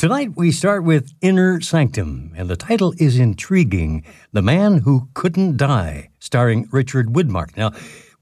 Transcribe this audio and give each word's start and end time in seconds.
Tonight 0.00 0.30
we 0.34 0.50
start 0.50 0.82
with 0.82 1.12
Inner 1.20 1.60
Sanctum, 1.60 2.32
and 2.34 2.48
the 2.48 2.56
title 2.56 2.94
is 2.96 3.18
intriguing 3.18 4.02
The 4.32 4.40
Man 4.40 4.78
Who 4.78 5.10
Couldn't 5.12 5.58
Die, 5.58 6.08
starring 6.18 6.66
Richard 6.72 7.08
Widmark. 7.08 7.54
Now, 7.54 7.72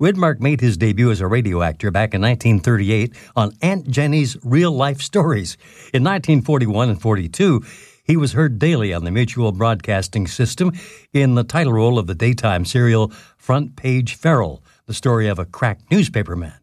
Widmark 0.01 0.41
made 0.41 0.61
his 0.61 0.77
debut 0.77 1.13
as 1.13 1.21
a 1.21 1.29
radio 1.29 1.63
actor 1.63 1.93
back 1.93 2.15
in 2.15 2.21
1938 2.21 3.15
on 3.37 3.53
Aunt 3.63 3.89
Jenny's 3.89 4.37
Real 4.43 4.73
Life 4.73 5.01
Stories. 5.01 5.57
In 5.95 6.03
1941 6.03 6.89
and 6.89 7.01
42, 7.01 7.63
he 8.03 8.17
was 8.17 8.33
heard 8.33 8.59
daily 8.59 8.93
on 8.93 9.05
the 9.05 9.13
Mutual 9.13 9.53
Broadcasting 9.53 10.27
System 10.27 10.73
in 11.13 11.37
the 11.37 11.45
title 11.45 11.75
role 11.75 12.01
of 12.01 12.09
the 12.09 12.15
daytime 12.17 12.65
serial 12.65 13.13
Front 13.37 13.77
Page 13.77 14.17
Farrell, 14.17 14.65
the 14.87 14.95
story 14.95 15.29
of 15.29 15.39
a 15.39 15.45
crack 15.45 15.79
newspaperman. 15.93 16.55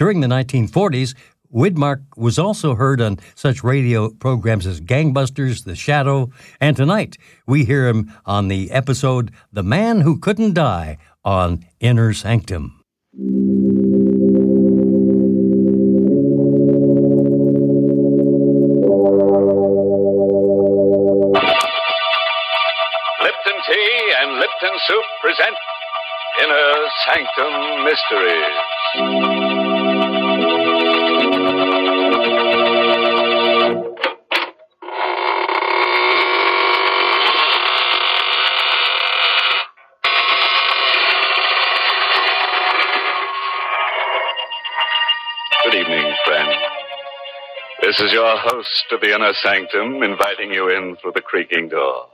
During 0.00 0.20
the 0.20 0.28
1940s, 0.28 1.14
Widmark 1.52 2.02
was 2.16 2.38
also 2.38 2.74
heard 2.74 3.00
on 3.00 3.18
such 3.34 3.64
radio 3.64 4.10
programs 4.10 4.66
as 4.66 4.80
Gangbusters, 4.80 5.64
The 5.64 5.74
Shadow, 5.74 6.30
and 6.60 6.76
tonight 6.76 7.16
we 7.46 7.64
hear 7.64 7.88
him 7.88 8.12
on 8.24 8.48
the 8.48 8.70
episode 8.70 9.32
The 9.52 9.62
Man 9.62 10.02
Who 10.02 10.18
Couldn't 10.18 10.54
Die 10.54 10.98
on 11.24 11.66
Inner 11.80 12.12
Sanctum. 12.12 12.84
Lipton 23.22 23.58
Tea 23.66 24.12
and 24.20 24.38
Lipton 24.38 24.78
Soup 24.86 25.04
present 25.20 25.56
Inner 26.42 26.88
Sanctum 27.04 27.84
Mysteries. 27.84 29.59
This 48.00 48.12
is 48.12 48.14
your 48.14 48.34
host 48.38 48.86
of 48.92 49.02
the 49.02 49.14
Inner 49.14 49.34
Sanctum 49.42 50.02
inviting 50.02 50.50
you 50.50 50.70
in 50.70 50.96
through 50.96 51.12
the 51.14 51.20
creaking 51.20 51.68
door. 51.68 52.06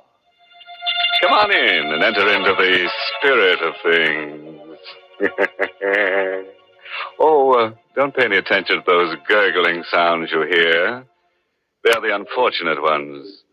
Come 1.22 1.30
on 1.30 1.52
in 1.52 1.92
and 1.92 2.02
enter 2.02 2.26
into 2.26 2.54
the 2.58 2.90
spirit 3.14 3.60
of 3.62 3.72
things. 3.84 4.78
oh, 7.20 7.52
uh, 7.52 7.70
don't 7.94 8.12
pay 8.16 8.24
any 8.24 8.36
attention 8.36 8.78
to 8.78 8.82
those 8.84 9.14
gurgling 9.28 9.84
sounds 9.88 10.32
you 10.32 10.42
hear. 10.50 11.06
They're 11.84 12.00
the 12.00 12.16
unfortunate 12.16 12.82
ones. 12.82 13.44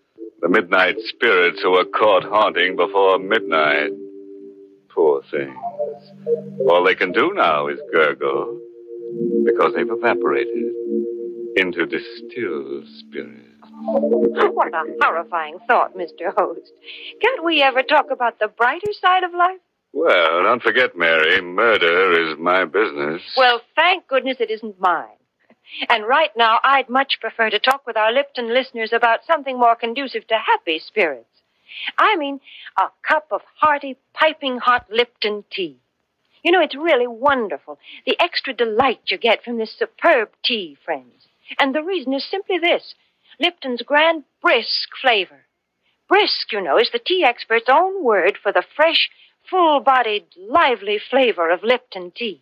The 0.42 0.50
midnight 0.50 0.96
spirits 1.10 1.62
who 1.62 1.74
were 1.74 1.86
caught 1.86 2.24
haunting 2.24 2.76
before 2.76 3.20
midnight. 3.20 3.92
Poor 4.90 5.22
things. 5.30 5.54
All 6.68 6.84
they 6.84 6.96
can 6.96 7.12
do 7.12 7.32
now 7.36 7.68
is 7.68 7.78
gurgle 7.94 8.60
because 9.46 9.74
they've 9.76 9.88
evaporated 9.88 10.83
into 11.56 11.86
distilled 11.86 12.88
spirits. 13.00 13.40
What 13.82 14.74
a 14.74 14.84
horrifying 15.02 15.60
thought, 15.68 15.96
Mr. 15.96 16.34
Host. 16.36 16.72
Can't 17.22 17.44
we 17.44 17.62
ever 17.62 17.84
talk 17.84 18.12
about 18.12 18.40
the 18.40 18.48
brighter 18.48 18.94
side 19.02 19.24
of 19.24 19.34
life? 19.34 19.60
Well, 19.94 20.44
don't 20.44 20.64
forget, 20.64 20.98
Mary, 20.98 21.42
murder 21.42 22.32
is 22.32 22.38
my 22.40 22.66
business. 22.66 23.22
Well, 23.38 23.62
thank 23.76 24.08
goodness 24.08 24.38
it 24.40 24.50
isn't 24.50 24.80
mine. 24.80 25.08
And 25.90 26.08
right 26.08 26.32
now, 26.36 26.60
I'd 26.64 26.90
much 26.90 27.20
prefer 27.22 27.50
to 27.50 27.60
talk 27.60 27.86
with 27.86 27.98
our 27.98 28.12
Lipton 28.12 28.54
listeners 28.54 28.92
about 28.94 29.26
something 29.26 29.58
more 29.60 29.76
conducive 29.76 30.28
to 30.28 30.36
happy 30.38 30.80
spirits. 30.80 31.28
I 31.98 32.16
mean, 32.18 32.40
a 32.78 32.90
cup 33.08 33.28
of 33.32 33.42
hearty, 33.60 33.98
piping 34.14 34.58
hot 34.58 34.88
Lipton 34.92 35.44
tea. 35.52 35.78
You 36.44 36.52
know, 36.52 36.62
it's 36.62 36.76
really 36.76 37.08
wonderful, 37.08 37.80
the 38.06 38.20
extra 38.20 38.54
delight 38.54 39.00
you 39.06 39.18
get 39.18 39.44
from 39.44 39.58
this 39.58 39.74
superb 39.78 40.30
tea, 40.44 40.78
friends. 40.84 41.28
And 41.60 41.74
the 41.74 41.84
reason 41.84 42.14
is 42.14 42.26
simply 42.26 42.58
this 42.58 42.96
Lipton's 43.40 43.82
grand 43.82 44.24
brisk 44.42 44.90
flavor. 45.02 45.46
Brisk, 46.08 46.52
you 46.52 46.62
know, 46.62 46.78
is 46.78 46.92
the 46.92 47.00
tea 47.00 47.24
expert's 47.24 47.70
own 47.70 48.04
word 48.04 48.38
for 48.42 48.52
the 48.52 48.64
fresh, 48.76 49.10
full 49.50 49.80
bodied, 49.80 50.26
lively 50.38 51.00
flavor 51.00 51.50
of 51.50 51.64
Lipton 51.64 52.12
tea. 52.12 52.42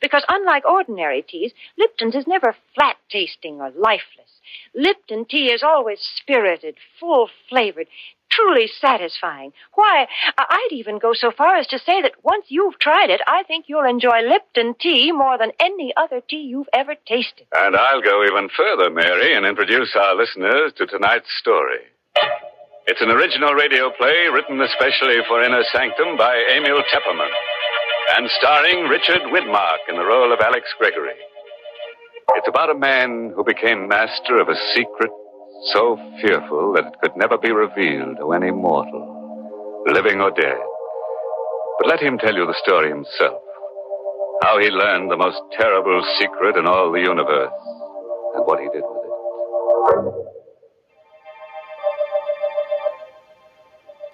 Because 0.00 0.24
unlike 0.28 0.64
ordinary 0.64 1.22
teas, 1.22 1.52
Lipton's 1.78 2.16
is 2.16 2.26
never 2.26 2.56
flat 2.74 2.96
tasting 3.08 3.60
or 3.60 3.70
lifeless. 3.70 4.40
Lipton 4.74 5.24
tea 5.24 5.52
is 5.52 5.62
always 5.62 6.00
spirited, 6.00 6.76
full 6.98 7.30
flavored, 7.48 7.86
truly 8.36 8.68
satisfying. 8.80 9.52
Why, 9.74 10.06
I'd 10.36 10.72
even 10.72 10.98
go 10.98 11.12
so 11.14 11.30
far 11.36 11.56
as 11.56 11.66
to 11.68 11.78
say 11.78 12.02
that 12.02 12.12
once 12.22 12.46
you've 12.48 12.78
tried 12.78 13.10
it, 13.10 13.20
I 13.26 13.42
think 13.44 13.66
you'll 13.68 13.88
enjoy 13.88 14.20
Lipton 14.22 14.74
tea 14.78 15.12
more 15.12 15.38
than 15.38 15.52
any 15.58 15.92
other 15.96 16.20
tea 16.20 16.46
you've 16.48 16.68
ever 16.72 16.94
tasted. 17.06 17.46
And 17.56 17.74
I'll 17.74 18.02
go 18.02 18.24
even 18.24 18.48
further, 18.56 18.90
Mary, 18.90 19.34
and 19.34 19.46
introduce 19.46 19.96
our 19.96 20.14
listeners 20.14 20.72
to 20.76 20.86
tonight's 20.86 21.30
story. 21.40 21.80
It's 22.86 23.02
an 23.02 23.10
original 23.10 23.54
radio 23.54 23.90
play 23.98 24.28
written 24.32 24.60
especially 24.60 25.16
for 25.26 25.42
Inner 25.42 25.64
Sanctum 25.72 26.16
by 26.16 26.36
Emil 26.54 26.82
Tepperman 26.92 27.30
and 28.16 28.30
starring 28.38 28.84
Richard 28.88 29.22
Widmark 29.32 29.78
in 29.88 29.96
the 29.96 30.04
role 30.04 30.32
of 30.32 30.40
Alex 30.40 30.68
Gregory. 30.78 31.18
It's 32.34 32.48
about 32.48 32.70
a 32.70 32.78
man 32.78 33.32
who 33.34 33.42
became 33.42 33.88
master 33.88 34.38
of 34.38 34.48
a 34.48 34.54
secret 34.74 35.10
so 35.74 35.96
fearful 36.20 36.72
that 36.74 36.86
it 36.86 37.00
could 37.02 37.16
never 37.16 37.38
be 37.38 37.50
revealed 37.52 38.18
to 38.18 38.32
any 38.32 38.50
mortal, 38.50 39.84
living 39.86 40.20
or 40.20 40.30
dead. 40.30 40.58
But 41.78 41.88
let 41.88 42.00
him 42.00 42.18
tell 42.18 42.34
you 42.34 42.46
the 42.46 42.60
story 42.62 42.88
himself. 42.88 43.42
How 44.42 44.58
he 44.60 44.68
learned 44.68 45.10
the 45.10 45.16
most 45.16 45.40
terrible 45.58 46.02
secret 46.18 46.56
in 46.56 46.66
all 46.66 46.92
the 46.92 47.00
universe 47.00 47.52
and 48.34 48.44
what 48.44 48.60
he 48.60 48.66
did 48.66 48.82
with 48.82 49.04
it. 49.04 49.12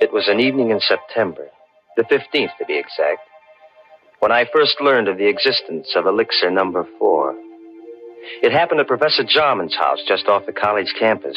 It 0.01 0.13
was 0.13 0.29
an 0.29 0.41
evening 0.41 0.71
in 0.71 0.81
September, 0.81 1.49
the 1.97 2.05
15th 2.05 2.57
to 2.59 2.65
be 2.67 2.79
exact, 2.79 3.21
when 4.21 4.33
I 4.33 4.47
first 4.53 4.81
learned 4.81 5.09
of 5.09 5.19
the 5.19 5.29
existence 5.29 5.95
of 5.97 6.07
elixir 6.07 6.51
number 6.51 6.87
four. 6.99 7.35
It 8.43 8.53
happened 8.53 8.81
at 8.81 8.87
Professor 8.87 9.25
Jarman's 9.25 9.77
house 9.77 9.99
just 10.07 10.27
off 10.27 10.47
the 10.47 10.53
college 10.53 10.95
campus. 10.99 11.37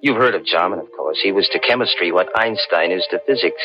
You've 0.00 0.16
heard 0.16 0.34
of 0.34 0.44
Jarman, 0.44 0.78
of 0.80 0.92
course. 0.96 1.18
He 1.22 1.32
was 1.32 1.48
to 1.52 1.58
chemistry 1.58 2.12
what 2.12 2.28
Einstein 2.38 2.92
is 2.92 3.06
to 3.10 3.20
physics. 3.26 3.62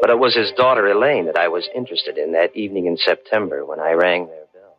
But 0.00 0.10
it 0.10 0.18
was 0.18 0.34
his 0.34 0.52
daughter 0.56 0.86
Elaine 0.86 1.26
that 1.26 1.36
I 1.36 1.48
was 1.48 1.68
interested 1.74 2.18
in 2.18 2.32
that 2.32 2.54
evening 2.54 2.86
in 2.86 2.96
September 2.96 3.64
when 3.64 3.80
I 3.80 3.92
rang 3.92 4.26
their 4.26 4.44
bell. 4.52 4.76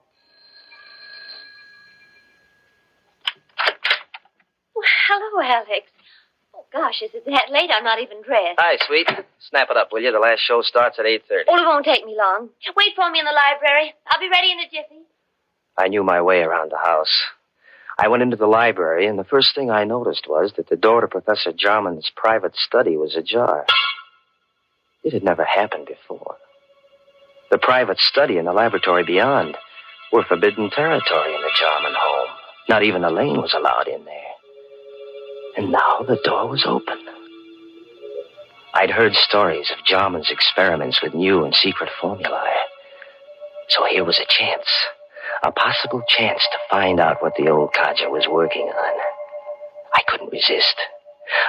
Well, 4.75 4.85
hello, 5.07 5.41
Alex. 5.43 5.87
Oh, 6.55 6.65
gosh, 6.71 7.01
is 7.01 7.11
it 7.13 7.25
that 7.25 7.51
late? 7.51 7.69
I'm 7.73 7.83
not 7.83 7.99
even 7.99 8.21
dressed. 8.21 8.59
Hi, 8.59 8.77
sweet. 8.87 9.07
Snap 9.49 9.69
it 9.69 9.77
up, 9.77 9.89
will 9.91 10.01
you? 10.01 10.11
The 10.11 10.19
last 10.19 10.39
show 10.39 10.61
starts 10.61 10.97
at 10.99 11.05
8.30. 11.05 11.43
Oh, 11.49 11.61
it 11.61 11.65
won't 11.65 11.85
take 11.85 12.05
me 12.05 12.15
long. 12.17 12.49
Wait 12.75 12.93
for 12.95 13.09
me 13.11 13.19
in 13.19 13.25
the 13.25 13.35
library. 13.35 13.93
I'll 14.07 14.19
be 14.19 14.29
ready 14.29 14.51
in 14.51 14.59
a 14.59 14.65
jiffy. 14.65 15.01
I 15.77 15.87
knew 15.87 16.03
my 16.03 16.21
way 16.21 16.41
around 16.41 16.71
the 16.71 16.77
house. 16.77 17.23
I 17.99 18.07
went 18.07 18.23
into 18.23 18.35
the 18.35 18.47
library, 18.47 19.07
and 19.07 19.17
the 19.17 19.23
first 19.23 19.53
thing 19.55 19.69
I 19.69 19.83
noticed 19.83 20.27
was 20.27 20.53
that 20.57 20.69
the 20.69 20.75
door 20.75 21.01
to 21.01 21.07
Professor 21.07 21.51
Jarman's 21.51 22.11
private 22.15 22.55
study 22.55 22.97
was 22.97 23.15
ajar. 23.15 23.65
It 25.03 25.13
had 25.13 25.23
never 25.23 25.43
happened 25.43 25.87
before. 25.87 26.37
The 27.49 27.57
private 27.57 27.99
study 27.99 28.37
and 28.37 28.47
the 28.47 28.53
laboratory 28.53 29.03
beyond 29.03 29.57
were 30.11 30.23
forbidden 30.23 30.69
territory 30.69 31.33
in 31.33 31.41
the 31.41 31.51
Jarman 31.59 31.93
home. 31.97 32.29
Not 32.69 32.83
even 32.83 33.03
Elaine 33.03 33.41
was 33.41 33.53
allowed 33.53 33.87
in 33.87 34.03
there. 34.05 34.33
And 35.57 35.71
now 35.71 36.05
the 36.07 36.19
door 36.23 36.47
was 36.47 36.65
open. 36.65 36.99
I'd 38.73 38.91
heard 38.91 39.15
stories 39.15 39.71
of 39.71 39.85
Jarman's 39.85 40.29
experiments 40.29 41.01
with 41.01 41.13
new 41.13 41.45
and 41.45 41.55
secret 41.55 41.89
formulae. 41.99 42.57
So 43.69 43.85
here 43.85 44.03
was 44.03 44.19
a 44.19 44.25
chance, 44.27 44.67
a 45.43 45.51
possible 45.51 46.03
chance 46.07 46.41
to 46.51 46.57
find 46.69 46.99
out 46.99 47.21
what 47.21 47.35
the 47.35 47.49
old 47.49 47.73
codger 47.73 48.09
was 48.09 48.27
working 48.29 48.67
on. 48.67 48.99
I 49.93 50.01
couldn't 50.07 50.31
resist. 50.31 50.75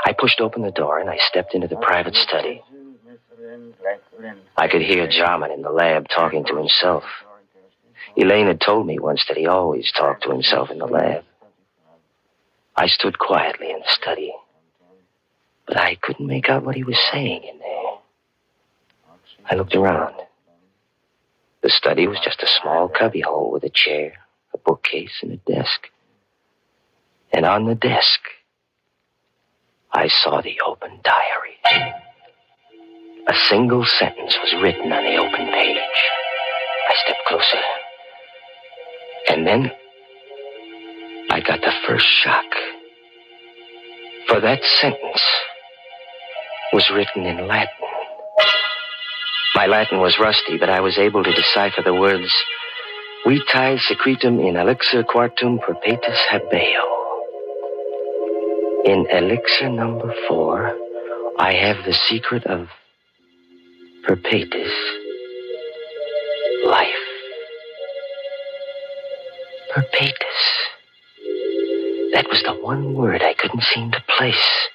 I 0.04 0.12
pushed 0.12 0.40
open 0.40 0.62
the 0.62 0.70
door 0.70 0.98
and 0.98 1.08
I 1.08 1.18
stepped 1.18 1.54
into 1.54 1.68
the 1.68 1.76
private 1.76 2.14
study. 2.14 2.62
I 4.56 4.68
could 4.68 4.82
hear 4.82 5.08
Jarman 5.08 5.52
in 5.52 5.62
the 5.62 5.70
lab 5.70 6.08
talking 6.08 6.44
to 6.46 6.56
himself. 6.56 7.04
Elaine 8.16 8.46
had 8.46 8.60
told 8.60 8.86
me 8.86 8.98
once 8.98 9.24
that 9.28 9.36
he 9.36 9.46
always 9.46 9.92
talked 9.92 10.24
to 10.24 10.30
himself 10.30 10.70
in 10.70 10.78
the 10.78 10.86
lab. 10.86 11.24
I 12.76 12.86
stood 12.86 13.18
quietly 13.18 13.70
in 13.70 13.80
the 13.80 13.88
study, 13.88 14.32
but 15.66 15.76
I 15.76 15.96
couldn't 15.96 16.26
make 16.26 16.48
out 16.48 16.64
what 16.64 16.76
he 16.76 16.84
was 16.84 16.98
saying 17.12 17.42
in 17.44 17.58
there. 17.58 17.98
I 19.50 19.54
looked 19.54 19.74
around. 19.74 20.14
The 21.62 21.70
study 21.70 22.06
was 22.06 22.20
just 22.22 22.42
a 22.42 22.46
small 22.60 22.88
cubbyhole 22.88 23.50
with 23.50 23.64
a 23.64 23.70
chair, 23.70 24.12
a 24.54 24.58
bookcase, 24.58 25.18
and 25.22 25.32
a 25.32 25.36
desk. 25.36 25.88
And 27.32 27.44
on 27.44 27.66
the 27.66 27.74
desk, 27.74 28.20
I 29.92 30.08
saw 30.08 30.40
the 30.40 30.60
open 30.66 31.00
diary. 31.02 31.58
A 33.28 33.34
single 33.48 33.84
sentence 33.84 34.36
was 34.42 34.54
written 34.62 34.92
on 34.92 35.04
the 35.04 35.16
open 35.16 35.52
page. 35.52 35.78
I 36.88 36.94
stepped 37.04 37.24
closer. 37.26 37.62
And 39.28 39.46
then 39.46 39.72
I 41.30 41.40
got 41.40 41.60
the 41.60 41.72
first 41.86 42.06
shock. 42.06 42.46
For 44.28 44.40
that 44.40 44.62
sentence 44.80 45.22
was 46.72 46.88
written 46.90 47.26
in 47.26 47.46
Latin. 47.46 47.97
My 49.58 49.66
Latin 49.66 49.98
was 49.98 50.20
rusty, 50.20 50.56
but 50.56 50.70
I 50.70 50.78
was 50.78 50.98
able 50.98 51.24
to 51.24 51.32
decipher 51.32 51.82
the 51.82 51.92
words 51.92 52.32
Vitae 53.26 53.76
secretum 53.76 54.38
in 54.38 54.54
elixir 54.54 55.02
quartum 55.02 55.58
perpetus 55.58 56.16
habeo. 56.30 56.84
In 58.84 59.08
elixir 59.10 59.68
number 59.68 60.14
four, 60.28 60.76
I 61.40 61.54
have 61.54 61.84
the 61.84 61.92
secret 61.92 62.46
of 62.46 62.68
perpetus 64.06 64.72
life. 66.64 67.04
Perpetus. 69.74 70.40
That 72.12 72.28
was 72.30 72.44
the 72.44 72.54
one 72.62 72.94
word 72.94 73.22
I 73.22 73.34
couldn't 73.34 73.64
seem 73.64 73.90
to 73.90 74.04
place. 74.16 74.68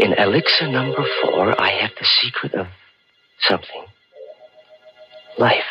In 0.00 0.12
elixir 0.14 0.66
number 0.66 1.04
four, 1.22 1.54
I 1.60 1.70
have 1.82 1.92
the 1.96 2.04
secret 2.04 2.54
of 2.54 2.66
something. 3.40 3.84
Life. 5.38 5.64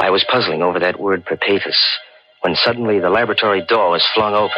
I 0.00 0.10
was 0.10 0.24
puzzling 0.30 0.62
over 0.62 0.78
that 0.78 1.00
word 1.00 1.24
perpetus 1.26 1.76
when 2.42 2.54
suddenly 2.54 3.00
the 3.00 3.10
laboratory 3.10 3.64
door 3.66 3.90
was 3.90 4.06
flung 4.14 4.32
open. 4.32 4.52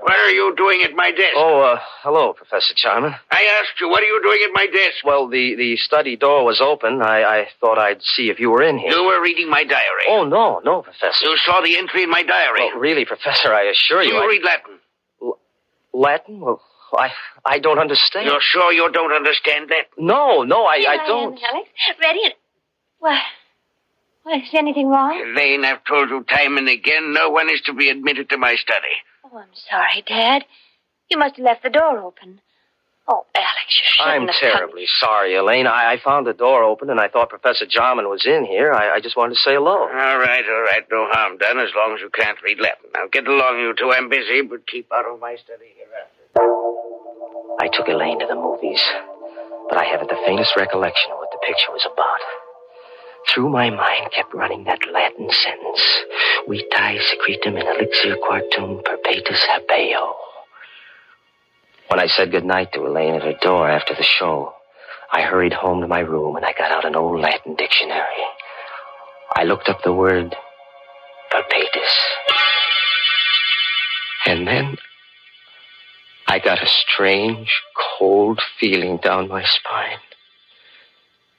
What 0.00 0.16
are 0.18 0.30
you 0.30 0.54
doing 0.56 0.82
at 0.82 0.94
my 0.94 1.10
desk? 1.10 1.34
Oh, 1.36 1.60
uh, 1.60 1.78
hello, 2.02 2.32
Professor 2.32 2.72
Jarman. 2.74 3.14
I 3.30 3.60
asked 3.60 3.78
you, 3.80 3.88
what 3.90 4.02
are 4.02 4.06
you 4.06 4.20
doing 4.22 4.40
at 4.46 4.52
my 4.54 4.66
desk? 4.66 5.04
Well, 5.04 5.28
the, 5.28 5.56
the 5.56 5.76
study 5.76 6.16
door 6.16 6.44
was 6.46 6.62
open. 6.62 7.02
I, 7.02 7.22
I 7.22 7.48
thought 7.60 7.78
I'd 7.78 8.02
see 8.02 8.30
if 8.30 8.40
you 8.40 8.50
were 8.50 8.62
in 8.62 8.78
here. 8.78 8.92
You 8.92 9.04
were 9.04 9.20
reading 9.20 9.50
my 9.50 9.64
diary. 9.64 10.04
Oh, 10.08 10.24
no, 10.24 10.62
no, 10.64 10.80
Professor. 10.82 11.26
You 11.26 11.36
saw 11.44 11.60
the 11.60 11.76
entry 11.76 12.02
in 12.04 12.10
my 12.10 12.22
diary. 12.22 12.60
Well, 12.60 12.78
really, 12.80 13.04
Professor, 13.04 13.52
I 13.52 13.64
assure 13.64 14.02
you. 14.02 14.10
Do 14.10 14.14
you. 14.14 14.22
I- 14.22 14.26
read 14.26 14.42
Latin? 14.42 14.78
Latin? 15.92 16.40
Well, 16.40 16.62
I, 16.96 17.10
I 17.44 17.58
don't 17.58 17.78
understand. 17.78 18.26
You're 18.26 18.40
sure 18.40 18.72
you 18.72 18.90
don't 18.92 19.12
understand 19.12 19.70
that? 19.70 19.86
No, 19.98 20.42
no, 20.42 20.64
I, 20.64 20.78
Here 20.78 20.90
I 20.90 20.94
am, 20.94 21.06
don't. 21.06 21.40
Alex. 21.52 21.68
Ready 22.00 22.20
and. 22.24 22.34
What? 22.98 23.20
What, 24.22 24.42
is 24.42 24.48
anything 24.54 24.88
wrong? 24.88 25.22
Elaine, 25.24 25.64
I've 25.64 25.84
told 25.84 26.10
you 26.10 26.24
time 26.24 26.58
and 26.58 26.68
again, 26.68 27.12
no 27.12 27.30
one 27.30 27.48
is 27.48 27.60
to 27.66 27.72
be 27.72 27.90
admitted 27.90 28.28
to 28.30 28.38
my 28.38 28.56
study. 28.56 28.94
Oh, 29.24 29.38
I'm 29.38 29.54
sorry, 29.70 30.02
Dad. 30.06 30.44
You 31.10 31.18
must 31.18 31.36
have 31.36 31.44
left 31.44 31.62
the 31.62 31.70
door 31.70 31.98
open. 31.98 32.40
Oh, 33.08 33.24
Alex, 33.36 33.68
you 33.70 33.84
shouldn't 33.86 34.14
I'm 34.14 34.26
have 34.26 34.34
come. 34.40 34.50
terribly 34.58 34.86
sorry, 34.98 35.36
Elaine. 35.36 35.68
I, 35.68 35.92
I 35.92 36.00
found 36.02 36.26
the 36.26 36.32
door 36.32 36.64
open 36.64 36.90
and 36.90 36.98
I 36.98 37.06
thought 37.06 37.28
Professor 37.28 37.64
Jarman 37.64 38.08
was 38.08 38.26
in 38.26 38.44
here. 38.44 38.72
I, 38.72 38.96
I 38.96 39.00
just 39.00 39.16
wanted 39.16 39.34
to 39.34 39.40
say 39.40 39.54
hello. 39.54 39.82
All 39.82 39.88
right, 39.88 40.44
all 40.44 40.62
right, 40.62 40.82
no 40.90 41.06
harm 41.12 41.38
done 41.38 41.60
as 41.60 41.70
long 41.76 41.94
as 41.94 42.00
you 42.00 42.10
can't 42.10 42.42
read 42.42 42.58
Latin. 42.58 42.90
Now 42.94 43.06
get 43.12 43.28
along, 43.28 43.60
you 43.60 43.74
two. 43.78 43.92
I'm 43.92 44.08
busy, 44.08 44.42
but 44.42 44.66
keep 44.66 44.90
out 44.92 45.06
of 45.06 45.20
my 45.20 45.36
study 45.36 45.70
hereafter. 45.78 46.15
I 46.38 47.68
took 47.72 47.88
Elaine 47.88 48.18
to 48.20 48.26
the 48.26 48.34
movies, 48.34 48.82
but 49.68 49.78
I 49.78 49.84
haven't 49.84 50.10
the 50.10 50.22
faintest 50.26 50.56
recollection 50.56 51.10
of 51.12 51.18
what 51.18 51.30
the 51.32 51.44
picture 51.46 51.72
was 51.72 51.86
about. 51.90 52.20
Through 53.28 53.48
my 53.50 53.70
mind 53.70 54.12
kept 54.12 54.34
running 54.34 54.64
that 54.64 54.80
Latin 54.92 55.28
sentence 55.30 56.04
Vitae 56.48 56.98
secretum 56.98 57.56
in 57.56 57.66
elixir 57.66 58.16
quartum 58.16 58.82
perpetus 58.84 59.44
habeo. 59.46 60.14
When 61.88 62.00
I 62.00 62.06
said 62.06 62.30
goodnight 62.30 62.72
to 62.72 62.86
Elaine 62.86 63.14
at 63.14 63.22
her 63.22 63.34
door 63.40 63.68
after 63.68 63.94
the 63.94 64.04
show, 64.04 64.52
I 65.12 65.22
hurried 65.22 65.52
home 65.52 65.80
to 65.80 65.88
my 65.88 66.00
room 66.00 66.36
and 66.36 66.44
I 66.44 66.52
got 66.52 66.70
out 66.70 66.84
an 66.84 66.96
old 66.96 67.20
Latin 67.20 67.54
dictionary. 67.56 68.24
I 69.34 69.44
looked 69.44 69.68
up 69.68 69.82
the 69.82 69.92
word 69.92 70.34
perpetus. 71.30 71.96
And 74.26 74.46
then 74.46 74.76
I 76.26 76.38
got 76.38 76.62
a 76.62 76.68
strange, 76.68 77.62
cold 77.98 78.40
feeling 78.58 78.98
down 78.98 79.28
my 79.28 79.44
spine. 79.44 79.98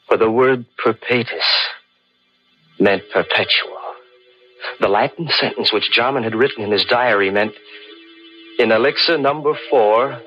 For 0.07 0.17
the 0.17 0.31
word 0.31 0.65
perpetus 0.77 1.45
meant 2.79 3.03
perpetual. 3.13 3.77
The 4.79 4.87
Latin 4.87 5.27
sentence 5.29 5.73
which 5.73 5.91
Jarman 5.91 6.23
had 6.23 6.35
written 6.35 6.63
in 6.63 6.71
his 6.71 6.85
diary 6.85 7.29
meant, 7.31 7.53
in 8.59 8.71
elixir 8.71 9.17
number 9.17 9.53
four, 9.69 10.21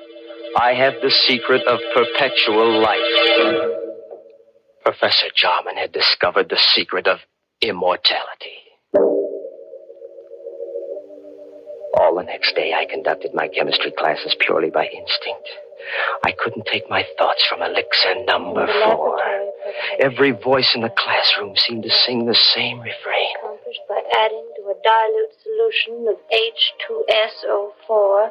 I 0.55 0.73
have 0.73 0.95
the 1.01 1.11
secret 1.11 1.65
of 1.67 1.79
perpetual 1.93 2.81
life. 2.81 3.71
Professor 4.83 5.27
Jarman 5.35 5.77
had 5.77 5.91
discovered 5.91 6.49
the 6.49 6.59
secret 6.73 7.07
of 7.07 7.19
immortality. 7.61 8.70
All 11.99 12.15
the 12.15 12.23
next 12.23 12.55
day, 12.55 12.73
I 12.73 12.85
conducted 12.85 13.33
my 13.33 13.47
chemistry 13.47 13.91
classes 13.91 14.35
purely 14.39 14.69
by 14.69 14.85
instinct. 14.85 15.49
I 16.23 16.31
couldn't 16.31 16.65
take 16.65 16.89
my 16.89 17.03
thoughts 17.17 17.43
from 17.47 17.61
elixir 17.61 18.23
number 18.25 18.67
four. 18.85 19.19
Every 19.99 20.31
voice 20.31 20.73
in 20.75 20.81
the 20.81 20.89
classroom 20.95 21.55
seemed 21.55 21.83
to 21.83 21.89
sing 21.89 22.25
the 22.25 22.35
same 22.35 22.79
refrain. 22.79 23.35
Accomplished 23.43 23.81
by 23.89 24.01
adding 24.17 24.47
to 24.57 24.61
a 24.69 24.75
dilute 24.83 25.33
solution 25.43 26.07
of 26.07 26.17
H2SO4 27.89 28.29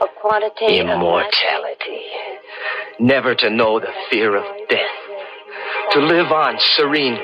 a 0.00 0.06
quantity 0.20 0.80
of 0.80 0.88
Immortality. 0.88 2.02
Never 2.98 3.34
to 3.36 3.50
know 3.50 3.78
the 3.78 3.92
fear 4.10 4.36
of 4.36 4.44
death. 4.68 4.80
To 5.92 6.00
live 6.00 6.32
on 6.32 6.58
serenely. 6.58 7.20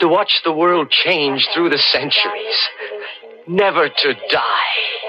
To 0.00 0.08
watch 0.08 0.40
the 0.44 0.52
world 0.52 0.90
change 0.90 1.48
through 1.52 1.70
the 1.70 1.78
centuries. 1.78 2.68
Never 3.46 3.88
to 3.88 4.14
die. 4.30 5.07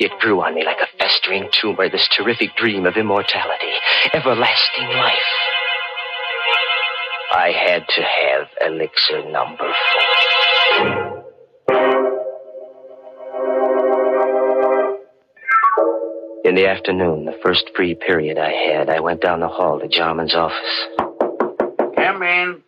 It 0.00 0.10
grew 0.18 0.42
on 0.42 0.54
me 0.54 0.64
like 0.64 0.80
a 0.80 0.88
festering 0.98 1.48
tumor, 1.52 1.88
this 1.88 2.08
terrific 2.08 2.56
dream 2.56 2.84
of 2.86 2.96
immortality, 2.96 3.72
everlasting 4.12 4.88
life. 4.88 5.14
I 7.32 7.52
had 7.52 7.86
to 7.88 8.02
have 8.02 8.48
elixir 8.60 9.30
number 9.30 9.72
four. 9.92 11.24
In 16.44 16.54
the 16.54 16.66
afternoon, 16.68 17.24
the 17.24 17.38
first 17.42 17.70
free 17.74 17.94
period 17.94 18.38
I 18.38 18.50
had, 18.50 18.90
I 18.90 19.00
went 19.00 19.22
down 19.22 19.40
the 19.40 19.48
hall 19.48 19.80
to 19.80 19.88
Jarman's 19.88 20.34
office. 20.34 20.86
Come 21.96 22.22
in. 22.22 22.62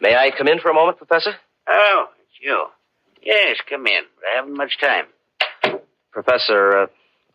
May 0.00 0.14
I 0.14 0.30
come 0.36 0.46
in 0.48 0.60
for 0.60 0.70
a 0.70 0.74
moment, 0.74 0.98
Professor? 0.98 1.32
Oh, 1.68 2.06
it's 2.22 2.38
you. 2.40 2.66
Yes, 3.22 3.58
come 3.68 3.86
in. 3.86 4.02
I 4.32 4.36
haven't 4.36 4.56
much 4.56 4.78
time. 4.80 5.06
Professor, 6.12 6.76
uh, 6.82 6.86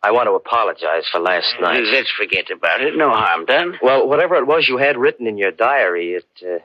I 0.02 0.12
want 0.12 0.26
to 0.28 0.32
apologize 0.32 1.04
for 1.10 1.20
last 1.20 1.54
night. 1.60 1.82
Let's 1.84 2.10
forget 2.10 2.50
about 2.50 2.80
it. 2.80 2.96
No 2.96 3.10
harm 3.10 3.44
done. 3.46 3.78
Well, 3.82 4.06
whatever 4.08 4.36
it 4.36 4.46
was 4.46 4.68
you 4.68 4.76
had 4.76 4.96
written 4.96 5.26
in 5.26 5.38
your 5.38 5.50
diary, 5.50 6.14
it 6.14 6.26
uh, 6.42 6.58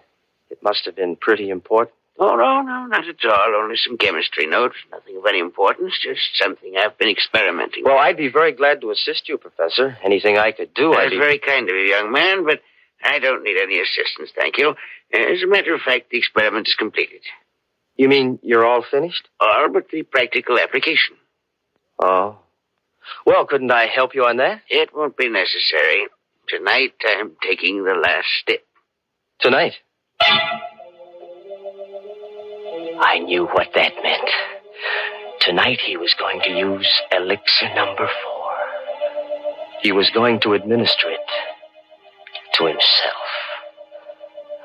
it 0.50 0.62
must 0.62 0.86
have 0.86 0.96
been 0.96 1.16
pretty 1.16 1.50
important. 1.50 1.96
Oh, 2.20 2.36
no, 2.36 2.62
no, 2.62 2.86
not 2.86 3.08
at 3.08 3.26
all. 3.26 3.56
Only 3.56 3.78
some 3.78 3.98
chemistry 3.98 4.46
notes. 4.46 4.76
Nothing 4.92 5.18
of 5.18 5.26
any 5.26 5.40
importance. 5.40 5.98
Just 6.04 6.20
something 6.36 6.76
I've 6.78 6.98
been 6.98 7.10
experimenting 7.10 7.84
Well, 7.84 7.98
I'd 7.98 8.18
be 8.18 8.28
very 8.28 8.52
glad 8.52 8.82
to 8.82 8.92
assist 8.92 9.28
you, 9.28 9.38
Professor. 9.40 9.98
Anything 10.04 10.38
I 10.38 10.52
could 10.52 10.74
do, 10.76 10.94
I'd 10.94 11.06
That's 11.06 11.12
be. 11.12 11.18
very 11.18 11.40
kind 11.40 11.68
of 11.68 11.76
you, 11.76 11.82
young 11.84 12.12
man, 12.12 12.46
but 12.46 12.60
I 13.04 13.18
don't 13.20 13.44
need 13.44 13.58
any 13.60 13.80
assistance, 13.80 14.30
thank 14.36 14.58
you. 14.60 14.76
As 15.12 15.42
a 15.42 15.48
matter 15.48 15.74
of 15.74 15.82
fact, 15.82 16.12
the 16.12 16.18
experiment 16.20 16.68
is 16.68 16.76
completed. 16.76 17.22
You 17.96 18.08
mean 18.08 18.38
you're 18.44 18.66
all 18.68 18.84
finished? 18.84 19.28
All 19.40 19.70
but 19.72 19.90
the 19.90 20.04
practical 20.04 20.60
application. 20.60 21.16
Oh. 22.02 22.38
Well, 23.26 23.46
couldn't 23.46 23.72
I 23.72 23.88
help 23.88 24.16
you 24.16 24.26
on 24.26 24.38
that? 24.38 24.62
It 24.70 24.90
won't 24.96 25.18
be 25.18 25.30
necessary. 25.30 26.08
Tonight, 26.48 26.94
I'm 27.08 27.34
taking 27.42 27.84
the 27.84 27.94
last 27.94 28.28
step. 28.42 28.64
Tonight? 29.40 29.74
I 33.00 33.20
knew 33.20 33.46
what 33.46 33.68
that 33.76 33.94
meant. 34.04 34.30
Tonight 35.42 35.80
he 35.86 35.98
was 35.98 36.14
going 36.20 36.42
to 36.44 36.50
use 36.50 37.02
elixir 37.12 37.74
number 37.74 38.08
four. 38.08 38.52
He 39.82 39.92
was 39.92 40.10
going 40.14 40.40
to 40.42 40.54
administer 40.54 41.10
it 41.10 41.20
to 42.54 42.66
himself. 42.66 42.82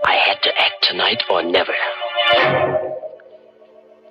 I 0.05 0.17
had 0.17 0.43
to 0.43 0.51
act 0.61 0.83
tonight 0.83 1.23
or 1.31 1.43
never. 1.43 1.73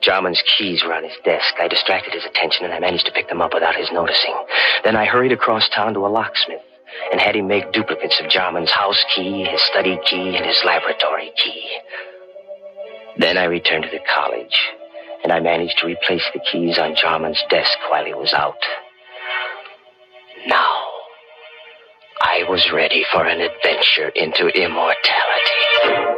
Jarman's 0.05 0.43
keys 0.57 0.83
were 0.83 0.93
on 0.93 1.03
his 1.03 1.17
desk. 1.23 1.55
I 1.59 1.67
distracted 1.67 2.13
his 2.13 2.25
attention 2.25 2.65
and 2.65 2.73
I 2.73 2.79
managed 2.79 3.07
to 3.07 3.11
pick 3.11 3.27
them 3.27 3.41
up 3.41 3.55
without 3.55 3.75
his 3.75 3.91
noticing. 3.91 4.35
Then 4.83 4.95
I 4.95 5.05
hurried 5.05 5.31
across 5.31 5.67
town 5.69 5.95
to 5.95 6.05
a 6.05 6.07
locksmith 6.07 6.61
and 7.11 7.19
had 7.19 7.35
him 7.35 7.47
make 7.47 7.71
duplicates 7.71 8.19
of 8.19 8.29
Jarman's 8.29 8.71
house 8.71 9.03
key, 9.15 9.43
his 9.43 9.61
study 9.63 9.99
key, 10.05 10.35
and 10.35 10.45
his 10.45 10.61
laboratory 10.63 11.31
key. 11.35 11.79
Then 13.17 13.37
I 13.37 13.45
returned 13.45 13.85
to 13.85 13.89
the 13.89 14.03
college, 14.13 14.55
and 15.23 15.31
I 15.33 15.39
managed 15.39 15.79
to 15.79 15.87
replace 15.87 16.23
the 16.33 16.41
keys 16.51 16.77
on 16.77 16.95
Jarman's 16.95 17.41
desk 17.49 17.77
while 17.89 18.05
he 18.05 18.13
was 18.13 18.33
out. 18.33 18.61
Now, 20.47 20.83
I 22.21 22.43
was 22.47 22.69
ready 22.71 23.03
for 23.11 23.25
an 23.25 23.41
adventure 23.41 24.09
into 24.09 24.47
immortality. 24.47 26.14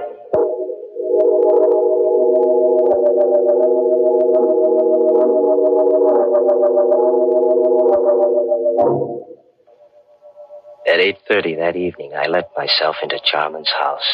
At 10.87 11.01
8.30 11.01 11.57
that 11.57 11.75
evening, 11.75 12.13
I 12.15 12.27
let 12.27 12.51
myself 12.55 12.95
into 13.03 13.19
Jarman's 13.29 13.71
house, 13.77 14.09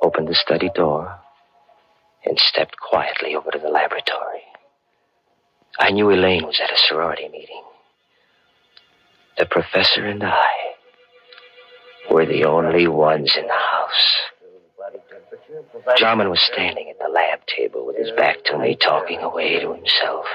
opened 0.00 0.28
the 0.28 0.34
study 0.36 0.70
door, 0.72 1.18
and 2.24 2.38
stepped 2.38 2.76
quietly 2.78 3.34
over 3.34 3.50
to 3.50 3.58
the 3.58 3.68
laboratory. 3.68 4.42
I 5.80 5.90
knew 5.90 6.08
Elaine 6.08 6.46
was 6.46 6.60
at 6.62 6.70
a 6.70 6.78
sorority 6.88 7.28
meeting. 7.28 7.62
The 9.38 9.46
professor 9.46 10.06
and 10.06 10.22
I 10.22 10.46
were 12.08 12.26
the 12.26 12.44
only 12.44 12.86
ones 12.86 13.34
in 13.36 13.48
the 13.48 13.52
house. 13.52 14.18
Jarman 15.96 16.30
was 16.30 16.40
standing 16.52 16.90
at 16.90 16.98
the 17.00 17.12
lab 17.12 17.40
table 17.46 17.84
with 17.86 17.96
his 17.96 18.12
back 18.12 18.44
to 18.44 18.56
me, 18.56 18.76
talking 18.76 19.18
away 19.18 19.58
to 19.58 19.74
himself. 19.74 20.26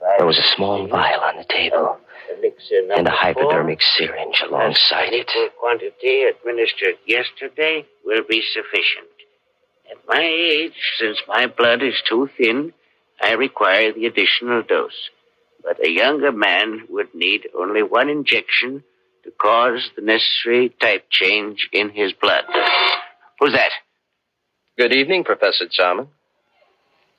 There 0.00 0.26
was 0.26 0.38
a 0.38 0.56
small 0.56 0.86
vial 0.86 1.20
on 1.20 1.36
the 1.36 1.44
table 1.44 1.98
and 2.96 3.06
a 3.06 3.10
hypodermic 3.10 3.82
syringe 3.82 4.42
alongside 4.46 5.12
it. 5.12 5.26
The 5.26 5.48
quantity 5.58 6.22
administered 6.22 6.96
yesterday 7.06 7.86
will 8.04 8.22
be 8.28 8.42
sufficient. 8.42 9.08
At 9.90 9.98
my 10.06 10.22
age, 10.22 10.78
since 10.98 11.20
my 11.28 11.46
blood 11.46 11.82
is 11.82 12.00
too 12.08 12.28
thin, 12.36 12.72
I 13.20 13.32
require 13.32 13.92
the 13.92 14.06
additional 14.06 14.62
dose. 14.62 15.10
But 15.62 15.84
a 15.84 15.90
younger 15.90 16.32
man 16.32 16.86
would 16.88 17.14
need 17.14 17.48
only 17.58 17.82
one 17.82 18.08
injection 18.08 18.84
to 19.24 19.30
cause 19.30 19.90
the 19.96 20.02
necessary 20.02 20.70
type 20.80 21.06
change 21.10 21.68
in 21.72 21.90
his 21.90 22.12
blood. 22.14 22.44
Who's 23.38 23.52
that? 23.52 23.72
Good 24.78 24.94
evening, 24.94 25.24
Professor 25.24 25.66
Jarman. 25.70 26.08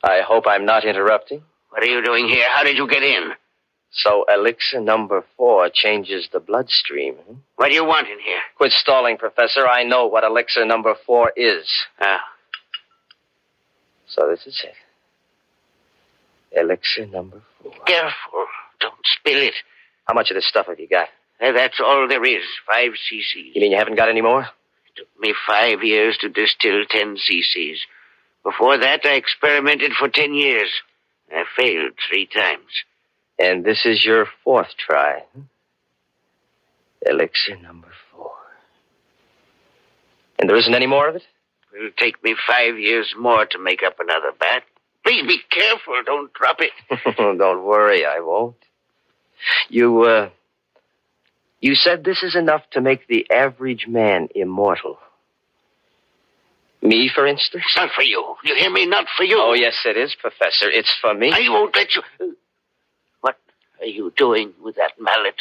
I 0.03 0.21
hope 0.21 0.45
I'm 0.47 0.65
not 0.65 0.83
interrupting. 0.83 1.43
What 1.71 1.83
are 1.83 1.87
you 1.87 2.03
doing 2.03 2.27
here? 2.27 2.45
How 2.53 2.63
did 2.63 2.77
you 2.77 2.87
get 2.87 3.01
in? 3.03 3.31
So 3.93 4.25
elixir 4.33 4.79
number 4.79 5.23
four 5.35 5.69
changes 5.73 6.29
the 6.31 6.39
bloodstream. 6.39 7.15
hmm? 7.15 7.35
What 7.55 7.69
do 7.69 7.73
you 7.73 7.83
want 7.85 8.07
in 8.07 8.19
here? 8.19 8.39
Quit 8.57 8.71
stalling, 8.71 9.17
Professor. 9.17 9.67
I 9.67 9.83
know 9.83 10.07
what 10.07 10.23
elixir 10.23 10.65
number 10.65 10.95
four 11.05 11.31
is. 11.35 11.65
Ah, 11.99 12.21
So 14.07 14.27
this 14.29 14.45
is 14.47 14.61
it. 14.63 14.75
Elixir 16.59 17.05
number 17.07 17.41
four. 17.61 17.71
careful. 17.85 18.45
Don't 18.79 18.93
spill 19.05 19.41
it. 19.41 19.53
How 20.05 20.13
much 20.13 20.31
of 20.31 20.35
this 20.35 20.47
stuff 20.47 20.67
have 20.67 20.79
you 20.79 20.87
got? 20.87 21.07
Uh, 21.41 21.51
That's 21.53 21.79
all 21.83 22.07
there 22.07 22.23
is. 22.25 22.43
Five 22.67 22.91
cc's. 22.93 23.35
You 23.55 23.61
mean 23.61 23.71
you 23.71 23.77
haven't 23.77 23.95
got 23.95 24.09
any 24.09 24.21
more? 24.21 24.41
It 24.41 24.95
took 24.95 25.07
me 25.19 25.33
five 25.47 25.83
years 25.83 26.17
to 26.21 26.29
distill 26.29 26.83
ten 26.89 27.15
cc's. 27.17 27.79
Before 28.43 28.77
that, 28.77 29.01
I 29.05 29.13
experimented 29.15 29.91
for 29.97 30.07
ten 30.09 30.33
years. 30.33 30.69
I 31.33 31.43
failed 31.57 31.93
three 32.09 32.27
times. 32.27 32.83
And 33.39 33.63
this 33.63 33.85
is 33.85 34.03
your 34.05 34.27
fourth 34.43 34.69
try. 34.77 35.23
hmm? 35.33 35.41
Elixir 37.05 37.57
number 37.61 37.87
four. 38.11 38.33
And 40.39 40.49
there 40.49 40.57
isn't 40.57 40.73
any 40.73 40.87
more 40.87 41.07
of 41.09 41.15
it? 41.15 41.23
It'll 41.75 41.89
take 41.97 42.23
me 42.23 42.35
five 42.47 42.77
years 42.77 43.13
more 43.17 43.45
to 43.45 43.59
make 43.59 43.81
up 43.83 43.99
another 43.99 44.31
bat. 44.37 44.63
Please 45.05 45.25
be 45.25 45.39
careful. 45.49 45.95
Don't 46.05 46.31
drop 46.33 46.57
it. 46.59 46.71
Don't 47.17 47.63
worry, 47.63 48.05
I 48.05 48.19
won't. 48.19 48.55
You, 49.69 50.03
uh. 50.03 50.29
You 51.59 51.75
said 51.75 52.03
this 52.03 52.23
is 52.23 52.35
enough 52.35 52.63
to 52.71 52.81
make 52.81 53.07
the 53.07 53.25
average 53.31 53.85
man 53.87 54.29
immortal. 54.35 54.97
Me, 56.81 57.09
for 57.13 57.27
instance? 57.27 57.63
It's 57.65 57.77
not 57.77 57.91
for 57.95 58.01
you. 58.01 58.35
You 58.43 58.55
hear 58.55 58.71
me? 58.71 58.85
Not 58.87 59.05
for 59.15 59.23
you. 59.23 59.37
Oh, 59.39 59.53
yes, 59.53 59.75
it 59.85 59.97
is, 59.97 60.15
Professor. 60.15 60.69
It's 60.69 60.93
for 60.99 61.13
me. 61.13 61.31
I 61.31 61.47
won't 61.49 61.75
let 61.75 61.93
you. 61.95 62.01
What 63.21 63.37
are 63.79 63.85
you 63.85 64.11
doing 64.17 64.53
with 64.61 64.75
that 64.77 64.93
mallet? 64.99 65.35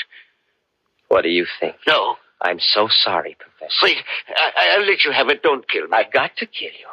What 1.08 1.22
do 1.22 1.30
you 1.30 1.46
think? 1.58 1.76
No. 1.86 2.16
I'm 2.42 2.58
so 2.58 2.88
sorry, 2.90 3.36
Professor. 3.38 3.74
Wait. 3.82 3.98
I, 4.34 4.76
I'll 4.76 4.86
let 4.86 5.04
you 5.04 5.12
have 5.12 5.28
it. 5.28 5.42
Don't 5.42 5.68
kill 5.68 5.82
me. 5.82 5.90
I've 5.92 6.12
got 6.12 6.36
to 6.38 6.46
kill 6.46 6.70
you. 6.70 6.86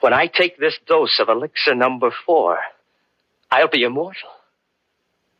When 0.00 0.14
I 0.14 0.26
take 0.26 0.58
this 0.58 0.78
dose 0.86 1.18
of 1.20 1.28
elixir 1.28 1.74
number 1.74 2.10
four, 2.24 2.58
I'll 3.50 3.68
be 3.68 3.82
immortal. 3.82 4.30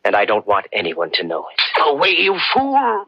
And 0.05 0.15
I 0.15 0.25
don't 0.25 0.45
want 0.45 0.67
anyone 0.71 1.11
to 1.13 1.23
know 1.23 1.47
it. 1.51 1.81
Away, 1.89 2.15
you 2.19 2.37
fool. 2.53 3.05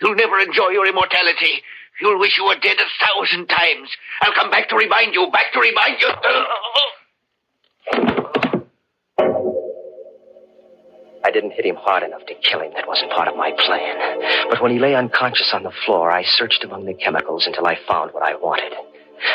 You'll 0.00 0.14
never 0.14 0.38
enjoy 0.38 0.68
your 0.68 0.86
immortality. 0.86 1.62
You'll 2.00 2.18
wish 2.18 2.36
you 2.36 2.44
were 2.44 2.56
dead 2.60 2.76
a 2.76 3.06
thousand 3.06 3.46
times. 3.46 3.88
I'll 4.22 4.34
come 4.34 4.50
back 4.50 4.68
to 4.70 4.76
remind 4.76 5.14
you, 5.14 5.28
back 5.30 5.52
to 5.52 5.60
remind 5.60 6.00
you. 6.00 6.08
I 11.24 11.30
didn't 11.30 11.52
hit 11.52 11.64
him 11.64 11.76
hard 11.76 12.02
enough 12.02 12.26
to 12.26 12.34
kill 12.34 12.60
him. 12.60 12.72
That 12.74 12.86
wasn't 12.86 13.12
part 13.12 13.28
of 13.28 13.36
my 13.36 13.52
plan. 13.52 14.48
But 14.50 14.60
when 14.60 14.72
he 14.72 14.78
lay 14.78 14.94
unconscious 14.94 15.50
on 15.54 15.62
the 15.62 15.72
floor, 15.86 16.10
I 16.10 16.22
searched 16.24 16.64
among 16.64 16.84
the 16.84 16.94
chemicals 16.94 17.46
until 17.46 17.66
I 17.66 17.78
found 17.88 18.12
what 18.12 18.22
I 18.22 18.34
wanted. 18.34 18.72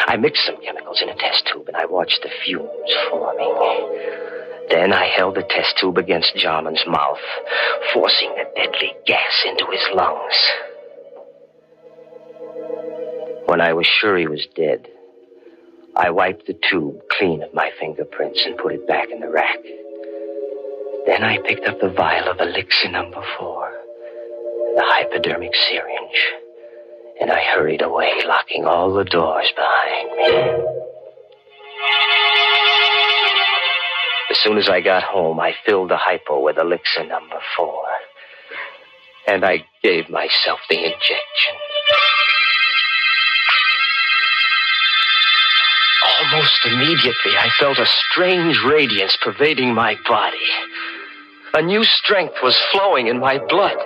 I 0.05 0.17
mixed 0.17 0.45
some 0.45 0.61
chemicals 0.61 1.01
in 1.01 1.09
a 1.09 1.15
test 1.15 1.49
tube 1.51 1.67
and 1.67 1.77
I 1.77 1.85
watched 1.85 2.21
the 2.21 2.29
fumes 2.45 2.93
forming. 3.09 3.55
Then 4.69 4.93
I 4.93 5.07
held 5.07 5.35
the 5.35 5.43
test 5.49 5.79
tube 5.79 5.97
against 5.97 6.35
Jarman's 6.35 6.83
mouth, 6.85 7.17
forcing 7.91 8.35
the 8.35 8.45
deadly 8.55 8.93
gas 9.07 9.45
into 9.47 9.65
his 9.71 9.81
lungs. 9.95 10.37
When 13.50 13.62
I 13.62 13.74
was 13.74 13.88
sure 13.88 14.15
he 14.15 14.27
was 14.27 14.46
dead, 14.56 14.88
I 15.96 16.12
wiped 16.12 16.46
the 16.46 16.53
tube 16.70 17.00
clean 17.10 17.41
of 17.41 17.51
my 17.51 17.72
fingerprints 17.79 18.46
and 18.46 18.56
put 18.56 18.74
it 18.74 18.88
back 18.88 19.10
in 19.10 19.22
the 19.22 19.27
rack. 19.27 19.58
Then 21.08 21.24
I 21.24 21.39
picked 21.44 21.68
up 21.68 21.79
the 21.82 21.89
vial 21.89 22.29
of 22.29 22.39
elixir 22.39 22.91
number 22.91 23.24
four, 23.39 23.72
the 24.75 24.84
hypodermic 24.86 25.56
syringe, 25.56 26.32
and 27.20 27.32
I 27.32 27.39
hurried 27.39 27.82
away, 27.82 28.22
locking 28.24 28.65
all 28.65 28.94
the 28.94 29.03
doors 29.03 29.51
behind 29.56 30.12
me. 30.15 30.65
As 34.29 34.38
soon 34.44 34.60
as 34.60 34.70
I 34.70 34.79
got 34.79 35.01
home, 35.01 35.39
I 35.39 35.56
filled 35.65 35.89
the 35.89 35.98
hypo 35.98 36.39
with 36.39 36.60
elixir 36.60 37.03
number 37.03 37.39
four, 37.58 37.84
and 39.27 39.44
I 39.44 39.65
gave 39.82 40.08
myself 40.08 40.60
the 40.70 40.77
injection. 40.77 41.56
Almost 46.31 46.65
immediately, 46.65 47.31
I 47.38 47.50
felt 47.59 47.79
a 47.79 47.86
strange 47.86 48.62
radiance 48.63 49.17
pervading 49.21 49.74
my 49.74 49.98
body. 50.07 50.38
A 51.55 51.62
new 51.62 51.83
strength 51.83 52.36
was 52.43 52.55
flowing 52.71 53.07
in 53.07 53.19
my 53.19 53.39
blood. 53.50 53.77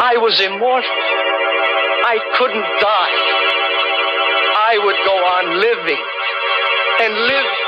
I 0.00 0.16
was 0.18 0.38
immortal. 0.40 0.90
I 2.06 2.18
couldn't 2.38 2.62
die. 2.80 3.16
I 4.70 4.78
would 4.84 4.96
go 5.04 5.16
on 5.16 5.60
living 5.60 6.02
and 7.00 7.14
living 7.26 7.58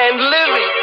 and 0.00 0.16
living 0.20 0.79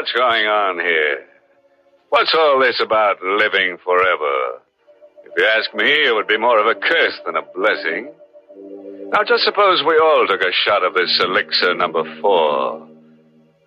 What's 0.00 0.12
going 0.12 0.46
on 0.46 0.80
here? 0.80 1.26
What's 2.08 2.34
all 2.34 2.58
this 2.58 2.80
about 2.82 3.20
living 3.20 3.76
forever? 3.84 4.64
If 5.26 5.32
you 5.36 5.44
ask 5.44 5.74
me, 5.74 5.92
it 5.92 6.14
would 6.14 6.26
be 6.26 6.38
more 6.38 6.58
of 6.58 6.64
a 6.64 6.80
curse 6.80 7.20
than 7.26 7.36
a 7.36 7.42
blessing. 7.54 8.08
Now, 9.12 9.24
just 9.28 9.44
suppose 9.44 9.84
we 9.86 10.00
all 10.02 10.24
took 10.26 10.40
a 10.40 10.56
shot 10.64 10.84
of 10.84 10.94
this 10.94 11.20
elixir 11.22 11.74
number 11.74 12.00
four. 12.22 12.88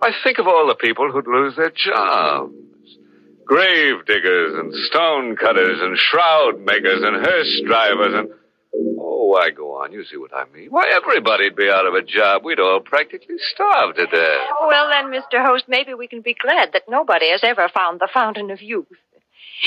I 0.02 0.10
think 0.24 0.40
of 0.40 0.48
all 0.48 0.66
the 0.66 0.74
people 0.74 1.12
who'd 1.12 1.28
lose 1.28 1.56
their 1.56 1.70
jobs. 1.70 2.52
Grave 3.46 4.04
diggers 4.08 4.58
and 4.58 4.74
stone 4.90 5.36
cutters 5.36 5.78
and 5.84 5.96
shroud 5.96 6.62
makers 6.66 7.04
and 7.04 7.24
hearse 7.24 7.62
drivers 7.68 8.14
and 8.16 8.30
why 9.34 9.50
go 9.50 9.82
on? 9.82 9.92
You 9.92 10.04
see 10.06 10.18
what 10.18 10.32
I 10.32 10.46
mean. 10.54 10.68
Why, 10.70 10.84
everybody'd 10.96 11.56
be 11.56 11.68
out 11.68 11.88
of 11.88 11.96
a 11.96 12.04
job. 12.04 12.44
We'd 12.46 12.60
all 12.60 12.80
practically 12.80 13.38
starve 13.54 13.96
to 13.96 14.06
death. 14.06 14.48
Well, 14.68 14.90
then, 14.90 15.06
Mr. 15.12 15.44
Host, 15.44 15.66
maybe 15.68 15.96
we 15.96 16.08
can 16.08 16.22
be 16.22 16.36
glad 16.36 16.70
that 16.74 16.84
nobody 16.88 17.32
has 17.32 17.42
ever 17.44 17.68
found 17.68 18.00
the 18.00 18.10
fountain 18.14 18.52
of 18.52 18.62
youth. 18.62 18.86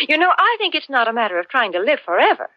You 0.09 0.19
know, 0.19 0.31
I 0.31 0.57
think 0.59 0.77
it's 0.77 0.89
not 0.89 1.09
a 1.09 1.13
matter 1.13 1.41
of 1.41 1.49
trying 1.49 1.73
to 1.73 1.81
live 1.81 1.99
forever. 2.05 2.49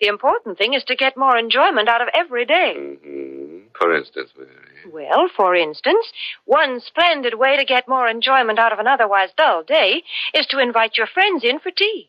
The 0.00 0.06
important 0.06 0.56
thing 0.56 0.72
is 0.72 0.84
to 0.84 0.96
get 0.96 1.18
more 1.18 1.36
enjoyment 1.36 1.88
out 1.88 2.00
of 2.00 2.08
every 2.14 2.46
day. 2.46 2.74
Mm-hmm. 2.78 3.58
For 3.78 3.94
instance, 3.94 4.30
Mary. 4.36 4.50
Well, 4.90 5.28
for 5.36 5.54
instance, 5.54 6.06
one 6.46 6.80
splendid 6.80 7.34
way 7.34 7.58
to 7.58 7.64
get 7.66 7.88
more 7.88 8.08
enjoyment 8.08 8.58
out 8.58 8.72
of 8.72 8.78
an 8.78 8.86
otherwise 8.86 9.30
dull 9.36 9.64
day 9.64 10.02
is 10.32 10.46
to 10.46 10.60
invite 10.60 10.96
your 10.96 11.08
friends 11.08 11.44
in 11.44 11.58
for 11.58 11.70
tea. 11.70 12.08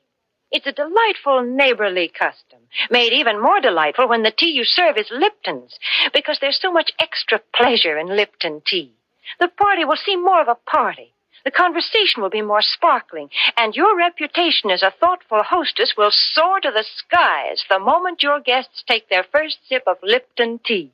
It's 0.51 0.67
a 0.67 0.71
delightful 0.71 1.43
neighborly 1.43 2.07
custom, 2.07 2.45
made 2.89 3.13
even 3.13 3.41
more 3.41 3.60
delightful 3.60 4.07
when 4.07 4.24
the 4.24 4.31
tea 4.31 4.51
you 4.51 4.63
serve 4.63 4.98
is 4.98 5.10
Lipton's, 5.12 5.77
because 6.13 6.39
there's 6.39 6.60
so 6.62 6.72
much 6.72 6.91
extra 7.00 7.39
pleasure 7.53 7.98
in 7.98 8.07
Lipton 8.07 8.62
tea. 8.65 8.93
The 9.39 9.48
party 9.48 9.86
will 9.86 9.98
seem 9.98 10.24
more 10.24 10.41
of 10.41 10.48
a 10.48 10.55
party. 10.69 11.13
The 11.43 11.51
conversation 11.51 12.24
will 12.24 12.31
be 12.31 12.41
more 12.41 12.62
sparkling, 12.62 13.29
and 13.55 13.75
your 13.75 13.95
reputation 13.95 14.72
as 14.72 14.81
a 14.81 14.93
thoughtful 15.00 15.43
hostess 15.43 15.93
will 15.95 16.12
soar 16.12 16.60
to 16.60 16.72
the 16.72 16.84
skies 16.84 17.63
the 17.69 17.79
moment 17.79 18.24
your 18.24 18.39
guests 18.39 18.84
take 18.88 19.10
their 19.10 19.24
first 19.24 19.60
sip 19.69 19.84
of 19.86 19.98
Lipton 20.01 20.60
tea. 20.65 20.91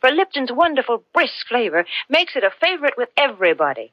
For 0.00 0.10
Lipton's 0.10 0.52
wonderful 0.52 1.02
brisk 1.12 1.48
flavor 1.48 1.86
makes 2.08 2.36
it 2.36 2.44
a 2.44 2.52
favorite 2.60 2.94
with 2.96 3.08
everybody. 3.16 3.92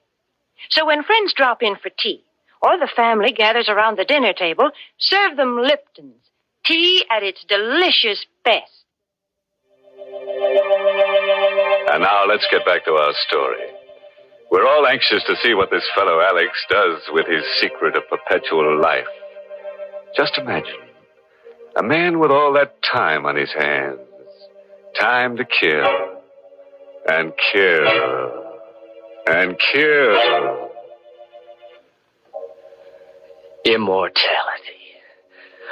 So 0.70 0.86
when 0.86 1.04
friends 1.04 1.34
drop 1.34 1.64
in 1.64 1.76
for 1.76 1.90
tea, 1.90 2.24
or 2.62 2.78
the 2.78 2.90
family 2.96 3.32
gathers 3.32 3.70
around 3.70 3.98
the 3.98 4.06
dinner 4.06 4.34
table, 4.34 4.70
serve 5.00 5.36
them 5.36 5.60
Lipton's, 5.62 6.22
tea 6.68 7.06
at 7.10 7.24
its 7.24 7.44
delicious 7.48 8.26
best. 8.44 8.72
And 11.92 12.04
now 12.04 12.26
let's 12.28 12.48
get 12.52 12.66
back 12.66 12.86
to 12.86 12.92
our 12.92 13.14
story. 13.28 13.66
We're 14.52 14.68
all 14.68 14.88
anxious 14.88 15.24
to 15.26 15.36
see 15.44 15.54
what 15.54 15.70
this 15.72 15.84
fellow 15.96 16.20
Alex 16.22 16.52
does 16.70 17.02
with 17.10 17.28
his 17.28 17.44
secret 17.60 17.96
of 17.96 18.04
perpetual 18.10 18.80
life. 18.82 19.08
Just 20.16 20.38
imagine 20.38 20.88
a 21.78 21.84
man 21.84 22.20
with 22.20 22.32
all 22.32 22.54
that 22.54 22.82
time 22.82 23.26
on 23.26 23.36
his 23.36 23.52
hands. 23.54 24.00
Time 25.00 25.38
to 25.38 25.46
kill. 25.46 25.86
And 27.08 27.34
kill. 27.52 27.88
And 29.28 29.56
kill. 29.72 30.70
Immortality. 33.66 34.87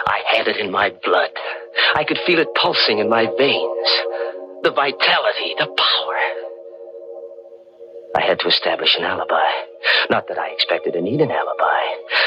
I 0.08 0.22
had 0.36 0.48
it 0.48 0.58
in 0.58 0.72
my 0.72 0.92
blood. 1.04 1.30
I 1.96 2.04
could 2.04 2.20
feel 2.26 2.40
it 2.40 2.54
pulsing 2.56 3.00
in 3.00 3.10
my 3.10 3.26
veins. 3.38 3.90
The 4.64 4.72
vitality, 4.72 5.56
the 5.58 5.68
power. 5.68 6.46
I 8.16 8.22
had 8.26 8.40
to 8.40 8.48
establish 8.48 8.96
an 8.98 9.04
alibi. 9.04 9.52
Not 10.10 10.28
that 10.30 10.40
I 10.40 10.50
expected 10.50 10.94
to 10.94 11.02
need 11.02 11.20
an 11.20 11.32
alibi. 11.32 11.82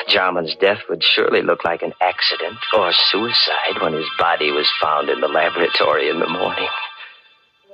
Jarman's 0.09 0.55
death 0.57 0.81
would 0.88 1.03
surely 1.03 1.43
look 1.43 1.64
like 1.64 1.83
an 1.83 1.95
accident 2.01 2.59
or 2.77 2.93
suicide 2.93 3.81
when 3.81 3.95
his 3.95 4.09
body 4.19 4.51
was 4.51 4.71
found 4.83 5.09
in 5.09 5.21
the 5.21 5.29
laboratory 5.29 6.11
in 6.11 6.21
the 6.21 6.29
morning. 6.29 6.69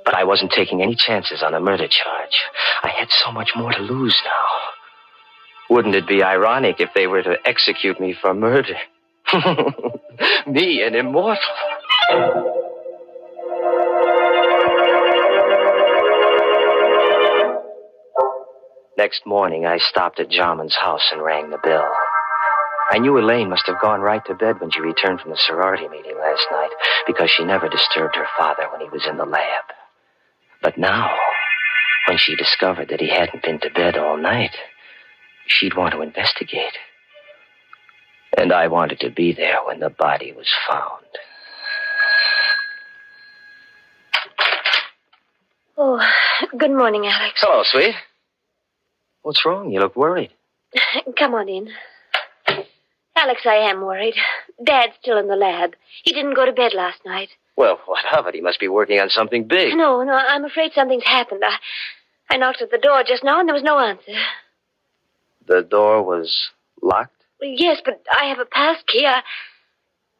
But 0.05 0.15
I 0.15 0.23
wasn't 0.23 0.51
taking 0.51 0.81
any 0.81 0.95
chances 0.95 1.43
on 1.43 1.53
a 1.53 1.59
murder 1.59 1.87
charge. 1.87 2.45
I 2.83 2.89
had 2.89 3.11
so 3.11 3.31
much 3.31 3.51
more 3.55 3.71
to 3.71 3.81
lose 3.81 4.17
now. 4.23 5.75
Wouldn't 5.75 5.95
it 5.95 6.07
be 6.07 6.23
ironic 6.23 6.79
if 6.79 6.89
they 6.93 7.07
were 7.07 7.23
to 7.23 7.37
execute 7.45 7.99
me 7.99 8.13
for 8.13 8.33
murder? 8.33 8.77
me, 10.47 10.83
an 10.83 10.95
immortal. 10.95 11.39
Next 18.97 19.25
morning, 19.25 19.65
I 19.65 19.77
stopped 19.77 20.19
at 20.19 20.29
Jarman's 20.29 20.75
house 20.75 21.09
and 21.11 21.21
rang 21.21 21.49
the 21.49 21.57
bell. 21.57 21.91
I 22.91 22.99
knew 22.99 23.17
Elaine 23.17 23.49
must 23.49 23.67
have 23.67 23.81
gone 23.81 23.99
right 23.99 24.23
to 24.25 24.35
bed 24.35 24.61
when 24.61 24.71
she 24.71 24.79
returned 24.79 25.19
from 25.19 25.31
the 25.31 25.37
sorority 25.37 25.87
meeting 25.87 26.17
last 26.17 26.45
night 26.51 26.69
because 27.07 27.29
she 27.29 27.43
never 27.43 27.67
disturbed 27.67 28.15
her 28.15 28.27
father 28.37 28.63
when 28.71 28.81
he 28.81 28.89
was 28.89 29.05
in 29.09 29.17
the 29.17 29.25
lab. 29.25 29.63
But 30.61 30.77
now, 30.77 31.09
when 32.07 32.17
she 32.17 32.35
discovered 32.35 32.89
that 32.89 33.01
he 33.01 33.09
hadn't 33.09 33.43
been 33.43 33.59
to 33.61 33.69
bed 33.71 33.97
all 33.97 34.17
night, 34.17 34.55
she'd 35.47 35.75
want 35.75 35.93
to 35.93 36.01
investigate. 36.01 36.77
And 38.37 38.51
I 38.51 38.67
wanted 38.67 38.99
to 38.99 39.09
be 39.09 39.33
there 39.33 39.59
when 39.65 39.79
the 39.79 39.89
body 39.89 40.33
was 40.33 40.47
found. 40.69 41.05
Oh, 45.77 46.01
good 46.57 46.71
morning, 46.71 47.05
Alex. 47.07 47.39
Hello, 47.41 47.63
sweet. 47.65 47.95
What's 49.21 49.45
wrong? 49.45 49.71
You 49.71 49.79
look 49.79 49.95
worried. 49.95 50.31
Come 51.17 51.33
on 51.33 51.49
in. 51.49 51.69
Alex, 53.15 53.41
I 53.45 53.69
am 53.69 53.81
worried. 53.81 54.15
Dad's 54.63 54.93
still 55.01 55.17
in 55.17 55.27
the 55.27 55.35
lab. 55.35 55.75
He 56.03 56.13
didn't 56.13 56.35
go 56.35 56.45
to 56.45 56.51
bed 56.51 56.73
last 56.73 56.99
night. 57.05 57.29
Well, 57.55 57.79
what 57.85 58.05
of 58.17 58.27
it? 58.27 58.35
He 58.35 58.41
must 58.41 58.59
be 58.59 58.67
working 58.67 58.99
on 58.99 59.09
something 59.09 59.47
big. 59.47 59.75
No, 59.75 60.03
no, 60.03 60.13
I'm 60.13 60.43
afraid 60.43 60.73
something's 60.73 61.05
happened. 61.05 61.41
I, 61.45 61.55
I 62.29 62.37
knocked 62.37 62.61
at 62.61 62.71
the 62.71 62.77
door 62.77 63.03
just 63.07 63.23
now 63.23 63.39
and 63.39 63.47
there 63.47 63.53
was 63.53 63.63
no 63.63 63.79
answer. 63.79 64.11
The 65.47 65.61
door 65.61 66.03
was 66.03 66.49
locked? 66.81 67.14
Yes, 67.41 67.81
but 67.83 68.01
I 68.11 68.25
have 68.25 68.39
a 68.39 68.45
pass 68.45 68.77
key. 68.87 69.05
I, 69.05 69.21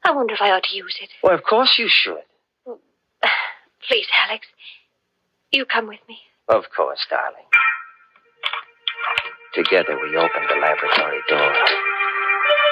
I 0.03 0.11
wonder 0.11 0.33
if 0.33 0.41
I 0.41 0.51
ought 0.51 0.63
to 0.63 0.75
use 0.75 0.97
it. 1.01 1.09
Well, 1.23 1.33
of 1.33 1.43
course 1.43 1.77
you 1.79 1.87
should. 1.87 2.21
Please, 3.87 4.07
Alex. 4.27 4.47
You 5.51 5.65
come 5.65 5.87
with 5.87 5.99
me. 6.07 6.19
Of 6.47 6.65
course, 6.75 7.05
darling. 7.09 7.45
Together 9.53 9.97
we 10.01 10.17
opened 10.17 10.45
the 10.49 10.55
laboratory 10.59 11.19
door. 11.29 11.53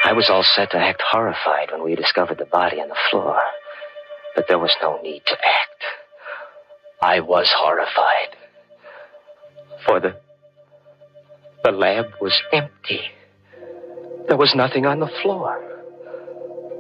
I 0.06 0.12
was 0.13 0.29
all 0.29 0.43
set 0.43 0.71
to 0.71 0.77
act 0.77 1.01
horrified 1.06 1.71
when 1.71 1.82
we 1.84 1.95
discovered 1.95 2.38
the 2.38 2.45
body 2.45 2.82
on 2.82 2.89
the 2.89 2.97
floor. 3.10 3.39
But 4.36 4.47
there 4.47 4.60
was 4.60 4.75
no 4.82 4.99
need 5.01 5.21
to 5.27 5.34
act. 5.34 5.84
I 7.01 7.21
was 7.21 7.49
horrified. 7.56 8.36
For 9.86 9.99
the. 9.99 10.17
The 11.63 11.71
lab 11.71 12.08
was 12.19 12.41
empty. 12.51 13.01
There 14.27 14.38
was 14.38 14.53
nothing 14.55 14.86
on 14.86 14.99
the 14.99 15.12
floor. 15.21 15.62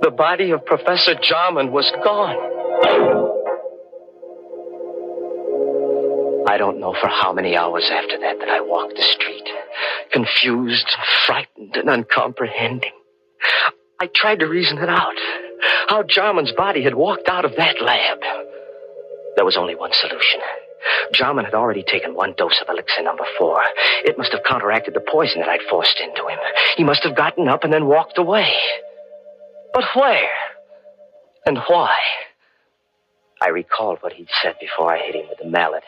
The 0.01 0.11
body 0.11 0.51
of 0.51 0.65
Professor 0.65 1.15
Jarman 1.15 1.71
was 1.71 1.91
gone. 2.03 2.37
I 6.47 6.57
don't 6.57 6.79
know 6.79 6.93
for 6.99 7.07
how 7.07 7.33
many 7.33 7.55
hours 7.55 7.89
after 7.91 8.19
that 8.19 8.39
that 8.39 8.49
I 8.49 8.61
walked 8.61 8.95
the 8.95 9.01
street, 9.01 9.49
confused, 10.11 10.87
frightened, 11.25 11.75
and 11.75 11.89
uncomprehending. 11.89 12.91
I 13.99 14.07
tried 14.13 14.39
to 14.39 14.47
reason 14.47 14.77
it 14.77 14.89
out. 14.89 15.15
How 15.87 16.03
Jarman's 16.03 16.51
body 16.51 16.83
had 16.83 16.95
walked 16.95 17.29
out 17.29 17.45
of 17.45 17.55
that 17.55 17.81
lab. 17.81 18.19
There 19.35 19.45
was 19.45 19.57
only 19.57 19.75
one 19.75 19.91
solution. 19.93 20.41
Jarman 21.13 21.45
had 21.45 21.53
already 21.53 21.83
taken 21.83 22.15
one 22.15 22.33
dose 22.37 22.61
of 22.61 22.69
elixir 22.69 23.03
number 23.03 23.25
four. 23.37 23.61
It 24.05 24.17
must 24.17 24.31
have 24.31 24.43
counteracted 24.43 24.93
the 24.93 25.01
poison 25.11 25.41
that 25.41 25.49
I'd 25.49 25.61
forced 25.69 25.99
into 25.99 26.27
him. 26.27 26.39
He 26.77 26.83
must 26.83 27.03
have 27.03 27.15
gotten 27.15 27.47
up 27.47 27.63
and 27.63 27.71
then 27.71 27.85
walked 27.85 28.17
away. 28.17 28.53
But 29.73 29.85
where? 29.95 30.29
And 31.45 31.59
why? 31.67 31.97
I 33.41 33.49
recalled 33.49 33.99
what 34.01 34.13
he'd 34.13 34.29
said 34.41 34.55
before 34.61 34.93
I 34.93 34.99
hit 35.03 35.15
him 35.15 35.27
with 35.29 35.39
the 35.39 35.49
mallet. 35.49 35.83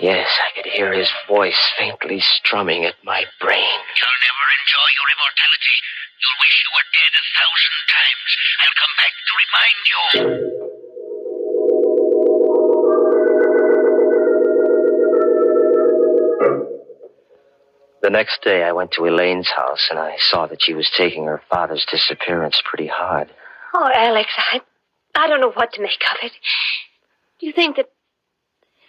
Yes, 0.00 0.28
I 0.40 0.50
could 0.56 0.70
hear 0.70 0.92
his 0.92 1.10
voice 1.28 1.60
faintly 1.78 2.20
strumming 2.20 2.84
at 2.84 2.94
my 3.04 3.24
brain. 3.40 3.78
You'll 3.94 4.20
never 4.26 4.46
enjoy 4.58 4.88
your 4.98 5.08
immortality. 5.14 5.76
You'll 6.18 6.40
wish 6.42 6.56
you 6.64 6.70
were 6.74 6.88
dead 6.90 7.12
a 7.14 7.24
thousand 7.38 7.78
times. 7.92 8.30
I'll 8.62 8.78
come 8.82 8.94
back 8.98 9.14
to 9.22 9.32
remind 9.44 9.80
you. 9.86 10.91
The 18.02 18.10
next 18.10 18.42
day, 18.42 18.64
I 18.64 18.72
went 18.72 18.90
to 18.92 19.06
Elaine's 19.06 19.48
house 19.48 19.86
and 19.88 19.98
I 19.98 20.16
saw 20.18 20.46
that 20.46 20.60
she 20.60 20.74
was 20.74 20.90
taking 20.96 21.26
her 21.26 21.40
father's 21.48 21.86
disappearance 21.88 22.60
pretty 22.64 22.88
hard. 22.88 23.30
Oh, 23.72 23.88
Alex, 23.94 24.28
I, 24.36 24.60
I 25.14 25.28
don't 25.28 25.40
know 25.40 25.52
what 25.52 25.72
to 25.74 25.80
make 25.80 26.02
of 26.10 26.18
it. 26.22 26.32
Do 27.38 27.46
you 27.46 27.52
think 27.52 27.76
that, 27.76 27.90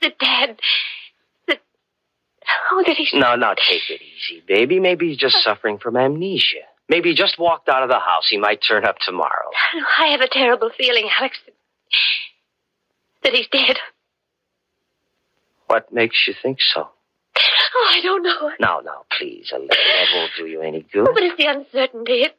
that 0.01 0.17
Dad, 0.17 0.59
that, 1.47 1.61
oh, 2.71 2.83
that 2.87 2.97
he's. 2.97 3.11
No, 3.13 3.35
now, 3.35 3.53
take 3.53 3.87
it 3.89 4.01
easy, 4.01 4.43
baby. 4.47 4.79
Maybe 4.79 5.09
he's 5.09 5.17
just 5.17 5.43
suffering 5.43 5.77
from 5.77 5.95
amnesia. 5.95 6.63
Maybe 6.89 7.09
he 7.09 7.15
just 7.15 7.37
walked 7.37 7.69
out 7.69 7.83
of 7.83 7.89
the 7.89 7.99
house. 7.99 8.27
He 8.29 8.37
might 8.37 8.63
turn 8.67 8.83
up 8.83 8.97
tomorrow. 8.97 9.49
I 9.99 10.07
have 10.07 10.21
a 10.21 10.27
terrible 10.27 10.71
feeling, 10.75 11.07
Alex, 11.19 11.37
that, 11.45 11.53
that 13.23 13.33
he's 13.33 13.47
dead. 13.47 13.77
What 15.67 15.93
makes 15.93 16.27
you 16.27 16.33
think 16.33 16.59
so? 16.61 16.89
Oh, 17.75 17.89
I 17.91 18.01
don't 18.01 18.23
know. 18.23 18.51
Now, 18.59 18.81
now, 18.83 19.05
please, 19.17 19.51
Elaine. 19.53 19.67
That 19.69 20.07
won't 20.15 20.31
do 20.37 20.45
you 20.45 20.61
any 20.61 20.81
good. 20.91 21.07
Oh, 21.07 21.13
but 21.13 21.23
it's 21.23 21.37
the 21.37 21.47
uncertainty. 21.47 22.23
If, 22.23 22.31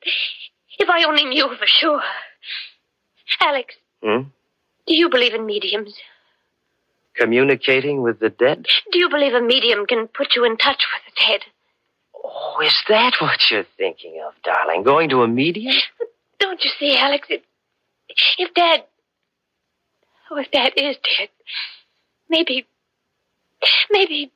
if 0.79 0.89
I 0.89 1.05
only 1.05 1.25
knew 1.25 1.49
for 1.59 1.67
sure. 1.67 2.03
Alex, 3.41 3.75
Hmm? 4.03 4.29
do 4.87 4.95
you 4.95 5.09
believe 5.09 5.35
in 5.35 5.47
mediums? 5.47 5.97
Communicating 7.15 8.03
with 8.03 8.19
the 8.21 8.29
dead? 8.31 8.67
Do 8.93 8.99
you 8.99 9.09
believe 9.09 9.35
a 9.35 9.41
medium 9.41 9.87
can 9.87 10.09
put 10.09 10.35
you 10.37 10.45
in 10.45 10.57
touch 10.57 10.85
with 10.95 11.15
the 11.15 11.21
dead? 11.27 11.41
Oh, 12.25 12.61
is 12.65 12.75
that 12.89 13.15
what 13.21 13.41
you're 13.51 13.67
thinking 13.77 14.21
of, 14.27 14.35
darling? 14.43 14.83
Going 14.83 15.09
to 15.11 15.23
a 15.23 15.29
medium? 15.29 15.75
Don't 16.39 16.63
you 16.65 16.71
see, 16.79 16.97
Alex? 16.97 17.29
If, 17.31 17.43
if 18.39 18.55
Dad. 18.55 18.85
Oh, 20.31 20.39
if 20.39 20.51
Dad 20.51 20.73
is 20.77 20.97
dead, 21.19 21.29
maybe. 22.29 22.67
Maybe. 23.91 24.33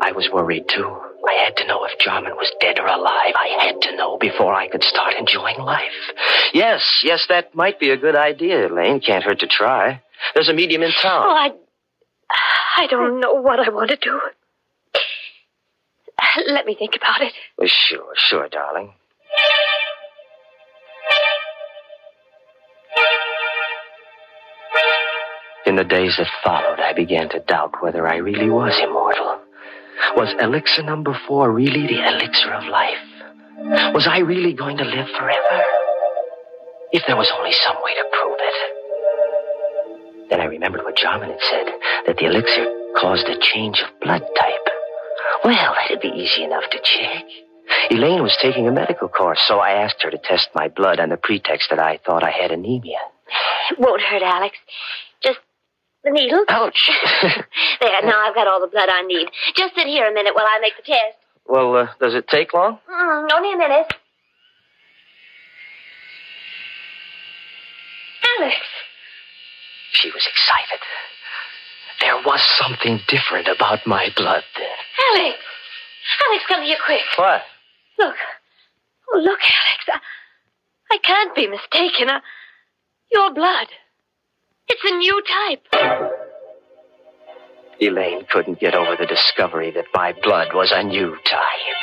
I 0.00 0.12
was 0.12 0.30
worried, 0.32 0.66
too. 0.68 0.96
I 1.28 1.44
had 1.44 1.56
to 1.58 1.66
know 1.66 1.84
if 1.84 1.98
Jarman 1.98 2.34
was 2.36 2.50
dead 2.60 2.78
or 2.78 2.86
alive. 2.86 3.34
I 3.36 3.58
had 3.66 3.80
to 3.82 3.96
know 3.96 4.16
before 4.18 4.54
I 4.54 4.68
could 4.68 4.82
start 4.82 5.14
enjoying 5.18 5.58
life. 5.58 5.92
Yes, 6.54 7.02
yes, 7.04 7.26
that 7.28 7.54
might 7.54 7.78
be 7.78 7.90
a 7.90 7.96
good 7.96 8.16
idea, 8.16 8.66
Elaine. 8.68 9.00
Can't 9.00 9.22
hurt 9.22 9.40
to 9.40 9.46
try. 9.46 10.02
There's 10.34 10.48
a 10.48 10.54
medium 10.54 10.82
in 10.82 10.92
town. 11.02 11.26
Oh, 11.26 11.30
I. 11.30 11.50
I 12.76 12.86
don't 12.86 13.20
know 13.20 13.34
what 13.34 13.60
I 13.60 13.68
want 13.70 13.90
to 13.90 13.96
do. 13.96 14.20
Let 16.48 16.64
me 16.64 16.74
think 16.74 16.94
about 16.96 17.20
it. 17.22 17.32
Well, 17.58 17.68
sure, 17.68 18.12
sure, 18.16 18.48
darling. 18.48 18.94
In 25.66 25.76
the 25.76 25.84
days 25.84 26.16
that 26.18 26.28
followed, 26.42 26.80
I 26.80 26.92
began 26.94 27.28
to 27.30 27.40
doubt 27.40 27.82
whether 27.82 28.06
I 28.06 28.16
really 28.16 28.48
was 28.48 28.78
immortal. 28.82 29.39
Was 30.16 30.34
elixir 30.40 30.82
number 30.82 31.16
four 31.26 31.52
really 31.52 31.86
the 31.86 32.06
elixir 32.06 32.52
of 32.52 32.64
life? 32.66 32.98
Was 33.94 34.06
I 34.06 34.18
really 34.18 34.52
going 34.54 34.76
to 34.78 34.84
live 34.84 35.08
forever? 35.16 35.62
If 36.92 37.02
there 37.06 37.16
was 37.16 37.30
only 37.38 37.52
some 37.52 37.76
way 37.82 37.94
to 37.94 38.04
prove 38.12 38.38
it. 38.40 38.56
Then 40.30 40.40
I 40.40 40.44
remembered 40.44 40.82
what 40.82 40.96
Jarman 40.96 41.30
had 41.30 41.40
said 41.40 41.66
that 42.06 42.16
the 42.16 42.26
elixir 42.26 42.66
caused 42.96 43.28
a 43.28 43.38
change 43.40 43.80
of 43.80 44.00
blood 44.00 44.22
type. 44.36 44.66
Well, 45.44 45.74
that'd 45.74 46.00
be 46.00 46.08
easy 46.08 46.44
enough 46.44 46.64
to 46.70 46.78
check. 46.82 47.24
Elaine 47.90 48.22
was 48.22 48.36
taking 48.42 48.66
a 48.66 48.72
medical 48.72 49.08
course, 49.08 49.40
so 49.46 49.58
I 49.58 49.82
asked 49.84 50.02
her 50.02 50.10
to 50.10 50.18
test 50.18 50.48
my 50.54 50.68
blood 50.68 50.98
on 51.00 51.08
the 51.08 51.16
pretext 51.16 51.70
that 51.70 51.78
I 51.78 51.98
thought 52.04 52.24
I 52.24 52.30
had 52.30 52.50
anemia. 52.50 52.98
It 53.70 53.78
won't 53.78 54.02
hurt, 54.02 54.22
Alex. 54.22 54.56
The 56.02 56.10
needle. 56.10 56.44
Ouch! 56.48 56.90
there, 57.80 58.02
now 58.02 58.26
I've 58.26 58.34
got 58.34 58.46
all 58.48 58.60
the 58.60 58.68
blood 58.68 58.88
I 58.88 59.02
need. 59.02 59.28
Just 59.54 59.74
sit 59.74 59.86
here 59.86 60.06
a 60.08 60.14
minute 60.14 60.34
while 60.34 60.46
I 60.46 60.58
make 60.60 60.76
the 60.76 60.82
test. 60.82 61.18
well, 61.46 61.76
uh, 61.76 61.88
does 62.00 62.14
it 62.14 62.26
take 62.28 62.54
long? 62.54 62.78
Mm, 62.90 63.28
only 63.32 63.52
a 63.52 63.58
minute. 63.58 63.92
Alex. 68.38 68.56
She 69.92 70.08
was 70.08 70.26
excited. 70.26 70.80
There 72.00 72.16
was 72.24 72.40
something 72.58 73.00
different 73.08 73.48
about 73.48 73.86
my 73.86 74.08
blood 74.16 74.44
then. 74.56 74.76
Alex. 75.12 75.36
Alex, 76.26 76.44
come 76.48 76.62
here 76.62 76.78
quick. 76.84 77.02
What? 77.16 77.42
Look. 77.98 78.16
Oh, 79.12 79.18
look, 79.18 79.40
Alex. 79.40 79.84
I, 79.88 80.94
I 80.94 80.98
can't 80.98 81.34
be 81.34 81.46
mistaken. 81.46 82.08
Uh, 82.08 82.20
your 83.12 83.34
blood. 83.34 83.66
It's 84.72 84.84
a 84.84 84.96
new 84.96 85.22
type. 85.26 85.66
Elaine 87.80 88.24
couldn't 88.30 88.60
get 88.60 88.74
over 88.74 88.94
the 88.96 89.06
discovery 89.06 89.72
that 89.72 89.86
my 89.92 90.14
blood 90.22 90.54
was 90.54 90.70
a 90.70 90.84
new 90.84 91.16
type. 91.28 91.80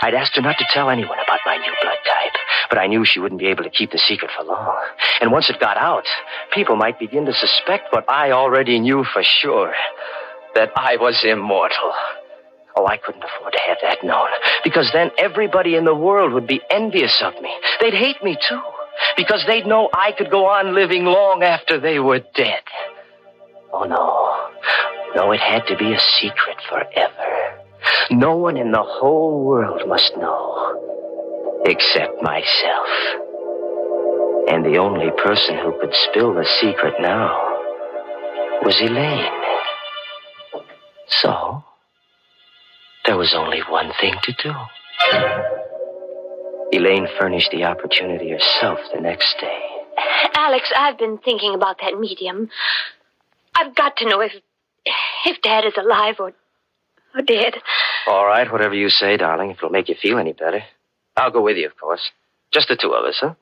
I'd 0.00 0.14
asked 0.14 0.36
her 0.36 0.42
not 0.42 0.58
to 0.58 0.66
tell 0.70 0.90
anyone 0.90 1.18
about 1.18 1.40
my 1.44 1.56
new 1.56 1.72
blood 1.82 1.98
type, 2.06 2.32
but 2.68 2.78
I 2.78 2.86
knew 2.86 3.04
she 3.04 3.18
wouldn't 3.18 3.40
be 3.40 3.48
able 3.48 3.64
to 3.64 3.70
keep 3.70 3.90
the 3.90 3.98
secret 3.98 4.30
for 4.36 4.44
long. 4.44 4.80
And 5.20 5.32
once 5.32 5.50
it 5.50 5.58
got 5.58 5.76
out, 5.76 6.04
people 6.52 6.76
might 6.76 7.00
begin 7.00 7.26
to 7.26 7.32
suspect 7.32 7.92
what 7.92 8.08
I 8.08 8.30
already 8.30 8.78
knew 8.78 9.02
for 9.02 9.24
sure 9.24 9.74
that 10.54 10.70
I 10.76 10.96
was 10.96 11.24
immortal. 11.24 11.92
Oh, 12.76 12.86
I 12.86 12.96
couldn't 12.96 13.24
afford 13.24 13.54
to 13.54 13.58
have 13.66 13.78
that 13.82 14.04
known, 14.04 14.28
because 14.62 14.90
then 14.92 15.10
everybody 15.18 15.74
in 15.74 15.84
the 15.84 15.94
world 15.94 16.32
would 16.32 16.46
be 16.46 16.60
envious 16.70 17.22
of 17.22 17.34
me. 17.40 17.52
They'd 17.80 17.94
hate 17.94 18.22
me, 18.22 18.36
too, 18.36 18.62
because 19.16 19.44
they'd 19.46 19.66
know 19.66 19.88
I 19.92 20.12
could 20.12 20.30
go 20.30 20.46
on 20.46 20.74
living 20.74 21.04
long 21.04 21.42
after 21.42 21.78
they 21.80 21.98
were 21.98 22.20
dead. 22.34 22.62
Oh, 23.72 23.84
no. 23.84 24.34
No, 25.14 25.32
it 25.32 25.40
had 25.40 25.66
to 25.68 25.76
be 25.76 25.92
a 25.92 26.00
secret 26.20 26.56
forever. 26.68 27.64
No 28.10 28.36
one 28.36 28.56
in 28.56 28.72
the 28.72 28.82
whole 28.82 29.44
world 29.44 29.82
must 29.86 30.16
know, 30.16 31.62
except 31.64 32.22
myself. 32.22 32.88
And 34.48 34.64
the 34.64 34.78
only 34.78 35.10
person 35.22 35.56
who 35.58 35.78
could 35.80 35.94
spill 35.94 36.34
the 36.34 36.46
secret 36.60 36.94
now 37.00 37.54
was 38.62 38.80
Elaine. 38.80 39.32
So, 41.08 41.64
there 43.04 43.16
was 43.16 43.34
only 43.34 43.60
one 43.68 43.92
thing 44.00 44.14
to 44.22 44.32
do. 44.42 45.63
Elaine 46.72 47.06
furnished 47.18 47.50
the 47.50 47.64
opportunity 47.64 48.30
herself 48.30 48.78
the 48.94 49.00
next 49.00 49.36
day. 49.40 49.60
Alex, 50.36 50.72
I've 50.76 50.98
been 50.98 51.18
thinking 51.18 51.54
about 51.54 51.78
that 51.80 51.98
medium. 51.98 52.48
I've 53.54 53.74
got 53.74 53.96
to 53.98 54.08
know 54.08 54.20
if 54.20 54.32
if 55.24 55.40
Dad 55.42 55.64
is 55.64 55.74
alive 55.78 56.16
or 56.18 56.32
or 57.14 57.22
dead. 57.22 57.54
All 58.06 58.26
right, 58.26 58.50
whatever 58.50 58.74
you 58.74 58.90
say, 58.90 59.16
darling, 59.16 59.50
if 59.50 59.58
it'll 59.58 59.70
make 59.70 59.88
you 59.88 59.94
feel 59.94 60.18
any 60.18 60.32
better. 60.32 60.62
I'll 61.16 61.30
go 61.30 61.42
with 61.42 61.56
you, 61.56 61.66
of 61.66 61.76
course. 61.78 62.10
Just 62.52 62.68
the 62.68 62.76
two 62.76 62.92
of 62.92 63.04
us, 63.04 63.18
huh? 63.20 63.34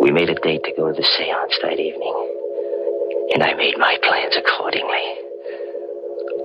We 0.00 0.12
made 0.12 0.30
a 0.30 0.34
date 0.34 0.62
to 0.64 0.72
go 0.76 0.86
to 0.88 0.94
the 0.94 1.02
seance 1.02 1.58
that 1.62 1.80
evening, 1.80 3.28
and 3.34 3.42
I 3.42 3.54
made 3.54 3.76
my 3.76 3.98
plans 4.02 4.36
accordingly. 4.36 5.16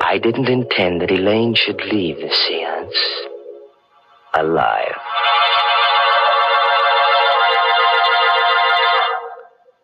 I 0.02 0.18
didn't 0.18 0.50
intend 0.50 1.02
that 1.02 1.12
Elaine 1.12 1.54
should 1.56 1.80
leave 1.82 2.18
the 2.18 2.32
seance 2.32 3.00
alive. 4.34 4.96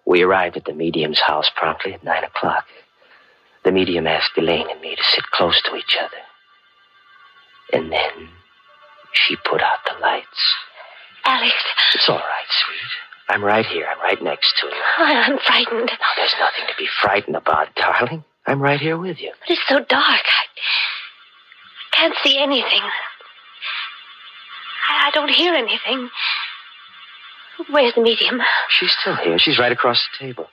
We 0.05 0.23
arrived 0.23 0.57
at 0.57 0.65
the 0.65 0.73
medium's 0.73 1.19
house 1.19 1.49
promptly 1.55 1.93
at 1.93 2.03
nine 2.03 2.23
o'clock. 2.23 2.65
The 3.63 3.71
medium 3.71 4.07
asked 4.07 4.37
Elaine 4.37 4.69
and 4.71 4.81
me 4.81 4.95
to 4.95 5.03
sit 5.03 5.25
close 5.31 5.61
to 5.63 5.75
each 5.75 5.97
other. 5.99 6.17
And 7.71 7.91
then 7.91 8.29
she 9.13 9.35
put 9.35 9.61
out 9.61 9.79
the 9.85 9.99
lights. 10.01 10.55
Alex, 11.25 11.53
It's 11.93 12.09
all 12.09 12.17
right, 12.17 12.47
sweet. 12.49 12.91
I'm 13.27 13.43
right 13.43 13.65
here. 13.65 13.85
I'm 13.91 14.01
right 14.01 14.21
next 14.23 14.57
to 14.61 14.67
you. 14.67 14.81
I'm 14.97 15.37
frightened. 15.39 15.85
Now, 15.91 16.07
there's 16.17 16.33
nothing 16.39 16.65
to 16.67 16.73
be 16.77 16.87
frightened 17.01 17.35
about, 17.35 17.75
darling. 17.75 18.23
I'm 18.47 18.59
right 18.61 18.79
here 18.79 18.97
with 18.97 19.21
you. 19.21 19.31
But 19.41 19.51
it's 19.51 19.67
so 19.67 19.75
dark. 19.77 19.91
I, 20.25 20.45
I 21.93 21.95
can't 21.95 22.15
see 22.23 22.39
anything. 22.39 22.81
I, 24.89 25.07
I 25.07 25.11
don't 25.13 25.29
hear 25.29 25.53
anything. 25.53 26.09
Where's 27.69 27.93
the 27.93 28.01
medium? 28.01 28.39
She's 28.69 28.95
still 29.01 29.15
here. 29.15 29.37
She's 29.37 29.59
right 29.59 29.71
across 29.71 30.01
the 30.11 30.25
table. 30.25 30.47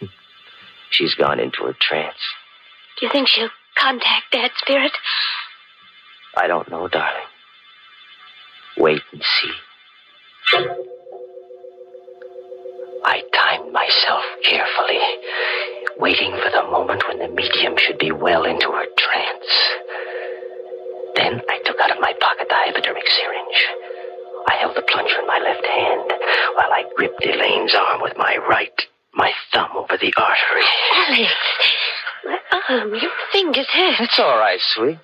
She's 0.90 1.14
gone 1.14 1.38
into 1.38 1.64
a 1.64 1.74
trance. 1.74 2.16
Do 2.98 3.06
you 3.06 3.12
think 3.12 3.28
she'll 3.28 3.50
contact 3.76 4.32
Dad's 4.32 4.54
spirit? 4.58 4.92
I 6.36 6.46
don't 6.46 6.68
know, 6.70 6.88
darling. 6.88 7.22
Wait 8.76 9.02
and 9.12 9.22
see. 9.22 9.52
I 13.04 13.22
timed 13.32 13.72
myself 13.72 14.24
carefully, 14.42 15.00
waiting 15.98 16.32
for 16.32 16.50
the 16.50 16.64
moment 16.70 17.04
when 17.08 17.18
the 17.18 17.28
medium 17.28 17.74
should 17.76 17.98
be 17.98 18.12
well 18.12 18.44
into 18.44 18.70
her 18.70 18.86
trance. 18.96 19.50
Then 21.14 21.40
I 21.48 21.60
took 21.64 21.78
out 21.80 21.90
of 21.90 22.00
my 22.00 22.12
pocket 22.20 22.47
hypodermic 22.78 23.08
syringe. 23.08 23.66
I 24.46 24.54
held 24.60 24.76
the 24.76 24.82
plunger 24.82 25.20
in 25.20 25.26
my 25.26 25.38
left 25.38 25.66
hand 25.66 26.12
while 26.54 26.72
I 26.72 26.84
gripped 26.96 27.24
Elaine's 27.24 27.74
arm 27.74 28.02
with 28.02 28.16
my 28.16 28.36
right, 28.48 28.80
my 29.14 29.32
thumb 29.52 29.70
over 29.74 29.96
the 30.00 30.14
artery. 30.16 30.64
Alex, 30.94 31.32
my 32.24 32.38
arm, 32.68 32.94
your 32.94 33.10
fingers 33.32 33.66
hurt. 33.72 34.00
It's 34.00 34.18
all 34.18 34.38
right, 34.38 34.60
sweet. 34.60 34.98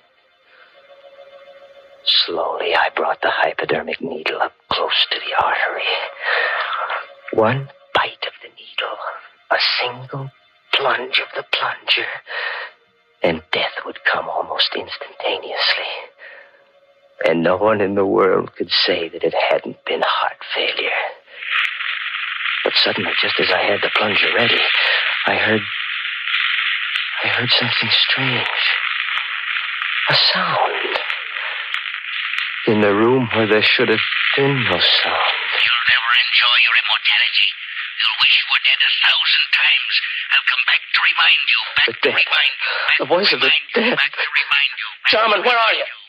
Slowly, 2.25 2.75
I 2.75 2.89
brought 2.95 3.21
the 3.21 3.31
hypodermic 3.31 4.01
needle 4.01 4.41
up 4.41 4.53
close 4.71 5.05
to 5.11 5.19
the 5.19 5.43
artery. 5.43 5.89
One 7.33 7.69
bite 7.93 8.25
of 8.25 8.33
the 8.41 8.49
needle, 8.49 8.97
a 9.51 9.57
single 9.81 10.31
plunge 10.73 11.19
of 11.19 11.27
the 11.35 11.45
plunger, 11.51 12.07
and 13.23 13.41
death 13.51 13.83
would 13.85 13.97
come 14.05 14.29
almost 14.29 14.69
instantaneously. 14.75 16.14
And 17.23 17.43
no 17.43 17.55
one 17.57 17.81
in 17.81 17.95
the 17.95 18.05
world 18.05 18.51
could 18.55 18.69
say 18.71 19.07
that 19.09 19.23
it 19.23 19.33
hadn't 19.49 19.77
been 19.85 20.01
heart 20.03 20.37
failure. 20.53 20.99
But 22.63 22.73
suddenly, 22.75 23.11
just 23.21 23.39
as 23.39 23.49
I 23.51 23.61
had 23.63 23.79
the 23.81 23.89
plunger 23.95 24.33
ready, 24.35 24.59
I 25.27 25.35
heard. 25.35 25.61
I 27.23 27.27
heard 27.29 27.49
something 27.49 27.89
strange. 28.09 28.61
A 30.09 30.15
sound. 30.33 30.97
In 32.67 32.81
the 32.81 32.93
room 32.93 33.29
where 33.33 33.47
there 33.47 33.63
should 33.63 33.89
have 33.89 34.05
been 34.35 34.53
no 34.65 34.77
sound. 34.77 35.33
You'll 35.61 35.87
never 35.93 36.11
enjoy 36.25 36.57
your 36.65 36.75
immortality. 36.81 37.49
You'll 38.01 38.19
wish 38.21 38.33
you 38.37 38.45
were 38.53 38.63
dead 38.65 38.81
a 38.81 38.91
thousand 39.05 39.45
times. 39.53 39.93
I'll 40.33 40.47
come 40.49 40.63
back 40.65 40.81
to 40.83 40.99
remind 41.05 41.41
you. 41.45 41.61
Back 41.77 41.85
The 41.85 41.93
to 41.93 42.01
dead. 42.05 42.17
remind 42.21 42.53
you. 42.57 42.69
Back 42.89 42.97
The 43.01 43.09
voice 43.09 43.29
to 43.29 43.35
of 43.37 43.41
the 43.41 43.49
you, 43.53 43.69
dead. 43.77 43.97
Back 43.97 44.13
to 44.13 44.29
remind 44.29 44.71
you. 44.77 44.87
Back 45.05 45.09
Jarman, 45.13 45.41
where 45.45 45.57
are 45.57 45.73
remind 45.73 45.85
you? 45.85 46.04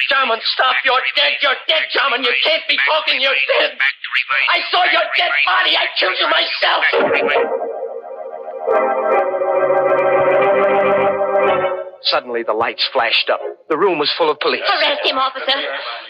Back 0.00 0.08
to 0.08 0.16
remind 0.16 0.40
Jarman, 0.40 0.40
stop. 0.44 0.72
Back 0.72 0.84
You're 0.84 1.04
dead. 1.16 1.32
You're 1.42 1.60
dead, 1.68 1.84
Back 1.84 1.92
to 1.92 1.98
Jarman. 1.98 2.24
You 2.24 2.32
can't 2.44 2.64
be 2.68 2.76
Back 2.76 2.86
to 2.86 2.92
talking. 2.92 3.20
You're 3.20 3.36
remind 3.36 3.60
dead. 3.60 3.76
Back 3.76 3.92
to 4.00 4.08
remind 4.16 4.48
I 4.48 4.58
saw 4.72 4.80
Back 4.80 4.92
your 4.96 5.04
dead 5.16 5.32
body. 5.44 5.76
I 5.76 5.86
killed 6.00 6.16
you 6.16 6.28
myself. 6.32 6.82
Back 6.88 7.20
to 7.20 7.28
Suddenly, 12.02 12.42
the 12.42 12.54
lights 12.54 12.88
flashed 12.92 13.28
up. 13.28 13.40
The 13.68 13.76
room 13.76 13.98
was 13.98 14.10
full 14.16 14.30
of 14.30 14.40
police. 14.40 14.62
Arrest 14.64 15.04
him, 15.04 15.18
officer. 15.18 15.58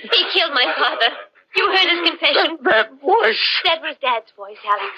He 0.02 0.24
killed 0.32 0.54
my 0.54 0.72
father. 0.78 1.10
You 1.56 1.66
heard 1.66 1.90
his 1.90 2.08
confession. 2.08 2.58
That 2.62 2.90
voice. 3.02 3.42
That 3.64 3.82
was 3.82 3.96
Dad's 4.00 4.30
voice, 4.36 4.62
Alex. 4.64 4.94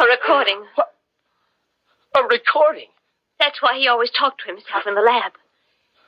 A 0.00 0.04
recording. 0.06 0.62
A 2.14 2.22
recording. 2.22 2.88
That's 3.40 3.60
why 3.60 3.76
he 3.78 3.88
always 3.88 4.10
talked 4.10 4.40
to 4.46 4.52
himself 4.52 4.86
in 4.86 4.94
the 4.94 5.00
lab. 5.00 5.32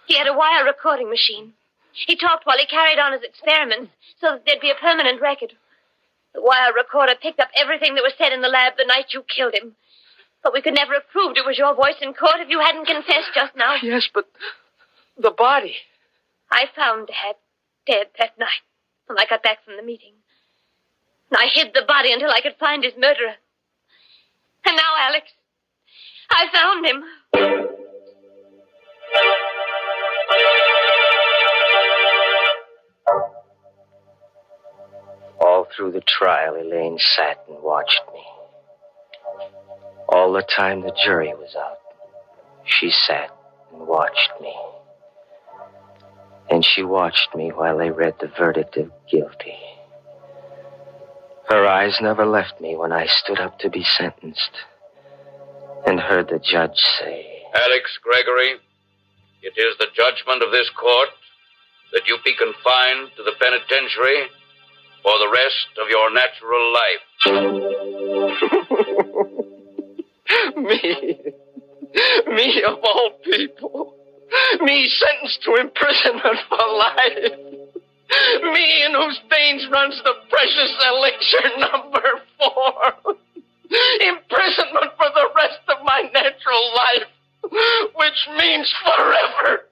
He 0.07 0.17
had 0.17 0.29
a 0.29 0.33
wire 0.33 0.65
recording 0.65 1.11
machine. 1.11 1.55
He 1.93 2.17
talked 2.17 2.47
while 2.47 2.59
he 2.59 2.67
carried 2.67 2.99
on 2.99 3.13
his 3.13 3.23
experiments 3.23 3.93
so 4.21 4.33
that 4.33 4.43
there'd 4.47 4.61
be 4.61 4.71
a 4.71 4.81
permanent 4.81 5.21
record. 5.21 5.53
The 6.35 6.43
wire 6.43 6.73
recorder 6.73 7.15
picked 7.21 7.41
up 7.41 7.49
everything 7.57 7.95
that 7.95 8.05
was 8.05 8.13
said 8.17 8.33
in 8.33 8.43
the 8.43 8.49
lab 8.49 8.75
the 8.77 8.85
night 8.85 9.13
you 9.13 9.23
killed 9.23 9.55
him. 9.55 9.75
But 10.43 10.53
we 10.53 10.63
could 10.63 10.75
never 10.75 10.95
have 10.95 11.09
proved 11.11 11.37
it 11.37 11.45
was 11.45 11.59
your 11.59 11.75
voice 11.75 12.01
in 12.01 12.15
court 12.15 12.41
if 12.41 12.49
you 12.49 12.61
hadn't 12.61 12.87
confessed 12.87 13.35
just 13.35 13.57
now. 13.57 13.75
Yes, 13.83 14.09
but 14.13 14.27
the 15.19 15.31
body. 15.31 15.77
I 16.51 16.67
found 16.75 17.09
Dad 17.09 17.37
dead 17.87 18.07
that 18.19 18.39
night 18.39 18.65
when 19.07 19.19
I 19.19 19.27
got 19.27 19.43
back 19.43 19.65
from 19.65 19.77
the 19.77 19.83
meeting. 19.83 20.15
And 21.31 21.39
I 21.39 21.47
hid 21.53 21.73
the 21.75 21.85
body 21.87 22.13
until 22.13 22.31
I 22.31 22.41
could 22.41 22.57
find 22.59 22.83
his 22.83 22.95
murderer. 22.97 23.35
And 24.65 24.77
now, 24.77 24.95
Alex, 24.99 25.27
I 26.31 26.47
found 26.53 26.87
him. 26.87 27.05
Through 35.75 35.93
the 35.93 36.01
trial, 36.01 36.57
Elaine 36.57 36.99
sat 36.99 37.45
and 37.49 37.63
watched 37.63 38.03
me. 38.13 38.23
All 40.09 40.33
the 40.33 40.43
time 40.43 40.83
the 40.83 40.97
jury 41.05 41.33
was 41.35 41.55
out, 41.57 41.79
she 42.65 42.91
sat 42.91 43.31
and 43.73 43.87
watched 43.87 44.33
me. 44.41 44.55
And 46.51 46.65
she 46.65 46.83
watched 46.83 47.35
me 47.35 47.51
while 47.51 47.79
they 47.79 47.91
read 47.91 48.15
the 48.21 48.27
verdict 48.27 48.77
of 48.77 48.91
guilty. 49.11 49.57
Her 51.49 51.67
eyes 51.67 51.99
never 52.01 52.27
left 52.27 52.61
me 52.61 52.77
when 52.77 52.93
I 52.93 53.07
stood 53.07 53.39
up 53.39 53.59
to 53.61 53.71
be 53.71 53.85
sentenced 53.85 54.57
and 55.87 55.99
heard 55.99 56.29
the 56.29 56.39
judge 56.39 56.79
say, 56.99 57.43
Alex 57.55 57.99
Gregory, 58.03 58.55
it 59.43 59.55
is 59.57 59.77
the 59.79 59.89
judgment 59.95 60.43
of 60.43 60.53
this 60.53 60.71
court 60.71 61.09
that 61.93 62.07
you 62.07 62.19
be 62.25 62.35
confined 62.35 63.11
to 63.17 63.23
the 63.23 63.33
penitentiary 63.41 64.29
for 65.03 65.19
the 65.19 65.29
rest 65.33 65.69
of 65.81 65.89
your 65.89 66.11
natural 66.13 66.73
life. 66.73 67.01
Me. 70.57 71.19
Me 72.35 72.63
of 72.67 72.79
all 72.83 73.11
people. 73.25 73.95
Me 74.61 74.89
sentenced 74.89 75.43
to 75.43 75.55
imprisonment 75.57 76.39
for 76.49 76.59
life. 76.59 77.33
Me 78.43 78.83
in 78.85 78.95
whose 78.95 79.21
veins 79.29 79.67
runs 79.71 80.01
the 80.03 80.15
precious 80.29 80.73
elixir 80.89 81.51
number 81.59 82.23
four. 82.39 82.95
Imprisonment 84.01 84.93
for 84.97 85.11
the 85.15 85.29
rest 85.37 85.61
of 85.69 85.85
my 85.85 86.03
natural 86.13 86.73
life, 86.75 87.09
which 87.95 88.29
means 88.37 88.75
forever. 88.85 89.67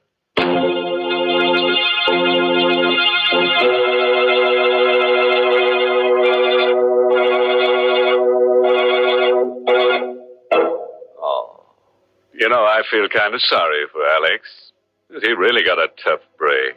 You 12.49 12.55
know, 12.55 12.65
I 12.65 12.81
feel 12.91 13.07
kind 13.11 13.35
of 13.35 13.43
sorry 13.43 13.85
for 13.93 14.03
Alex. 14.09 14.49
He 15.21 15.33
really 15.33 15.63
got 15.65 15.77
a 15.77 15.89
tough 16.03 16.21
break. 16.39 16.77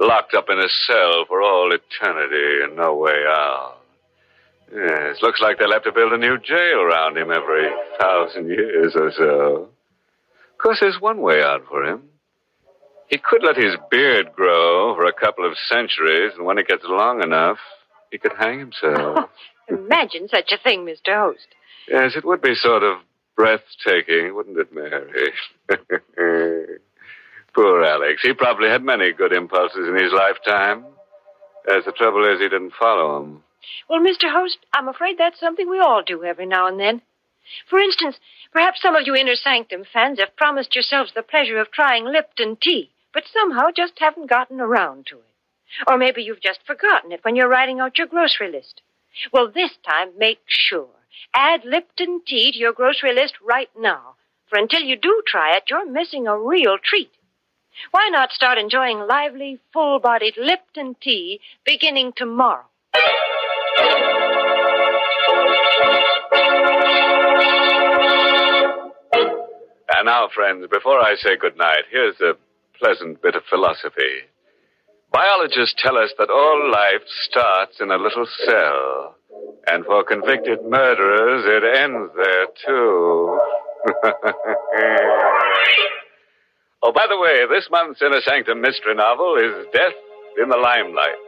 Locked 0.00 0.34
up 0.34 0.46
in 0.50 0.58
a 0.58 0.68
cell 0.88 1.24
for 1.28 1.42
all 1.42 1.70
eternity 1.72 2.64
and 2.64 2.74
no 2.74 2.96
way 2.96 3.22
out. 3.28 3.76
Yes, 4.74 5.18
looks 5.22 5.40
like 5.40 5.60
they'll 5.60 5.70
have 5.70 5.84
to 5.84 5.92
build 5.92 6.12
a 6.12 6.18
new 6.18 6.38
jail 6.38 6.80
around 6.80 7.16
him 7.16 7.30
every 7.30 7.68
thousand 8.00 8.48
years 8.48 8.96
or 8.96 9.12
so. 9.16 9.68
Of 10.50 10.58
course, 10.60 10.78
there's 10.80 11.00
one 11.00 11.22
way 11.22 11.40
out 11.40 11.62
for 11.68 11.84
him. 11.84 12.02
He 13.08 13.18
could 13.18 13.44
let 13.44 13.56
his 13.56 13.76
beard 13.88 14.32
grow 14.34 14.96
for 14.96 15.04
a 15.04 15.12
couple 15.12 15.46
of 15.46 15.56
centuries, 15.68 16.32
and 16.36 16.44
when 16.44 16.58
it 16.58 16.66
gets 16.66 16.82
long 16.84 17.22
enough, 17.22 17.58
he 18.10 18.18
could 18.18 18.32
hang 18.36 18.58
himself. 18.58 19.30
Imagine 19.68 20.26
such 20.26 20.50
a 20.50 20.58
thing, 20.58 20.84
Mr. 20.84 21.16
Host. 21.16 21.46
Yes, 21.88 22.16
it 22.16 22.24
would 22.24 22.42
be 22.42 22.56
sort 22.56 22.82
of 22.82 22.96
breathtaking, 23.36 24.34
wouldn't 24.34 24.58
it, 24.58 24.72
Mary? 24.74 25.32
Poor 27.54 27.82
Alex. 27.84 28.22
He 28.22 28.32
probably 28.32 28.68
had 28.68 28.82
many 28.82 29.12
good 29.12 29.32
impulses 29.32 29.88
in 29.88 29.94
his 29.94 30.12
lifetime. 30.12 30.84
As 31.68 31.84
the 31.84 31.92
trouble 31.92 32.24
is, 32.30 32.40
he 32.40 32.48
didn't 32.48 32.74
follow 32.78 33.18
them. 33.18 33.42
Well, 33.88 34.00
Mr. 34.00 34.30
Host, 34.32 34.58
I'm 34.72 34.88
afraid 34.88 35.18
that's 35.18 35.40
something 35.40 35.68
we 35.68 35.80
all 35.80 36.02
do 36.02 36.24
every 36.24 36.46
now 36.46 36.66
and 36.66 36.78
then. 36.78 37.02
For 37.68 37.78
instance, 37.78 38.16
perhaps 38.52 38.82
some 38.82 38.96
of 38.96 39.06
you 39.06 39.14
Inner 39.14 39.36
Sanctum 39.36 39.84
fans 39.92 40.18
have 40.18 40.36
promised 40.36 40.74
yourselves 40.74 41.12
the 41.14 41.22
pleasure 41.22 41.58
of 41.58 41.70
trying 41.70 42.04
Lipton 42.04 42.56
tea, 42.60 42.90
but 43.12 43.24
somehow 43.32 43.70
just 43.74 43.98
haven't 43.98 44.30
gotten 44.30 44.60
around 44.60 45.06
to 45.06 45.16
it. 45.16 45.22
Or 45.88 45.98
maybe 45.98 46.22
you've 46.22 46.40
just 46.40 46.60
forgotten 46.66 47.12
it 47.12 47.24
when 47.24 47.36
you're 47.36 47.48
writing 47.48 47.80
out 47.80 47.98
your 47.98 48.06
grocery 48.06 48.50
list. 48.50 48.82
Well, 49.32 49.50
this 49.50 49.72
time, 49.88 50.10
make 50.18 50.40
sure. 50.46 50.88
Add 51.34 51.64
Lipton 51.64 52.22
tea 52.26 52.52
to 52.52 52.58
your 52.58 52.72
grocery 52.72 53.14
list 53.14 53.34
right 53.42 53.70
now. 53.78 54.16
For 54.48 54.58
until 54.58 54.80
you 54.80 54.96
do 54.96 55.22
try 55.26 55.56
it, 55.56 55.64
you're 55.68 55.90
missing 55.90 56.26
a 56.26 56.38
real 56.38 56.78
treat. 56.82 57.10
Why 57.90 58.08
not 58.10 58.32
start 58.32 58.58
enjoying 58.58 59.00
lively, 59.00 59.58
full 59.72 59.98
bodied 59.98 60.36
Lipton 60.36 60.96
tea 61.00 61.40
beginning 61.64 62.12
tomorrow? 62.16 62.64
And 69.88 70.06
now, 70.06 70.28
friends, 70.34 70.66
before 70.70 71.00
I 71.00 71.16
say 71.16 71.36
goodnight, 71.36 71.84
here's 71.90 72.20
a 72.20 72.34
pleasant 72.78 73.22
bit 73.22 73.34
of 73.34 73.42
philosophy. 73.48 74.28
Biologists 75.12 75.74
tell 75.78 75.96
us 75.96 76.12
that 76.18 76.30
all 76.30 76.70
life 76.70 77.06
starts 77.28 77.80
in 77.80 77.90
a 77.90 77.96
little 77.96 78.26
cell. 78.46 79.16
And 79.66 79.84
for 79.84 80.04
convicted 80.04 80.64
murderers, 80.64 81.44
it 81.46 81.64
ends 81.80 82.12
there, 82.16 82.46
too. 82.66 83.40
oh, 86.82 86.92
by 86.92 87.06
the 87.08 87.18
way, 87.18 87.44
this 87.48 87.68
month's 87.70 88.02
Inner 88.02 88.20
Sanctum 88.20 88.60
mystery 88.60 88.94
novel 88.94 89.36
is 89.36 89.66
Death 89.72 89.94
in 90.42 90.48
the 90.48 90.56
Limelight 90.56 91.18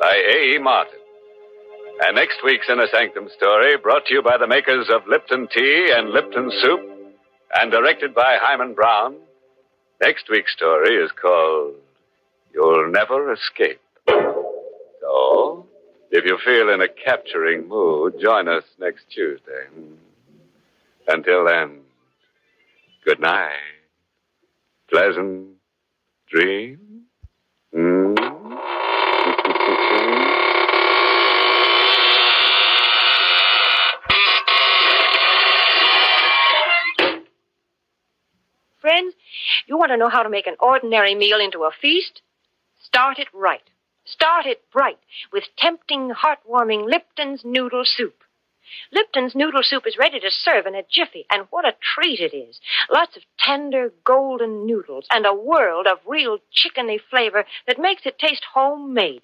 by 0.00 0.14
A.E. 0.14 0.58
Martin. 0.58 1.00
And 2.02 2.16
next 2.16 2.38
week's 2.44 2.68
Inner 2.68 2.88
Sanctum 2.92 3.28
story, 3.36 3.76
brought 3.78 4.04
to 4.06 4.14
you 4.14 4.22
by 4.22 4.36
the 4.36 4.46
makers 4.46 4.88
of 4.90 5.06
Lipton 5.08 5.48
Tea 5.52 5.90
and 5.94 6.10
Lipton 6.10 6.50
Soup, 6.62 6.80
and 7.54 7.70
directed 7.70 8.14
by 8.14 8.36
Himan 8.40 8.74
Brown. 8.74 9.16
Next 10.02 10.28
week's 10.30 10.52
story 10.52 10.96
is 10.96 11.10
called 11.20 11.74
You'll 12.56 12.90
Never 12.90 13.34
Escape. 13.34 13.82
So, 14.08 15.66
if 16.10 16.24
you 16.24 16.38
feel 16.42 16.70
in 16.70 16.80
a 16.80 16.88
capturing 16.88 17.68
mood, 17.68 18.14
join 18.18 18.48
us 18.48 18.64
next 18.80 19.10
Tuesday. 19.10 19.66
Until 21.06 21.44
then, 21.44 21.80
good 23.04 23.20
night. 23.20 23.50
Pleasant 24.88 25.48
dreams. 26.30 26.80
Mm. 27.74 28.16
Friends, 38.80 39.14
You 39.66 39.76
want 39.76 39.90
to 39.90 39.98
know 39.98 40.08
how 40.08 40.22
to 40.22 40.30
make 40.30 40.46
an 40.46 40.56
ordinary 40.58 41.14
meal 41.14 41.38
into 41.38 41.64
a 41.64 41.70
feast? 41.82 42.22
Start 42.96 43.18
it 43.18 43.28
right. 43.34 43.60
Start 44.06 44.46
it 44.46 44.62
bright 44.72 44.96
with 45.30 45.44
tempting, 45.58 46.12
heartwarming 46.12 46.90
Lipton's 46.90 47.42
noodle 47.44 47.82
soup. 47.84 48.14
Lipton's 48.90 49.34
noodle 49.34 49.60
soup 49.62 49.86
is 49.86 49.98
ready 49.98 50.18
to 50.18 50.30
serve 50.30 50.64
in 50.64 50.74
a 50.74 50.82
jiffy, 50.90 51.26
and 51.30 51.46
what 51.50 51.66
a 51.66 51.76
treat 51.94 52.20
it 52.20 52.34
is. 52.34 52.58
Lots 52.90 53.14
of 53.14 53.22
tender, 53.38 53.92
golden 54.02 54.64
noodles, 54.64 55.06
and 55.10 55.26
a 55.26 55.34
world 55.34 55.86
of 55.86 55.98
real 56.06 56.38
chickeny 56.50 56.98
flavor 57.10 57.44
that 57.66 57.78
makes 57.78 58.06
it 58.06 58.18
taste 58.18 58.46
homemade. 58.54 59.20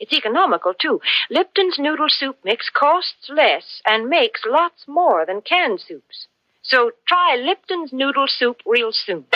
It's 0.00 0.14
economical, 0.14 0.72
too. 0.72 1.02
Lipton's 1.28 1.78
noodle 1.78 2.08
soup 2.08 2.38
mix 2.42 2.70
costs 2.70 3.28
less 3.28 3.82
and 3.84 4.08
makes 4.08 4.40
lots 4.46 4.84
more 4.88 5.26
than 5.26 5.42
canned 5.42 5.80
soups. 5.86 6.28
So 6.62 6.92
try 7.06 7.36
Lipton's 7.36 7.92
noodle 7.92 8.26
soup 8.26 8.62
real 8.64 8.90
soon. 8.90 9.26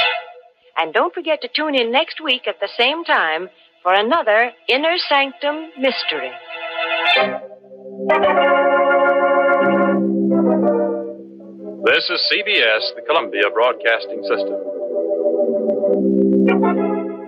And 0.78 0.94
don't 0.94 1.12
forget 1.12 1.42
to 1.42 1.48
tune 1.48 1.74
in 1.74 1.92
next 1.92 2.22
week 2.22 2.48
at 2.48 2.60
the 2.60 2.68
same 2.78 3.04
time 3.04 3.50
for 3.86 3.94
another 3.94 4.50
Inner 4.68 4.96
Sanctum 5.08 5.70
Mystery. 5.78 6.32
This 11.84 12.10
is 12.10 12.20
CBS, 12.32 12.96
the 12.96 13.02
Columbia 13.06 13.44
Broadcasting 13.54 14.24
System. 14.24 14.56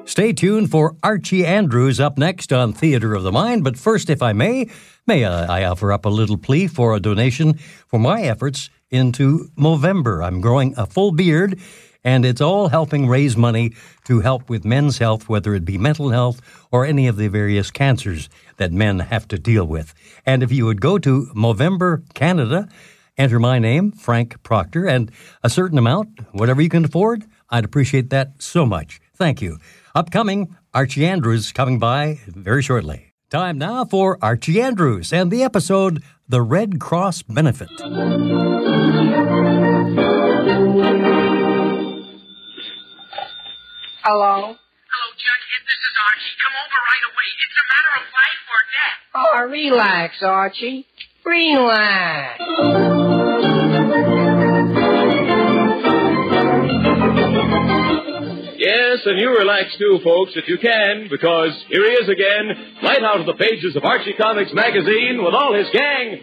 Stay 0.04 0.32
tuned 0.32 0.72
for 0.72 0.96
Archie 1.04 1.46
Andrews 1.46 2.00
up 2.00 2.18
next 2.18 2.52
on 2.52 2.72
Theater 2.72 3.14
of 3.14 3.22
the 3.22 3.30
Mind. 3.30 3.62
But 3.62 3.78
first, 3.78 4.10
if 4.10 4.20
I 4.20 4.32
may, 4.32 4.68
may 5.06 5.24
I 5.24 5.62
offer 5.64 5.92
up 5.92 6.04
a 6.06 6.08
little 6.08 6.38
plea 6.38 6.66
for 6.66 6.92
a 6.92 6.98
donation 6.98 7.54
for 7.86 8.00
my 8.00 8.22
efforts 8.22 8.68
into 8.90 9.48
Movember. 9.56 10.26
I'm 10.26 10.40
growing 10.40 10.74
a 10.76 10.86
full 10.86 11.12
beard, 11.12 11.60
and 12.04 12.24
it's 12.24 12.40
all 12.40 12.68
helping 12.68 13.08
raise 13.08 13.36
money 13.36 13.72
to 14.04 14.20
help 14.20 14.48
with 14.48 14.64
men's 14.64 14.98
health, 14.98 15.28
whether 15.28 15.54
it 15.54 15.64
be 15.64 15.78
mental 15.78 16.10
health 16.10 16.40
or 16.70 16.84
any 16.84 17.06
of 17.06 17.16
the 17.16 17.28
various 17.28 17.70
cancers 17.70 18.28
that 18.56 18.72
men 18.72 18.98
have 19.00 19.26
to 19.28 19.38
deal 19.38 19.64
with. 19.64 19.94
And 20.24 20.42
if 20.42 20.52
you 20.52 20.66
would 20.66 20.80
go 20.80 20.98
to 20.98 21.26
Movember 21.34 22.02
Canada, 22.14 22.68
enter 23.16 23.38
my 23.38 23.58
name, 23.58 23.92
Frank 23.92 24.42
Proctor, 24.42 24.86
and 24.86 25.10
a 25.42 25.50
certain 25.50 25.78
amount, 25.78 26.20
whatever 26.32 26.62
you 26.62 26.68
can 26.68 26.84
afford, 26.84 27.24
I'd 27.50 27.64
appreciate 27.64 28.10
that 28.10 28.42
so 28.42 28.64
much. 28.64 29.00
Thank 29.14 29.42
you. 29.42 29.58
Upcoming, 29.94 30.56
Archie 30.72 31.06
Andrews 31.06 31.52
coming 31.52 31.78
by 31.78 32.20
very 32.28 32.62
shortly. 32.62 33.12
Time 33.30 33.58
now 33.58 33.84
for 33.84 34.16
Archie 34.22 34.62
Andrews 34.62 35.12
and 35.12 35.30
the 35.30 35.42
episode 35.42 36.02
The 36.28 36.40
Red 36.40 36.78
Cross 36.80 37.22
Benefit. 37.22 37.68
Hello? 44.02 44.54
Hello, 44.54 45.08
Jughead. 45.18 45.62
This 45.66 45.80
is 45.82 45.94
Archie. 46.06 46.34
Come 46.42 46.54
over 46.54 46.78
right 46.86 47.04
away. 47.10 47.28
It's 47.42 47.56
a 47.58 47.66
matter 47.68 47.92
of 47.98 48.04
life 48.14 48.44
or 48.54 48.60
death. 48.72 48.98
Oh, 49.14 49.42
relax, 49.50 50.22
Archie. 50.22 50.86
Relax. 51.24 52.38
Yes, 58.58 58.98
and 59.06 59.20
you 59.20 59.30
relax 59.38 59.76
too, 59.78 60.00
folks, 60.02 60.32
if 60.34 60.48
you 60.48 60.58
can, 60.58 61.06
because 61.08 61.52
here 61.68 61.84
he 61.84 61.94
is 62.02 62.08
again, 62.08 62.74
right 62.82 63.02
out 63.02 63.20
of 63.20 63.26
the 63.26 63.34
pages 63.34 63.76
of 63.76 63.84
Archie 63.84 64.14
Comics 64.14 64.52
magazine 64.52 65.22
with 65.22 65.34
all 65.34 65.54
his 65.54 65.68
gang. 65.72 66.18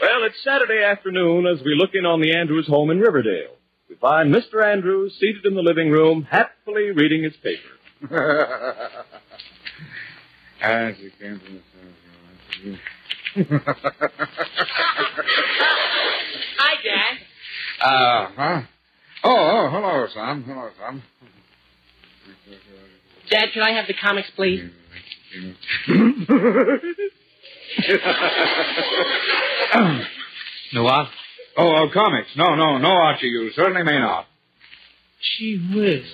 Well, 0.00 0.22
it's 0.24 0.36
Saturday 0.44 0.84
afternoon 0.84 1.46
as 1.46 1.60
we 1.64 1.74
look 1.74 1.90
in 1.94 2.06
on 2.06 2.20
the 2.20 2.32
Andrews 2.36 2.68
home 2.68 2.90
in 2.90 3.00
Riverdale. 3.00 3.56
We 3.88 3.96
find 3.96 4.32
Mr. 4.32 4.64
Andrews 4.64 5.16
seated 5.18 5.44
in 5.44 5.54
the 5.54 5.62
living 5.62 5.90
room, 5.90 6.22
happily 6.30 6.90
reading 6.92 7.24
his 7.24 7.34
paper. 7.36 8.08
As 10.60 10.96
you 10.98 11.10
came 11.18 11.40
from 11.40 11.54
the 12.64 12.78
Hi, 16.58 16.74
Dad. 16.84 17.18
Uh 17.80 18.28
huh. 18.36 18.62
Oh, 19.24 19.36
oh, 19.36 19.68
hello, 19.70 20.06
son. 20.14 20.44
Hello, 20.44 20.70
son. 20.78 21.02
Dad, 23.30 23.48
can 23.52 23.62
I 23.62 23.72
have 23.72 23.86
the 23.88 23.94
comics, 23.94 24.30
please? 24.36 24.70
No 30.70 30.82
what? 30.82 31.06
Oh, 31.56 31.76
oh, 31.76 31.88
comics. 31.92 32.28
No, 32.36 32.54
no, 32.54 32.76
no, 32.76 32.88
Archie. 32.88 33.28
You 33.28 33.50
certainly 33.54 33.82
may 33.82 33.98
not. 33.98 34.26
Gee 35.38 35.56
whiz. 35.74 36.04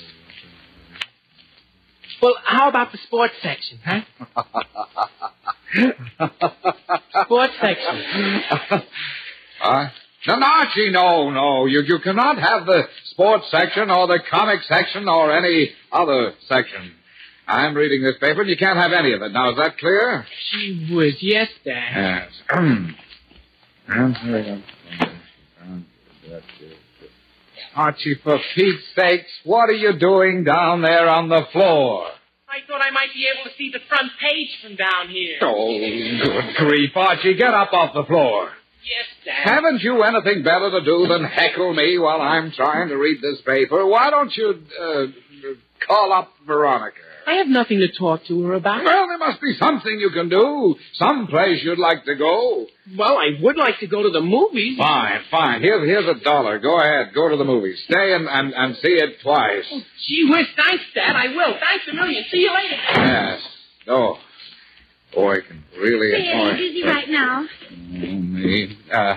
Well, 2.23 2.37
how 2.45 2.69
about 2.69 2.93
the 2.93 2.99
sports 2.99 3.35
section, 3.43 3.81
huh? 3.85 4.03
sports 7.25 7.55
section. 7.61 8.83
Huh? 9.61 9.89
No, 10.27 10.37
no, 10.37 10.47
Archie, 10.47 10.91
no, 10.91 11.31
no. 11.31 11.65
You, 11.65 11.81
you 11.87 11.99
cannot 12.01 12.37
have 12.39 12.67
the 12.67 12.83
sports 13.07 13.47
section 13.51 13.91
or 13.91 14.07
the 14.07 14.19
comic 14.31 14.61
section 14.69 15.09
or 15.09 15.35
any 15.35 15.71
other 15.91 16.35
section. 16.49 16.93
I'm 17.47 17.75
reading 17.75 18.03
this 18.03 18.17
paper, 18.21 18.41
and 18.41 18.51
you 18.51 18.57
can't 18.57 18.79
have 18.79 18.93
any 18.93 19.13
of 19.13 19.23
it. 19.23 19.33
Now, 19.33 19.51
is 19.51 19.57
that 19.59 19.77
clear? 19.79 20.27
Gee 20.53 20.95
whiz, 20.95 21.15
yes, 21.21 21.49
Dad. 21.65 22.29
Yes. 22.51 22.95
Archie, 27.77 28.15
for 28.23 28.39
Pete's 28.55 28.83
sakes, 28.97 29.31
what 29.45 29.69
are 29.69 29.73
you 29.75 29.99
doing 29.99 30.45
down 30.45 30.81
there 30.81 31.09
on 31.09 31.29
the 31.29 31.43
floor? 31.53 32.07
I 32.49 32.59
thought 32.69 32.81
I 32.81 32.91
might 32.91 33.13
be 33.13 33.27
able 33.35 33.51
to 33.51 33.57
see 33.59 33.71
the 33.73 33.81
front 33.89 34.13
page 34.21 34.49
from 34.63 34.77
down 34.77 35.09
here. 35.09 35.39
Oh, 35.43 35.77
good 36.23 36.57
grief, 36.57 36.91
Archie, 36.95 37.35
get 37.35 37.53
up 37.53 37.73
off 37.73 37.93
the 37.93 38.05
floor. 38.05 38.49
Yes, 38.85 39.07
Dad. 39.25 39.51
Haven't 39.55 39.83
you 39.83 40.03
anything 40.03 40.45
better 40.45 40.71
to 40.71 40.85
do 40.85 41.07
than 41.09 41.25
heckle 41.25 41.75
me 41.75 41.99
while 41.99 42.21
I'm 42.21 42.53
trying 42.53 42.89
to 42.89 42.97
read 42.97 43.21
this 43.21 43.41
paper? 43.45 43.85
Why 43.87 44.11
don't 44.11 44.35
you 44.37 44.63
uh, 44.81 45.07
call 45.87 46.13
up 46.13 46.31
Veronica? 46.47 46.99
I 47.27 47.35
have 47.37 47.47
nothing 47.49 47.79
to 47.79 47.89
talk 47.99 48.25
to 48.27 48.43
her 48.45 48.55
about. 48.55 48.85
Well, 48.85 49.07
there 49.09 49.19
must 49.19 49.41
be 49.41 49.55
something 49.59 49.99
you 49.99 50.11
can 50.11 50.29
do. 50.29 50.75
Some 50.95 51.27
place 51.29 51.61
you'd 51.63 51.79
like 51.79 52.05
to 52.05 52.15
go. 52.15 52.67
Well, 52.99 53.17
I 53.19 53.31
would 53.43 53.57
like 53.57 53.79
to 53.81 53.87
go 53.87 54.03
to 54.03 54.11
the 54.11 54.21
movies. 54.21 54.77
Fine, 54.79 55.21
fine. 55.31 55.63
Here's, 55.63 55.87
here's 55.87 56.07
a 56.07 56.23
dollar. 56.23 56.59
Go 56.59 56.79
ahead. 56.79 57.15
Go 57.15 57.29
to 57.29 57.37
the 57.37 57.45
movies. 57.45 57.79
Stay 57.89 58.13
and, 58.15 58.29
and, 58.29 58.53
and 58.55 58.77
see 58.77 58.93
it 58.93 59.17
twice. 59.23 59.65
Gee 60.07 60.27
whiz, 60.31 60.47
thanks, 60.57 60.85
Dad. 60.95 61.17
I 61.17 61.29
will. 61.29 61.55
Thanks 61.59 61.87
a 61.91 61.95
million. 61.95 62.25
See 62.31 62.39
you 62.39 62.53
later. 62.53 62.77
Yes. 62.95 63.41
Oh. 63.89 64.19
Boy, 65.15 65.35
I 65.35 65.41
can 65.47 65.65
really 65.79 66.11
Hey, 66.11 66.33
annoy. 66.33 66.57
busy 66.57 66.83
right 66.83 67.09
now. 67.09 67.47
Oh, 67.71 67.75
me. 68.17 68.77
Uh, 68.93 69.17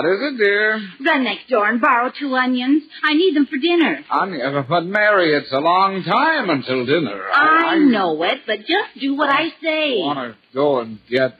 what 0.00 0.14
is 0.14 0.20
it, 0.22 0.38
dear? 0.38 0.80
Run 1.04 1.24
next 1.24 1.48
door 1.50 1.68
and 1.68 1.78
borrow 1.80 2.10
two 2.18 2.34
onions. 2.34 2.84
I 3.04 3.12
need 3.12 3.36
them 3.36 3.46
for 3.46 3.58
dinner. 3.58 4.02
Onion, 4.10 4.64
but 4.66 4.86
Mary, 4.86 5.36
it's 5.36 5.52
a 5.52 5.58
long 5.58 6.02
time 6.04 6.48
until 6.48 6.86
dinner. 6.86 7.22
Oh, 7.28 7.34
I 7.34 7.78
know 7.78 8.22
it, 8.22 8.38
but 8.46 8.60
just 8.60 8.98
do 8.98 9.14
what 9.14 9.28
I 9.28 9.48
say. 9.62 10.00
I 10.00 10.06
want 10.06 10.32
to 10.32 10.54
go 10.54 10.80
and 10.80 10.98
get. 11.08 11.36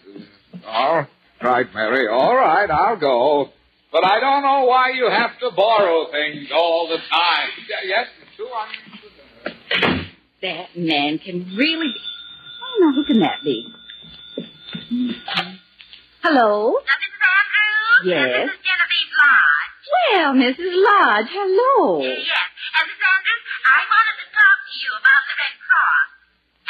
All 0.66 1.06
right, 1.42 1.66
Mary. 1.72 2.06
All 2.08 2.34
right, 2.36 2.70
I'll 2.70 2.98
go. 2.98 3.48
But 3.92 4.04
I 4.04 4.20
don't 4.20 4.42
know 4.42 4.66
why 4.66 4.90
you 4.90 5.08
have 5.10 5.38
to 5.40 5.50
borrow 5.56 6.10
things 6.10 6.48
all 6.54 6.88
the 6.88 6.98
time. 6.98 7.48
Yes, 7.86 8.08
two 8.36 8.46
onions 8.46 9.00
for 9.00 9.80
dinner. 9.80 10.06
That 10.42 10.76
man 10.76 11.18
can 11.18 11.56
really 11.56 11.86
be. 11.86 12.00
Oh, 12.62 12.84
now 12.84 12.92
who 12.94 13.04
can 13.06 13.20
that 13.20 13.42
be? 13.42 13.66
Mm-hmm. 14.92 15.54
Hello? 16.22 16.74
Mrs. 18.00 18.08
Yes. 18.08 18.32
This 18.32 18.56
is 18.56 18.62
Genevieve 18.64 19.12
Lodge. 19.20 19.76
Well, 19.90 20.32
Mrs. 20.38 20.72
Lodge, 20.72 21.28
hello. 21.30 22.00
Yes. 22.00 22.48
And 22.80 22.84
Miss 22.88 23.00
Andrews, 23.00 23.44
I 23.66 23.80
wanted 23.84 24.16
to 24.24 24.26
talk 24.32 24.56
to 24.70 24.74
you 24.80 24.90
about 24.96 25.22
the 25.28 25.36
Red 25.36 25.54
Cross. 25.60 26.08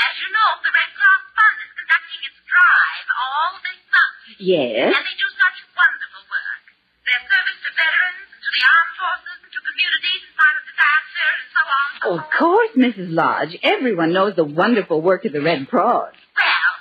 As 0.00 0.12
you 0.18 0.28
know, 0.32 0.50
the 0.64 0.72
Red 0.74 0.90
Cross 0.96 1.22
Fund 1.36 1.56
is 1.60 1.70
conducting 1.76 2.20
its 2.26 2.38
drive 2.50 3.06
all 3.14 3.50
this 3.62 3.80
summer. 3.92 4.18
Yes. 4.40 4.90
And 4.90 5.04
they 5.06 5.16
do 5.20 5.28
such 5.38 5.56
wonderful 5.76 6.22
work. 6.26 6.62
Their 7.06 7.22
service 7.30 7.58
to 7.62 7.70
veterans, 7.78 8.26
to 8.40 8.48
the 8.50 8.62
armed 8.64 8.94
forces, 8.98 9.38
to 9.54 9.58
communities 9.60 10.22
in 10.26 10.32
time 10.34 10.56
of 10.58 10.64
disaster, 10.66 11.26
and 11.30 11.46
so 11.52 11.62
on. 11.62 11.86
so 12.00 12.06
Of 12.16 12.22
course, 12.34 12.72
Mrs. 12.74 13.08
Lodge. 13.12 13.54
Everyone 13.62 14.10
knows 14.16 14.34
the 14.34 14.48
wonderful 14.48 14.98
work 15.04 15.22
of 15.28 15.32
the 15.36 15.44
Red 15.44 15.68
Cross. 15.68 16.16
Well, 16.16 16.72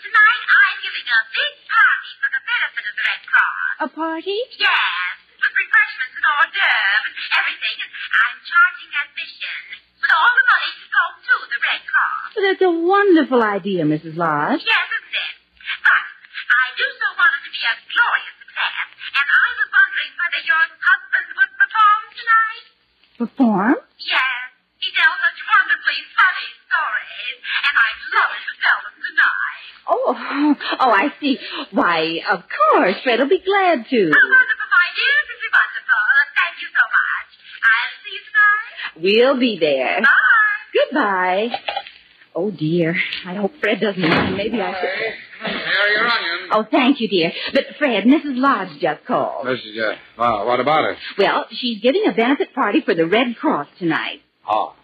tonight 0.00 0.42
I'm 0.48 0.78
giving 0.80 1.06
a 1.06 1.20
big 1.30 1.52
party 1.68 2.10
for 2.18 2.28
the 2.32 2.42
benefit 2.42 2.84
of 2.88 2.94
the 2.96 3.04
Red 3.04 3.22
Cross. 3.28 3.71
A 3.82 3.88
party? 3.90 4.38
Yes, 4.62 5.14
with 5.42 5.54
refreshments 5.58 6.14
and 6.14 6.26
hors 6.30 6.50
d'oeuvres 6.54 7.14
and 7.18 7.32
everything, 7.34 7.76
and 7.82 7.90
I'm 8.14 8.38
charging 8.46 8.90
admission. 8.94 9.58
But 9.98 10.10
all 10.14 10.30
the 10.38 10.46
money 10.46 10.70
should 10.78 10.92
go 10.94 11.04
to 11.18 11.34
the 11.50 11.58
Red 11.66 11.82
Cross. 11.90 12.22
Well, 12.30 12.44
that's 12.46 12.62
a 12.62 12.70
wonderful 12.70 13.42
idea, 13.42 13.82
Mrs. 13.82 14.14
Lodge. 14.14 14.62
Yes, 14.62 14.86
isn't 14.86 15.18
it? 15.18 15.34
But 15.82 15.98
I 15.98 16.64
do 16.78 16.86
so 16.94 17.06
want 17.18 17.32
it 17.34 17.42
to 17.42 17.50
be 17.50 17.62
a 17.66 17.74
glorious 17.90 18.36
success, 18.38 18.86
and 19.18 19.26
I 19.26 19.46
was 19.50 19.68
wondering 19.74 20.12
whether 20.14 20.40
your 20.46 20.62
husband 20.62 21.28
would 21.42 21.52
perform 21.58 22.02
tonight. 22.14 22.64
Perform? 23.18 23.74
Yes, 23.98 24.42
he 24.78 24.94
tells 24.94 25.18
such 25.26 25.42
wonderfully 25.42 26.00
funny 26.14 26.48
stories, 26.72 27.36
and 27.68 27.74
I'd 27.76 28.00
love 28.16 28.32
to 28.32 28.52
tell 28.64 28.78
them 28.80 28.96
tonight. 29.04 29.64
Oh, 29.92 30.08
oh, 30.80 30.90
I 30.90 31.12
see. 31.20 31.36
Why, 31.70 32.20
of 32.30 32.42
course, 32.48 32.96
Fred 33.04 33.20
will 33.20 33.28
be 33.28 33.44
glad 33.44 33.84
to. 33.92 34.00
How 34.08 34.24
wonderful, 34.24 34.68
my 34.72 34.88
dear. 34.96 35.16
This 35.28 35.40
is 35.44 35.52
wonderful. 35.52 36.02
Thank 36.38 36.54
you 36.62 36.68
so 36.72 36.84
much. 36.96 37.28
I'll 37.68 37.94
see 38.00 38.12
you 38.16 38.22
tonight. 38.28 38.70
We'll 39.04 39.38
be 39.40 39.58
there. 39.60 40.00
Bye. 40.00 40.60
Goodbye. 40.72 41.48
Oh, 42.34 42.50
dear. 42.50 42.96
I 43.26 43.34
hope 43.34 43.52
Fred 43.60 43.80
doesn't 43.80 44.00
mind. 44.00 44.36
Maybe 44.36 44.60
I 44.60 44.72
should. 44.72 45.14
There, 45.44 45.92
your 45.92 46.06
onion. 46.08 46.48
Oh, 46.52 46.64
thank 46.70 47.00
you, 47.00 47.08
dear. 47.08 47.32
But, 47.52 47.64
Fred, 47.78 48.04
Mrs. 48.04 48.38
Lodge 48.38 48.80
just 48.80 49.04
called. 49.04 49.44
Mrs. 49.46 49.76
Uh, 49.76 49.96
well, 50.16 50.46
what 50.46 50.60
about 50.60 50.90
it? 50.90 50.96
Well, 51.18 51.44
she's 51.50 51.80
giving 51.82 52.04
a 52.08 52.12
benefit 52.12 52.54
party 52.54 52.80
for 52.80 52.94
the 52.94 53.04
Red 53.06 53.36
Cross 53.36 53.66
tonight. 53.78 54.22
Oh, 54.48 54.74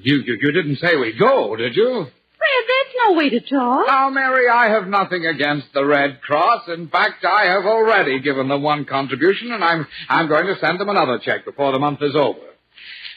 you, 0.00 0.16
you, 0.26 0.38
you 0.40 0.52
didn't 0.52 0.76
say 0.78 0.96
we'd 0.96 1.18
go, 1.18 1.54
did 1.56 1.74
you? 1.76 2.06
Fred, 2.38 2.64
that's 2.68 2.96
no 3.08 3.16
way 3.16 3.30
to 3.30 3.40
talk. 3.40 3.86
Now, 3.88 4.10
Mary, 4.10 4.48
I 4.48 4.70
have 4.70 4.86
nothing 4.86 5.26
against 5.26 5.66
the 5.74 5.84
Red 5.84 6.20
Cross. 6.22 6.68
In 6.68 6.88
fact, 6.88 7.24
I 7.24 7.46
have 7.46 7.64
already 7.64 8.20
given 8.20 8.48
them 8.48 8.62
one 8.62 8.84
contribution, 8.84 9.50
and 9.52 9.62
I'm 9.64 9.86
I'm 10.08 10.28
going 10.28 10.46
to 10.46 10.58
send 10.60 10.78
them 10.80 10.88
another 10.88 11.18
check 11.18 11.44
before 11.44 11.72
the 11.72 11.78
month 11.78 12.00
is 12.02 12.14
over. 12.14 12.38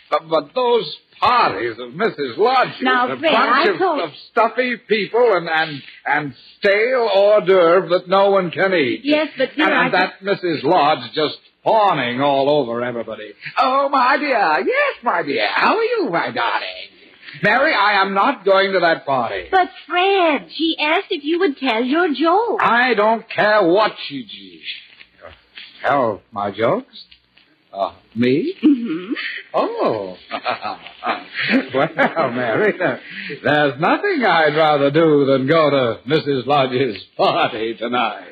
But, 0.09 0.27
but 0.27 0.55
those 0.55 0.97
parties 1.19 1.77
of 1.79 1.91
Mrs. 1.91 2.35
Lodge's, 2.37 2.81
Now, 2.81 3.05
a 3.13 3.17
Fred, 3.19 3.31
bunch 3.31 3.69
of, 3.69 3.77
told- 3.77 4.01
of 4.01 4.09
stuffy 4.31 4.75
people 4.77 5.33
and, 5.35 5.47
and 5.47 5.81
and 6.05 6.33
stale 6.57 7.07
hors 7.13 7.41
d'oeuvre 7.45 7.89
that 7.89 8.07
no 8.09 8.31
one 8.31 8.49
can 8.49 8.73
eat. 8.73 9.01
Yes, 9.03 9.27
but, 9.37 9.49
dear, 9.55 9.65
and, 9.71 9.73
and 9.87 9.95
I- 9.95 9.99
that 9.99 10.13
Mrs. 10.21 10.63
Lodge 10.63 11.11
just 11.13 11.37
fawning 11.63 12.21
all 12.21 12.49
over 12.49 12.83
everybody. 12.83 13.33
Oh, 13.57 13.89
my 13.89 14.17
dear. 14.17 14.59
Yes, 14.65 15.03
my 15.03 15.23
dear. 15.23 15.47
How 15.53 15.77
are 15.77 15.83
you, 15.83 16.09
my 16.09 16.31
darling? 16.31 16.67
Mary, 17.43 17.73
I 17.73 18.01
am 18.01 18.13
not 18.13 18.43
going 18.43 18.73
to 18.73 18.79
that 18.81 19.05
party. 19.05 19.47
But, 19.49 19.69
Fred, 19.87 20.49
she 20.53 20.75
asked 20.79 21.07
if 21.09 21.23
you 21.23 21.39
would 21.39 21.57
tell 21.57 21.83
your 21.83 22.13
joke. 22.13 22.59
I 22.61 22.93
don't 22.93 23.29
care 23.29 23.65
what 23.65 23.93
she 24.07 24.25
gee. 24.25 24.61
Tell 25.81 26.21
my 26.31 26.51
jokes? 26.51 27.05
Uh, 27.73 27.93
me? 28.15 28.53
Mm-hmm. 28.61 29.13
Oh. 29.53 30.17
well, 31.73 32.31
Mary, 32.31 32.73
there's 33.43 33.79
nothing 33.79 34.23
I'd 34.25 34.55
rather 34.55 34.91
do 34.91 35.25
than 35.25 35.47
go 35.47 35.69
to 35.69 35.99
Mrs. 36.07 36.45
Lodge's 36.45 37.01
party 37.15 37.75
tonight. 37.75 38.27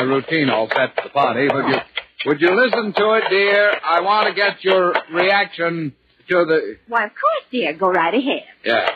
My 0.00 0.06
routine 0.06 0.48
all 0.48 0.68
set 0.68 0.94
for 0.94 1.02
the 1.02 1.08
party. 1.10 1.48
Would 1.52 1.66
you, 1.66 1.78
would 2.26 2.40
you 2.40 2.54
listen 2.54 2.92
to 2.94 3.12
it, 3.14 3.24
dear? 3.28 3.72
I 3.84 4.00
want 4.00 4.28
to 4.28 4.34
get 4.34 4.62
your 4.64 4.94
reaction 5.12 5.94
to 6.30 6.44
the... 6.44 6.76
Why, 6.88 7.04
of 7.04 7.10
course, 7.10 7.44
dear. 7.50 7.72
Go 7.74 7.90
right 7.90 8.14
ahead. 8.14 8.42
Yes. 8.64 8.90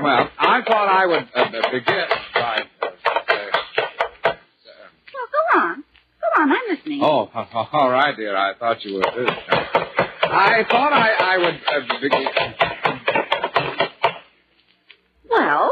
Well, 0.00 0.30
I 0.38 0.62
thought 0.66 0.88
I 0.88 1.06
would 1.06 1.28
uh, 1.34 1.50
begin 1.70 2.04
by... 2.34 2.62
Well, 4.24 5.28
go 5.32 5.42
on. 5.58 5.84
Go 6.20 6.42
on, 6.42 6.50
I'm 6.50 6.76
listening. 6.76 7.00
Oh, 7.02 7.30
all 7.72 7.90
right, 7.90 8.16
dear. 8.16 8.36
I 8.36 8.54
thought 8.54 8.84
you 8.84 8.94
were. 8.94 9.02
I 9.04 10.64
thought 10.70 10.92
I, 10.92 11.10
I 11.20 11.36
would 11.38 11.60
uh, 11.66 11.80
begin. 12.00 12.26
Well, 15.30 15.70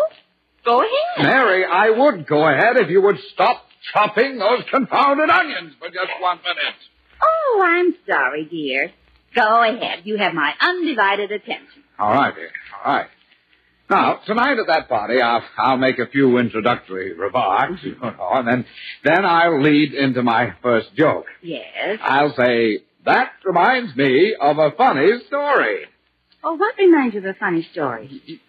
go 0.64 0.80
ahead. 0.80 1.22
Mary, 1.22 1.64
I 1.64 1.90
would 1.90 2.26
go 2.26 2.46
ahead 2.46 2.76
if 2.76 2.90
you 2.90 3.00
would 3.02 3.18
stop 3.32 3.64
chopping 3.92 4.38
those 4.38 4.62
confounded 4.70 5.30
onions 5.30 5.74
for 5.78 5.88
just 5.88 6.10
one 6.20 6.38
minute. 6.38 6.74
Oh, 7.22 7.62
I'm 7.64 7.94
sorry, 8.06 8.44
dear. 8.44 8.90
Go 9.36 9.62
ahead. 9.62 10.00
You 10.04 10.16
have 10.16 10.32
my 10.34 10.52
undivided 10.60 11.30
attention. 11.30 11.82
All 11.98 12.12
right, 12.12 12.34
dear. 12.34 12.50
All 12.84 12.92
right. 12.94 13.06
Now, 13.88 14.18
tonight 14.26 14.58
at 14.58 14.66
that 14.66 14.88
party, 14.88 15.20
I'll, 15.20 15.44
I'll 15.58 15.76
make 15.76 15.98
a 16.00 16.06
few 16.06 16.38
introductory 16.38 17.12
remarks, 17.12 17.80
you 17.84 17.94
know, 18.02 18.14
and 18.32 18.48
then, 18.48 18.66
then 19.04 19.24
I'll 19.24 19.60
lead 19.62 19.94
into 19.94 20.22
my 20.24 20.54
first 20.60 20.88
joke. 20.96 21.26
Yes. 21.40 21.98
I'll 22.02 22.34
say, 22.34 22.80
that 23.04 23.30
reminds 23.44 23.94
me 23.94 24.34
of 24.40 24.58
a 24.58 24.72
funny 24.72 25.12
story. 25.28 25.84
Oh, 26.42 26.54
what 26.56 26.76
reminds 26.78 27.14
you 27.14 27.20
of 27.20 27.26
a 27.26 27.34
funny 27.34 27.62
story? 27.72 28.40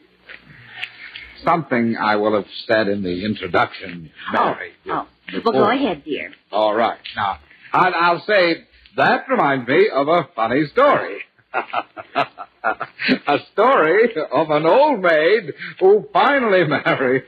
Something 1.44 1.96
I 2.02 2.16
will 2.16 2.34
have 2.34 2.48
said 2.66 2.88
in 2.88 3.04
the 3.04 3.24
introduction, 3.24 4.10
oh, 4.36 4.46
Mary. 4.56 4.72
Oh, 4.90 5.08
before- 5.32 5.54
well, 5.54 5.66
go 5.66 5.72
ahead, 5.72 6.04
dear. 6.04 6.32
All 6.52 6.74
right. 6.74 6.98
Now, 7.16 7.38
I'll, 7.74 7.94
I'll 7.94 8.24
say, 8.26 8.66
that 8.98 9.28
reminds 9.30 9.68
me 9.68 9.90
of 9.94 10.08
a 10.08 10.28
funny 10.36 10.66
story. 10.72 11.20
a 11.54 13.38
story 13.54 14.14
of 14.32 14.50
an 14.50 14.66
old 14.66 15.02
maid 15.02 15.54
who 15.80 16.06
finally 16.12 16.64
married 16.68 17.24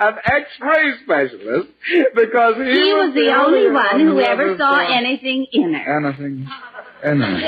an 0.00 0.14
x-ray 0.24 0.92
specialist 1.04 1.68
because 2.14 2.54
he, 2.56 2.72
He 2.72 2.92
was 2.94 3.12
the 3.14 3.34
only 3.36 3.70
one 3.70 4.00
who 4.00 4.20
ever 4.20 4.42
ever 4.50 4.56
saw 4.56 4.78
anything 4.78 5.46
in 5.52 5.74
her. 5.74 5.98
anything. 6.06 6.48
Anything. 7.02 7.42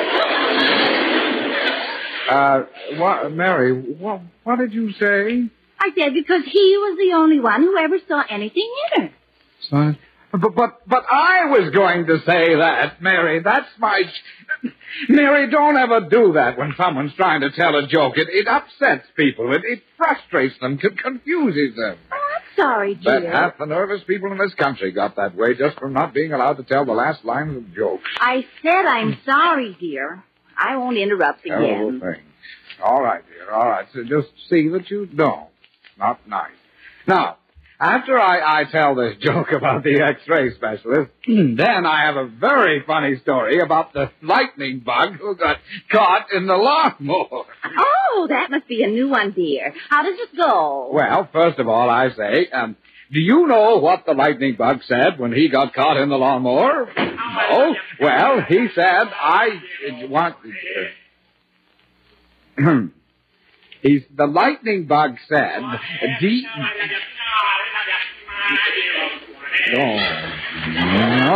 Uh, 2.29 2.63
what, 2.99 3.31
Mary, 3.33 3.73
what, 3.73 4.21
what 4.43 4.59
did 4.59 4.73
you 4.75 4.93
say? 4.93 5.49
I 5.79 5.91
said 5.97 6.13
because 6.15 6.43
he 6.45 6.77
was 6.79 6.99
the 6.99 7.15
only 7.17 7.39
one 7.39 7.63
who 7.63 7.79
ever 7.79 7.99
saw 8.09 8.23
anything 8.29 8.69
in 8.97 9.03
her. 9.03 9.11
Son? 9.71 9.99
But, 10.41 10.55
but, 10.55 10.87
but 10.89 11.05
I 11.11 11.47
was 11.47 11.71
going 11.73 12.07
to 12.07 12.19
say 12.27 12.55
that, 12.57 13.01
Mary. 13.03 13.41
That's 13.43 13.69
my. 13.79 14.03
Mary, 15.09 15.51
don't 15.51 15.77
ever 15.77 16.01
do 16.09 16.33
that 16.35 16.57
when 16.59 16.75
someone's 16.77 17.13
trying 17.15 17.41
to 17.43 17.51
tell 17.51 17.75
a 17.77 17.87
joke. 17.87 18.15
It, 18.17 18.29
it 18.31 18.49
upsets 18.49 19.07
people. 19.17 19.53
It, 19.55 19.63
it 19.65 19.83
frustrates 19.97 20.59
them, 20.61 20.79
con- 20.79 20.97
confuses 20.97 21.77
them. 21.77 21.99
Oh, 22.11 22.15
I'm 22.17 22.43
sorry, 22.57 22.95
But 22.95 23.21
dear. 23.21 23.33
half 23.33 23.59
the 23.59 23.67
nervous 23.67 24.03
people 24.07 24.33
in 24.33 24.39
this 24.39 24.55
country 24.55 24.93
got 24.93 25.17
that 25.17 25.35
way 25.37 25.55
just 25.57 25.79
from 25.79 25.93
not 25.93 26.15
being 26.15 26.33
allowed 26.33 26.55
to 26.55 26.63
tell 26.65 26.85
the 26.85 26.93
last 26.93 27.25
lines 27.25 27.57
of 27.57 27.75
jokes. 27.75 28.05
I 28.19 28.45
said 28.63 28.87
I'm 28.87 29.19
sorry, 29.27 29.77
dear. 29.79 30.23
I 30.57 30.77
won't 30.79 30.97
interrupt 30.97 31.45
Terrible 31.45 31.89
again. 31.89 32.01
thing. 32.01 32.23
All 32.83 33.03
right, 33.03 33.23
dear. 33.29 33.51
All 33.53 33.69
right. 33.69 33.87
So 33.93 34.03
just 34.05 34.29
see 34.49 34.69
that 34.69 34.91
you 34.91 35.07
don't. 35.07 35.49
Not 35.99 36.27
nice. 36.27 36.51
Now, 37.07 37.37
after 37.79 38.19
I, 38.19 38.61
I 38.61 38.65
tell 38.71 38.95
this 38.95 39.17
joke 39.21 39.53
about 39.53 39.85
the 39.85 40.01
X-ray 40.01 40.55
specialist, 40.55 41.11
then 41.27 41.87
I 41.87 42.07
have 42.07 42.17
a 42.17 42.27
very 42.27 42.83
funny 42.87 43.19
story 43.21 43.61
about 43.61 43.93
the 43.93 44.11
lightning 44.23 44.81
bug 44.81 45.17
who 45.21 45.37
got 45.37 45.59
caught 45.91 46.33
in 46.33 46.47
the 46.47 46.57
lawnmower. 46.57 47.45
Oh, 48.19 48.29
that 48.31 48.51
must 48.51 48.67
be 48.67 48.83
a 48.83 48.87
new 48.87 49.11
one, 49.11 49.33
dear. 49.33 49.75
How 49.91 50.03
does 50.03 50.19
it 50.19 50.35
go? 50.35 50.89
Well, 50.91 51.29
first 51.31 51.59
of 51.59 51.69
all, 51.69 51.91
I 51.91 52.09
say, 52.17 52.49
um, 52.51 52.75
do 53.13 53.21
you 53.21 53.47
know 53.47 53.77
what 53.77 54.07
the 54.07 54.13
lightning 54.13 54.57
bug 54.57 54.81
said 54.87 55.19
when 55.19 55.33
he 55.33 55.51
got 55.51 55.75
caught 55.75 55.99
in 55.99 56.09
the 56.09 56.17
lawnmower? 56.17 56.89
No. 56.97 57.75
Well, 58.01 58.41
he 58.49 58.69
said, 58.75 58.85
I 58.85 59.49
uh, 59.89 60.09
want. 60.09 60.37
Uh, 62.59 62.87
he's 63.83 64.01
the 64.17 64.27
lightning 64.27 64.87
bug 64.87 65.17
said, 65.29 65.61
D. 66.21 66.47
Oh, 69.69 69.97
no. 70.69 71.33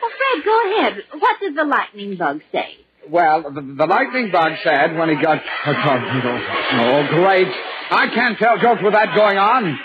Well, 0.00 0.10
Fred, 0.18 0.44
go 0.44 0.56
ahead. 0.76 1.02
What 1.18 1.40
did 1.40 1.54
the 1.56 1.64
lightning 1.64 2.16
bug 2.16 2.40
say? 2.50 2.76
Well, 3.08 3.42
the, 3.42 3.60
the 3.60 3.86
lightning 3.86 4.30
bug 4.30 4.52
said 4.62 4.96
when 4.96 5.08
he 5.10 5.16
got. 5.22 5.42
Oh, 5.66 7.06
great. 7.10 7.48
I 7.90 8.08
can't 8.14 8.38
tell 8.38 8.58
jokes 8.58 8.80
with 8.82 8.92
that 8.94 9.14
going 9.14 9.38
on. 9.38 9.78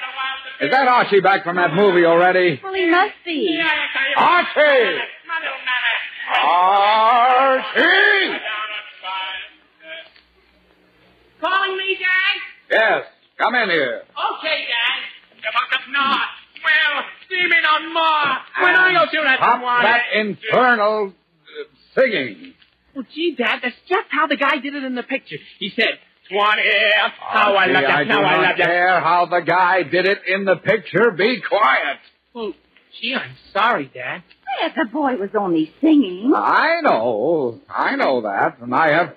Is 0.62 0.72
that 0.72 0.88
Archie 0.88 1.20
back 1.20 1.44
from 1.44 1.58
that 1.58 1.74
movie 1.74 2.06
already? 2.06 2.60
Well, 2.64 2.74
he 2.74 2.90
must 2.90 3.14
be. 3.26 3.62
Archie! 4.18 4.98
Archie! 6.44 8.40
Calling 11.40 11.78
me, 11.78 11.98
Dad? 12.00 12.42
Yes, 12.72 13.06
come 13.38 13.54
in 13.56 13.70
here. 13.70 14.02
Okay, 14.02 14.66
Dad. 14.66 15.00
If 15.38 15.54
I 15.54 15.76
could 15.78 15.94
not. 15.94 16.28
Well, 16.68 17.04
see 17.30 17.44
me 17.48 17.56
on, 17.74 17.94
Ma. 17.94 18.38
When 18.64 18.76
I 18.76 18.94
go 18.94 19.10
through 19.12 19.24
that 19.24 19.40
Stop 19.40 19.60
Swanee. 19.62 19.84
that 19.84 20.02
infernal 20.16 21.14
uh, 21.14 22.00
singing. 22.00 22.54
Well, 22.96 23.06
gee, 23.14 23.36
Dad, 23.38 23.60
that's 23.64 23.76
just 23.88 24.08
how 24.10 24.28
the 24.28 24.38
guy 24.38 24.58
did 24.58 24.74
it 24.76 24.84
in 24.84 24.96
the 24.96 25.04
picture. 25.04 25.38
He 25.60 25.70
said, 25.76 26.00
Swan 26.30 26.58
Swanee, 26.58 27.14
how 27.20 27.54
I 27.54 27.58
Archie, 27.68 27.74
love 27.74 27.82
you, 27.84 27.88
I 27.90 28.04
do 28.04 28.10
how 28.12 28.18
I 28.20 28.22
not 28.38 28.42
love 28.50 28.58
you. 28.58 28.64
care 28.66 29.00
how 29.02 29.26
the 29.28 29.40
guy 29.42 29.84
did 29.84 30.08
it 30.08 30.20
in 30.28 30.46
the 30.46 30.56
picture. 30.58 31.12
Be 31.12 31.42
quiet. 31.48 31.98
Well, 32.34 32.54
gee, 33.00 33.16
I'm 33.16 33.36
sorry, 33.54 33.90
Dad. 33.94 34.24
Fred, 34.60 34.72
the 34.76 34.92
boy 34.92 35.16
was 35.18 35.30
only 35.40 35.72
singing. 35.82 36.34
I 36.36 36.82
know, 36.82 37.60
I 37.70 37.96
know 37.96 38.22
that, 38.22 38.58
and 38.62 38.74
I 38.74 38.88
have, 38.90 39.14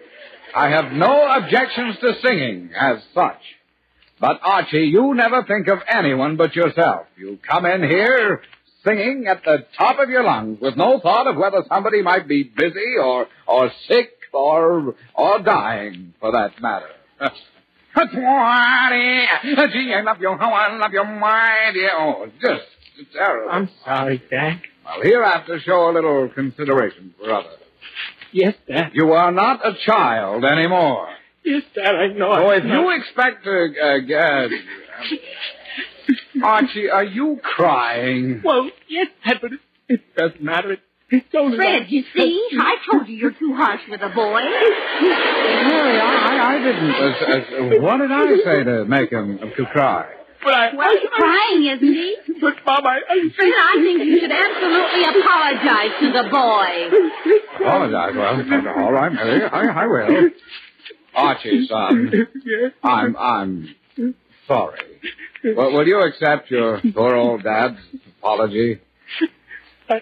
I 0.55 0.68
have 0.70 0.92
no 0.92 1.26
objections 1.36 1.96
to 2.01 2.12
singing 2.22 2.70
as 2.78 2.98
such. 3.14 3.40
But 4.21 4.41
Archie, 4.43 4.91
you 4.93 5.14
never 5.14 5.45
think 5.45 5.68
of 5.68 5.79
anyone 5.89 6.37
but 6.37 6.55
yourself. 6.55 7.07
You 7.16 7.39
come 7.49 7.64
in 7.64 7.83
here 7.83 8.43
singing 8.85 9.27
at 9.27 9.43
the 9.45 9.64
top 9.79 9.99
of 9.99 10.11
your 10.11 10.23
lungs 10.23 10.59
with 10.61 10.77
no 10.77 11.01
thought 11.01 11.27
of 11.27 11.37
whether 11.37 11.64
somebody 11.68 12.03
might 12.03 12.29
be 12.29 12.43
busy 12.43 12.97
or, 13.03 13.27
or 13.47 13.71
sick 13.89 14.11
or, 14.33 14.95
or 15.14 15.39
dying, 15.41 16.12
for 16.21 16.33
that 16.33 16.61
matter. 16.61 16.89
Swanee, 17.95 19.27
gee, 19.73 19.93
I 19.95 20.03
love 20.05 20.18
you, 20.21 20.37
how 20.39 20.53
I 20.53 20.77
love 20.77 20.93
you, 20.93 21.05
my 21.05 21.71
dear. 21.73 21.91
Oh, 21.95 22.27
just 22.41 23.12
terrible. 23.12 23.51
I'm 23.51 23.68
sorry, 23.85 24.23
Dad. 24.31 24.61
Well, 24.85 25.03
hereafter, 25.03 25.61
show 25.61 25.91
a 25.91 25.93
little 25.93 26.29
consideration 26.29 27.14
for 27.18 27.33
others. 27.33 27.59
Yes, 28.33 28.55
Dad. 28.68 28.91
You 28.95 29.12
are 29.12 29.33
not 29.33 29.66
a 29.66 29.73
child 29.85 30.45
anymore. 30.45 31.09
Yes, 31.45 31.62
Dad, 31.74 31.95
I 31.95 32.09
know. 32.09 32.34
So 32.34 32.51
I 32.51 32.57
if 32.57 32.64
know. 32.64 32.91
you 32.91 33.01
expect 33.01 33.45
to, 33.45 33.74
uh, 33.82 33.99
get... 34.01 34.51
Archie, 36.43 36.91
are 36.91 37.05
you 37.05 37.38
crying? 37.43 38.43
Well, 38.45 38.70
yes, 38.88 39.09
Dad, 39.24 39.38
but 39.41 39.53
it, 39.53 39.61
it 39.88 40.01
doesn't 40.16 40.43
matter. 40.43 40.72
It, 40.72 40.80
it's 41.11 41.34
only... 41.36 41.57
Fred, 41.57 41.86
you 41.88 42.05
see? 42.14 42.49
I 42.59 42.76
told 42.91 43.09
you 43.09 43.16
you're 43.16 43.32
too 43.32 43.55
harsh 43.57 43.80
with 43.88 44.01
a 44.01 44.09
boy. 44.11 44.41
Mary, 44.41 46.01
I, 46.01 46.28
I, 46.30 46.55
I 46.55 46.59
didn't. 46.59 46.91
As, 46.91 47.14
as, 47.28 47.82
what 47.82 47.97
did 47.99 48.12
I 48.12 48.36
say 48.45 48.64
to 48.64 48.84
make 48.84 49.11
him 49.11 49.38
to 49.38 49.66
cry? 49.66 50.12
But 50.43 50.55
I... 50.55 50.74
Well, 50.74 50.91
he's 50.91 51.11
crying, 51.11 51.66
isn't 51.66 51.95
he? 51.95 52.16
But, 52.41 52.55
Mom, 52.64 52.86
I... 52.86 53.01
I 53.09 53.28
Fred, 53.34 53.53
I 53.53 53.80
think 53.82 54.05
you 54.05 54.20
should 54.20 54.32
absolutely 54.32 55.03
apologize 55.20 55.93
to 56.01 56.12
the 56.12 56.28
boy. 56.30 56.91
Apologize. 57.61 58.14
Well, 58.16 58.84
all 58.84 58.93
right, 58.93 59.12
Mary. 59.12 59.43
I, 59.45 59.82
I 59.82 59.86
will. 59.86 60.30
Archie, 61.14 61.66
son, 61.68 62.11
yes. 62.44 62.72
Um, 62.82 63.16
I'm, 63.18 63.74
I'm 63.98 64.14
sorry. 64.46 64.78
Well, 65.44 65.72
will 65.72 65.86
you 65.86 66.00
accept 66.02 66.50
your 66.50 66.80
poor 66.94 67.14
old 67.14 67.42
dad's 67.42 67.78
apology? 68.18 68.80
I, 69.88 70.00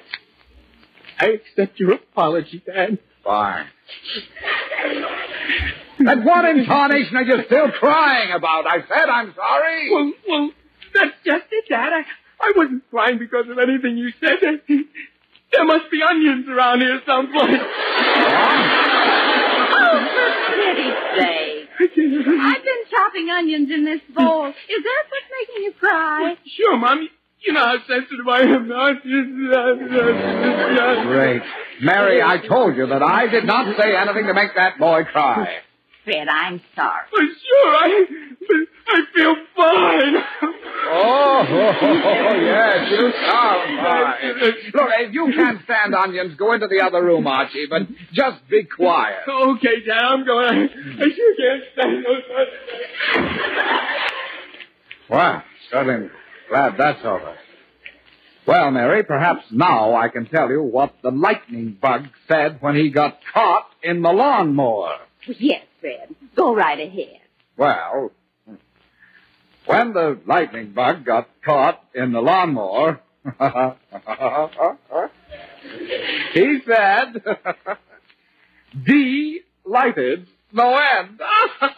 I 1.20 1.26
accept 1.26 1.78
your 1.80 1.94
apology, 1.94 2.62
Dad. 2.64 2.98
Fine. 3.24 3.66
And 5.98 6.24
what 6.24 6.44
incarnation 6.44 7.16
are 7.16 7.22
you 7.22 7.42
still 7.46 7.70
crying 7.72 8.32
about? 8.32 8.66
I 8.66 8.78
said 8.88 9.09
I'm 9.09 9.34
sorry. 9.34 9.90
Well, 9.90 10.12
well, 10.28 10.50
that's 10.94 11.14
just 11.24 11.44
it, 11.50 11.64
Dad. 11.68 11.92
I, 11.92 12.02
I 12.40 12.52
wasn't 12.56 12.88
crying 12.90 13.18
because 13.18 13.46
of 13.50 13.59
anything 13.59 13.96
you 13.96 14.11
said. 14.20 14.38
There 15.50 15.64
must 15.64 15.90
be 15.90 16.00
onions 16.02 16.46
around 16.48 16.80
here 16.80 17.00
someplace. 17.06 17.61
For 20.29 20.55
pity's 20.55 20.99
sake. 21.16 21.68
I've 21.81 22.64
been 22.64 22.85
chopping 22.91 23.31
onions 23.31 23.70
in 23.70 23.85
this 23.85 24.01
bowl. 24.14 24.49
Is 24.49 24.55
that 24.55 25.03
what's 25.11 25.31
making 25.41 25.62
you 25.64 25.72
cry? 25.79 26.37
Sure, 26.57 26.76
Mom. 26.76 27.09
You 27.41 27.53
know 27.53 27.64
how 27.64 27.76
sensitive 27.87 28.26
I 28.26 28.41
am 28.41 28.68
now. 28.68 28.95
Great. 31.05 31.43
Mary, 31.81 32.20
I 32.20 32.39
told 32.47 32.76
you 32.76 32.87
that 32.89 33.03
I 33.03 33.29
did 33.29 33.45
not 33.45 33.76
say 33.81 33.97
anything 33.97 34.26
to 34.26 34.35
make 34.35 34.55
that 34.57 34.79
boy 34.79 35.05
cry. 35.05 35.59
Fred, 36.09 36.26
I'm 36.26 36.59
sorry. 36.74 37.02
Well, 37.12 37.28
sure, 37.44 37.76
I, 37.76 38.06
I 38.88 39.00
feel 39.14 39.34
fine. 39.54 40.16
Oh, 40.90 41.44
oh, 41.50 41.72
oh, 41.82 42.02
oh 42.06 42.34
yes, 42.40 42.90
you 42.90 43.12
sound 43.26 43.78
fine. 43.78 44.32
Look, 44.74 44.90
if 45.00 45.12
you 45.12 45.32
can't 45.36 45.62
stand 45.64 45.94
onions, 45.94 46.34
go 46.38 46.54
into 46.54 46.66
the 46.66 46.80
other 46.82 47.04
room, 47.04 47.26
Archie, 47.26 47.66
but 47.68 47.82
just 48.14 48.38
be 48.48 48.64
quiet. 48.64 49.18
Okay, 49.28 49.84
Dad, 49.86 50.02
I'm 50.02 50.24
going. 50.24 50.48
I, 50.48 50.62
I 50.64 51.09
sure 51.14 51.36
can't 51.36 51.64
stand 51.74 52.06
those 52.06 52.22
onions. 52.34 53.36
Well, 55.11 55.42
certainly 55.70 56.09
glad 56.48 56.72
that's 56.78 57.04
over. 57.04 57.36
Well, 58.46 58.70
Mary, 58.70 59.04
perhaps 59.04 59.42
now 59.50 59.94
I 59.94 60.09
can 60.09 60.24
tell 60.24 60.48
you 60.48 60.62
what 60.62 60.94
the 61.02 61.11
lightning 61.11 61.76
bug 61.78 62.04
said 62.26 62.62
when 62.62 62.76
he 62.76 62.88
got 62.88 63.18
caught 63.34 63.66
in 63.82 64.00
the 64.00 64.09
lawnmower. 64.09 64.96
Yes, 65.38 65.68
Fred. 65.81 66.14
Go 66.37 66.55
right 66.55 66.79
ahead. 66.79 67.20
Well, 67.57 68.12
when 69.66 69.93
the 69.93 70.18
lightning 70.26 70.72
bug 70.72 71.05
got 71.05 71.29
caught 71.45 71.83
in 71.95 72.12
the 72.12 72.20
lawnmower, 72.20 73.01
he 76.33 76.61
said, 76.64 77.22
delighted 78.85 80.29
no 80.53 80.76
end. 80.76 81.20
oh, 81.61 81.68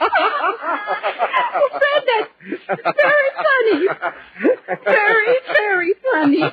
Fred, 1.71 2.05
that's 2.07 2.97
very 2.97 3.31
funny. 3.37 3.89
Very, 4.85 5.37
very 5.53 5.95
funny. 6.13 6.45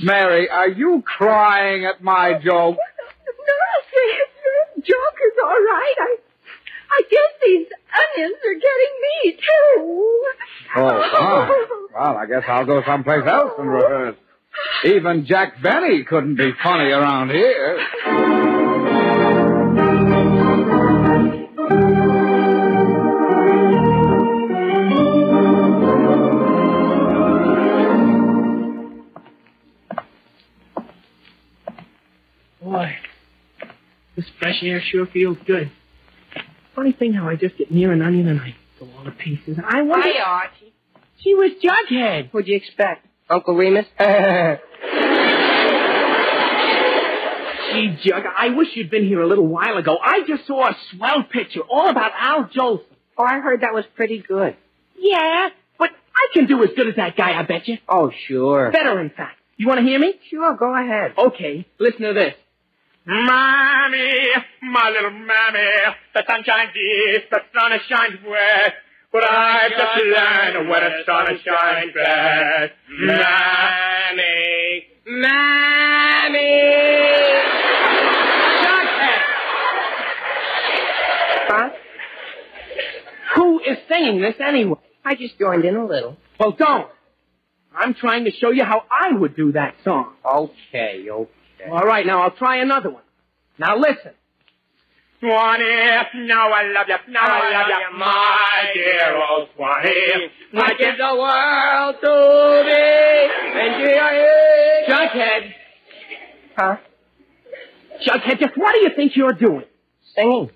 Mary, 0.00 0.48
are 0.48 0.68
you 0.68 1.02
crying 1.04 1.84
at 1.84 2.02
my 2.02 2.34
joke? 2.34 2.76
No, 2.76 3.54
Fred, 3.90 4.28
your 4.44 4.82
joke 4.82 5.18
is 5.26 5.33
all 5.44 5.62
right. 5.62 5.94
I, 6.00 6.16
I 6.90 7.02
guess 7.10 7.30
these 7.44 7.66
onions 8.16 8.36
are 8.46 8.54
getting 8.54 8.94
me, 9.04 9.32
too. 9.32 10.24
Oh, 10.76 11.10
fine. 11.16 11.50
Well, 11.94 12.16
I 12.16 12.26
guess 12.26 12.42
I'll 12.48 12.66
go 12.66 12.82
someplace 12.86 13.24
else 13.26 13.52
and 13.58 13.68
rehearse. 13.68 14.16
Even 14.84 15.26
Jack 15.26 15.62
Benny 15.62 16.04
couldn't 16.04 16.36
be 16.36 16.52
funny 16.62 16.90
around 16.90 17.30
here. 17.30 18.43
Fresh 34.54 34.68
air 34.68 34.82
sure 34.90 35.06
feels 35.06 35.38
good. 35.46 35.70
Funny 36.74 36.92
thing 36.92 37.12
how 37.12 37.28
I 37.28 37.36
just 37.36 37.56
get 37.56 37.70
near 37.70 37.92
an 37.92 38.02
onion 38.02 38.28
and 38.28 38.40
I 38.40 38.54
go 38.80 38.88
all 38.98 39.04
to 39.04 39.10
pieces. 39.12 39.58
I 39.64 39.82
wonder. 39.82 40.08
Hi, 40.12 40.22
Archie. 40.22 40.72
She 41.22 41.34
was 41.34 41.52
Jughead. 41.62 42.32
What'd 42.32 42.48
you 42.48 42.56
expect? 42.56 43.06
Uncle 43.30 43.54
Remus? 43.54 43.86
Gee, 47.72 47.96
Jug, 48.04 48.22
I 48.38 48.50
wish 48.50 48.68
you'd 48.74 48.90
been 48.90 49.06
here 49.06 49.20
a 49.20 49.26
little 49.26 49.46
while 49.46 49.76
ago. 49.78 49.96
I 50.00 50.20
just 50.28 50.46
saw 50.46 50.68
a 50.68 50.76
swell 50.90 51.24
picture 51.24 51.60
all 51.60 51.88
about 51.88 52.12
Al 52.18 52.44
Jolson. 52.44 52.84
oh, 53.18 53.24
I 53.24 53.40
heard 53.40 53.62
that 53.62 53.74
was 53.74 53.84
pretty 53.96 54.22
good. 54.26 54.56
Yeah, 54.96 55.48
but 55.78 55.90
I 55.90 56.28
can 56.34 56.46
do 56.46 56.62
as 56.62 56.70
good 56.76 56.88
as 56.88 56.96
that 56.96 57.16
guy, 57.16 57.38
I 57.38 57.42
bet 57.42 57.66
you. 57.66 57.78
Oh, 57.88 58.12
sure. 58.28 58.70
Better, 58.70 59.00
in 59.00 59.10
fact. 59.10 59.38
You 59.56 59.66
want 59.66 59.78
to 59.80 59.84
hear 59.84 59.98
me? 59.98 60.14
Sure, 60.30 60.54
go 60.56 60.74
ahead. 60.74 61.14
Okay, 61.18 61.66
listen 61.78 62.02
to 62.02 62.12
this. 62.12 62.34
Mommy, 63.06 64.28
my 64.62 64.88
little 64.88 65.10
mommy, 65.10 65.60
the 66.14 66.22
sun 66.26 66.42
shines 66.42 66.70
east, 66.74 67.26
the 67.30 67.40
sun 67.52 67.78
shines 67.86 68.18
west, 68.26 68.72
but 69.12 69.22
I've 69.30 69.72
just 69.72 70.06
learned 70.06 70.70
when 70.70 70.80
the 70.80 71.04
sun 71.04 71.38
shines 71.44 71.92
best. 71.94 72.72
Mommy, 72.88 73.20
mommy. 75.06 76.62
Huh? 81.46 81.70
Who 83.34 83.60
is 83.60 83.76
saying 83.86 84.22
this 84.22 84.36
anyway? 84.40 84.78
I 85.04 85.14
just 85.14 85.38
joined 85.38 85.66
in 85.66 85.76
a 85.76 85.84
little. 85.84 86.16
Well, 86.40 86.52
don't. 86.52 86.88
I'm 87.76 87.92
trying 87.92 88.24
to 88.24 88.30
show 88.30 88.50
you 88.50 88.64
how 88.64 88.84
I 88.90 89.12
would 89.14 89.36
do 89.36 89.52
that 89.52 89.74
song. 89.84 90.14
Okay, 90.24 91.06
okay. 91.10 91.30
All 91.70 91.82
right, 91.84 92.06
now 92.06 92.22
I'll 92.22 92.30
try 92.30 92.58
another 92.58 92.90
one. 92.90 93.02
Now 93.58 93.76
listen. 93.76 94.12
Swanee, 95.20 96.26
now 96.26 96.50
I 96.52 96.64
love 96.64 96.86
you, 96.88 97.12
now 97.12 97.24
I 97.24 97.52
love 97.52 97.66
you, 97.68 97.98
my 97.98 98.70
dear 98.74 99.16
old 99.16 99.48
Swanee. 99.56 100.30
I 100.54 100.74
give 100.74 100.98
the 100.98 101.14
world 101.14 101.96
to 102.02 102.14
thee, 102.66 103.30
and 103.60 103.84
dear 103.84 104.84
Jughead. 104.88 105.54
Huh? 106.56 106.76
Jughead, 108.06 108.38
just 108.40 108.56
what 108.56 108.74
do 108.74 108.80
you 108.80 108.90
think 108.94 109.16
you're 109.16 109.32
doing? 109.32 109.64
Singing. 110.14 110.50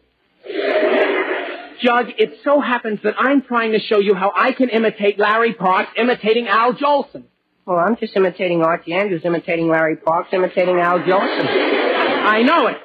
Jug, 1.81 2.07
it 2.19 2.39
so 2.43 2.61
happens 2.61 3.01
that 3.05 3.15
I'm 3.19 3.43
trying 3.43 3.73
to 3.73 3.79
show 3.79 4.01
you 4.01 4.15
how 4.15 4.33
I 4.35 4.53
can 4.53 4.69
imitate 4.69 5.19
Larry 5.19 5.55
Parks 5.55 5.93
imitating 5.97 6.49
Al 6.49 6.75
Jolson. 6.75 7.25
Well, 7.69 7.77
I'm 7.77 7.97
just 7.97 8.17
imitating 8.17 8.63
Archie 8.63 8.95
Andrews, 8.95 9.21
imitating 9.27 9.69
Larry 9.69 9.97
Parks, 9.97 10.31
imitating 10.33 10.81
Al 10.81 11.01
Jolson. 11.01 11.45
I 11.45 12.41
know 12.41 12.67
it. 12.69 12.79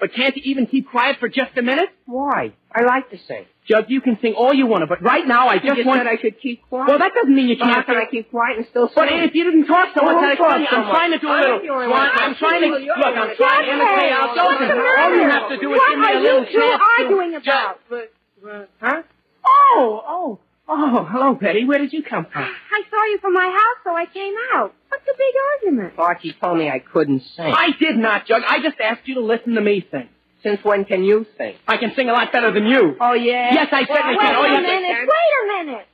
But 0.00 0.14
can't 0.14 0.34
you 0.34 0.42
even 0.46 0.66
keep 0.66 0.88
quiet 0.88 1.18
for 1.20 1.28
just 1.28 1.52
a 1.58 1.62
minute? 1.62 1.90
Why? 2.06 2.54
I 2.74 2.84
like 2.84 3.10
to 3.10 3.18
sing. 3.28 3.44
Jug, 3.68 3.86
you 3.88 4.00
can 4.00 4.16
sing 4.22 4.32
all 4.32 4.54
you 4.54 4.66
want 4.66 4.80
to, 4.80 4.86
but 4.86 5.02
right 5.02 5.26
now 5.26 5.48
I 5.48 5.58
just 5.58 5.76
just 5.76 5.86
want... 5.86 6.00
said 6.00 6.06
I 6.06 6.16
should 6.16 6.40
keep 6.40 6.62
quiet. 6.66 6.88
Well, 6.88 6.98
that 6.98 7.12
doesn't 7.12 7.34
mean 7.34 7.48
you 7.48 7.56
Well, 7.60 7.68
how 7.68 7.82
can't. 7.82 7.98
I 7.98 8.10
keep 8.10 8.30
quiet 8.30 8.56
and 8.56 8.66
still 8.70 8.88
sing? 8.88 8.94
But 8.96 9.12
if 9.12 9.34
you 9.34 9.44
didn't 9.44 9.66
talk 9.66 9.92
so 9.92 10.00
much, 10.00 10.16
I'd 10.16 10.32
explain. 10.32 10.64
I'm 10.64 10.88
trying 10.88 11.12
to 11.12 11.18
do 11.18 11.28
a 11.28 11.36
little. 11.36 11.60
the 11.60 11.68
only 11.68 11.88
Well, 11.92 12.00
one. 12.00 12.08
I'm 12.16 12.34
trying 12.36 12.62
to 12.62 12.68
look. 12.72 12.88
I'm 12.88 13.36
trying 13.36 13.64
to 13.68 13.72
imitate 13.76 14.12
Al. 14.16 14.28
Jolson. 14.32 14.72
All 14.72 15.12
you 15.12 15.28
have 15.28 15.48
to 15.52 15.56
do 15.60 15.74
is 15.76 15.80
give 15.92 15.98
me 16.00 16.08
a 16.08 16.20
little 16.24 16.44
you 16.48 16.56
two 16.56 16.78
arguing 16.96 17.34
about? 17.36 17.80
Uh, 17.92 18.64
huh? 18.80 19.02
Oh, 19.44 20.02
oh, 20.08 20.38
oh. 20.68 21.06
Hello, 21.10 21.34
Betty. 21.34 21.64
Where 21.64 21.78
did 21.78 21.92
you 21.92 22.02
come 22.02 22.26
from? 22.32 22.42
I 22.42 22.82
saw 22.90 23.04
you 23.10 23.18
from 23.20 23.32
my 23.34 23.46
house, 23.46 23.78
so 23.84 23.90
I 23.94 24.06
came 24.06 24.34
out. 24.54 24.74
What's 24.88 25.04
the 25.04 25.14
big 25.16 25.34
argument? 25.70 25.98
Archie 25.98 26.34
told 26.40 26.58
me 26.58 26.68
I 26.70 26.78
couldn't 26.78 27.22
sing. 27.36 27.46
I 27.46 27.68
did 27.78 27.96
not, 27.96 28.26
Jug. 28.26 28.42
I 28.46 28.62
just 28.62 28.80
asked 28.80 29.06
you 29.06 29.14
to 29.14 29.20
listen 29.20 29.54
to 29.54 29.60
me 29.60 29.86
sing. 29.90 30.08
Since 30.42 30.60
when 30.62 30.84
can 30.84 31.02
you 31.02 31.26
sing? 31.38 31.54
I 31.66 31.76
can 31.76 31.92
sing 31.96 32.08
a 32.08 32.12
lot 32.12 32.32
better 32.32 32.52
than 32.52 32.66
you. 32.66 32.96
Oh, 33.00 33.14
yeah? 33.14 33.52
Yes, 33.52 33.68
I 33.72 33.84
certainly 33.86 34.16
Wait 34.16 34.26
can. 34.26 34.36
Oh, 34.36 34.42
a 34.44 34.48
yes, 34.48 34.62
minute, 34.62 34.96
can. 34.96 35.06
wait 35.08 35.32
a 35.42 35.64
minute. 35.64 35.86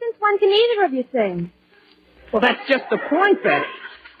Since 0.00 0.14
when 0.18 0.38
can 0.38 0.50
either 0.50 0.84
of 0.84 0.92
you 0.94 1.04
sing? 1.12 1.52
Well, 2.32 2.40
that's 2.40 2.60
just 2.68 2.84
the 2.90 2.98
point, 3.10 3.42
Betty. 3.42 3.66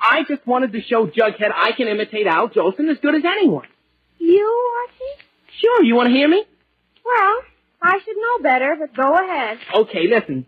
I 0.00 0.24
just 0.28 0.46
wanted 0.46 0.72
to 0.72 0.80
show 0.82 1.06
Jughead 1.06 1.52
I 1.54 1.72
can 1.72 1.88
imitate 1.88 2.26
Al 2.26 2.48
Jolson 2.48 2.90
as 2.90 2.98
good 3.00 3.14
as 3.14 3.22
anyone. 3.24 3.66
You, 4.18 4.72
Archie? 4.88 5.24
Sure, 5.60 5.82
you 5.84 5.94
want 5.94 6.08
to 6.08 6.12
hear 6.12 6.28
me? 6.28 6.44
Well, 7.04 7.34
I 7.82 7.98
should 8.04 8.16
know 8.16 8.42
better, 8.42 8.76
but 8.78 8.94
go 8.94 9.14
ahead. 9.14 9.58
Okay, 9.74 10.08
listen. 10.08 10.46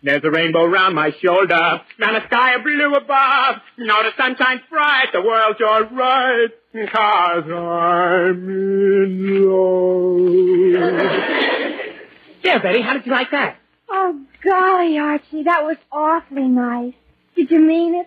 There's 0.00 0.22
a 0.22 0.30
rainbow 0.30 0.64
round 0.64 0.94
my 0.94 1.10
shoulder, 1.20 1.80
and 1.98 2.16
a 2.16 2.24
sky 2.28 2.54
of 2.54 2.62
blue 2.62 2.94
above. 2.94 3.56
Now 3.78 4.02
the 4.02 4.10
sun 4.16 4.36
shines 4.38 4.60
bright, 4.70 5.06
the 5.12 5.20
world's 5.20 5.60
alright, 5.60 6.50
cause 6.92 7.44
I'm 7.50 8.48
in 8.48 9.44
love. 9.44 10.78
there, 12.44 12.60
Betty, 12.62 12.80
how 12.80 12.92
did 12.92 13.06
you 13.06 13.12
like 13.12 13.32
that? 13.32 13.56
Oh, 13.88 14.24
golly, 14.44 14.98
Archie, 14.98 15.42
that 15.44 15.64
was 15.64 15.78
awfully 15.90 16.46
nice. 16.46 16.94
Did 17.34 17.50
you 17.50 17.58
mean 17.58 17.96
it? 17.96 18.06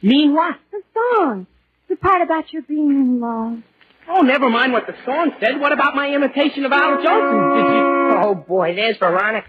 Mean 0.00 0.34
what? 0.34 0.56
The 0.70 0.82
song. 0.94 1.48
The 1.88 1.96
part 1.96 2.22
about 2.22 2.52
your 2.52 2.62
being 2.62 2.90
in 2.90 3.20
love. 3.20 3.64
Oh, 4.10 4.22
never 4.22 4.48
mind 4.48 4.72
what 4.72 4.86
the 4.86 4.94
song 5.04 5.32
said. 5.40 5.60
What 5.60 5.72
about 5.72 5.94
my 5.94 6.08
imitation 6.14 6.64
of 6.64 6.72
Al 6.72 6.96
Jolson? 6.98 7.56
Did 7.56 7.66
you... 7.74 8.18
Oh, 8.22 8.34
boy, 8.34 8.74
there's 8.74 8.96
Veronica. 8.96 9.48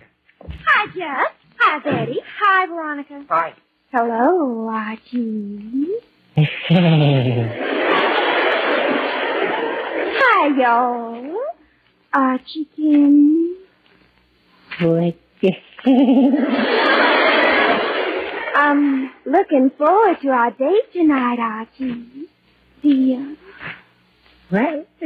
Hi, 0.65 0.85
Jess. 0.87 1.31
Hi, 1.59 1.79
Betty. 1.79 2.19
Hi, 2.39 2.65
Veronica. 2.67 3.23
Hi. 3.29 3.53
Hello, 3.91 4.67
Archie. 4.69 5.87
Hi, 10.21 10.47
y'all. 10.57 11.35
Archie 12.13 12.65
Kim. 12.75 13.55
I'm 18.55 19.11
looking 19.25 19.71
forward 19.77 20.17
to 20.21 20.29
our 20.29 20.51
date 20.51 20.93
tonight, 20.93 21.39
Archie. 21.39 22.27
Dear. 22.81 23.35
What? 24.49 24.87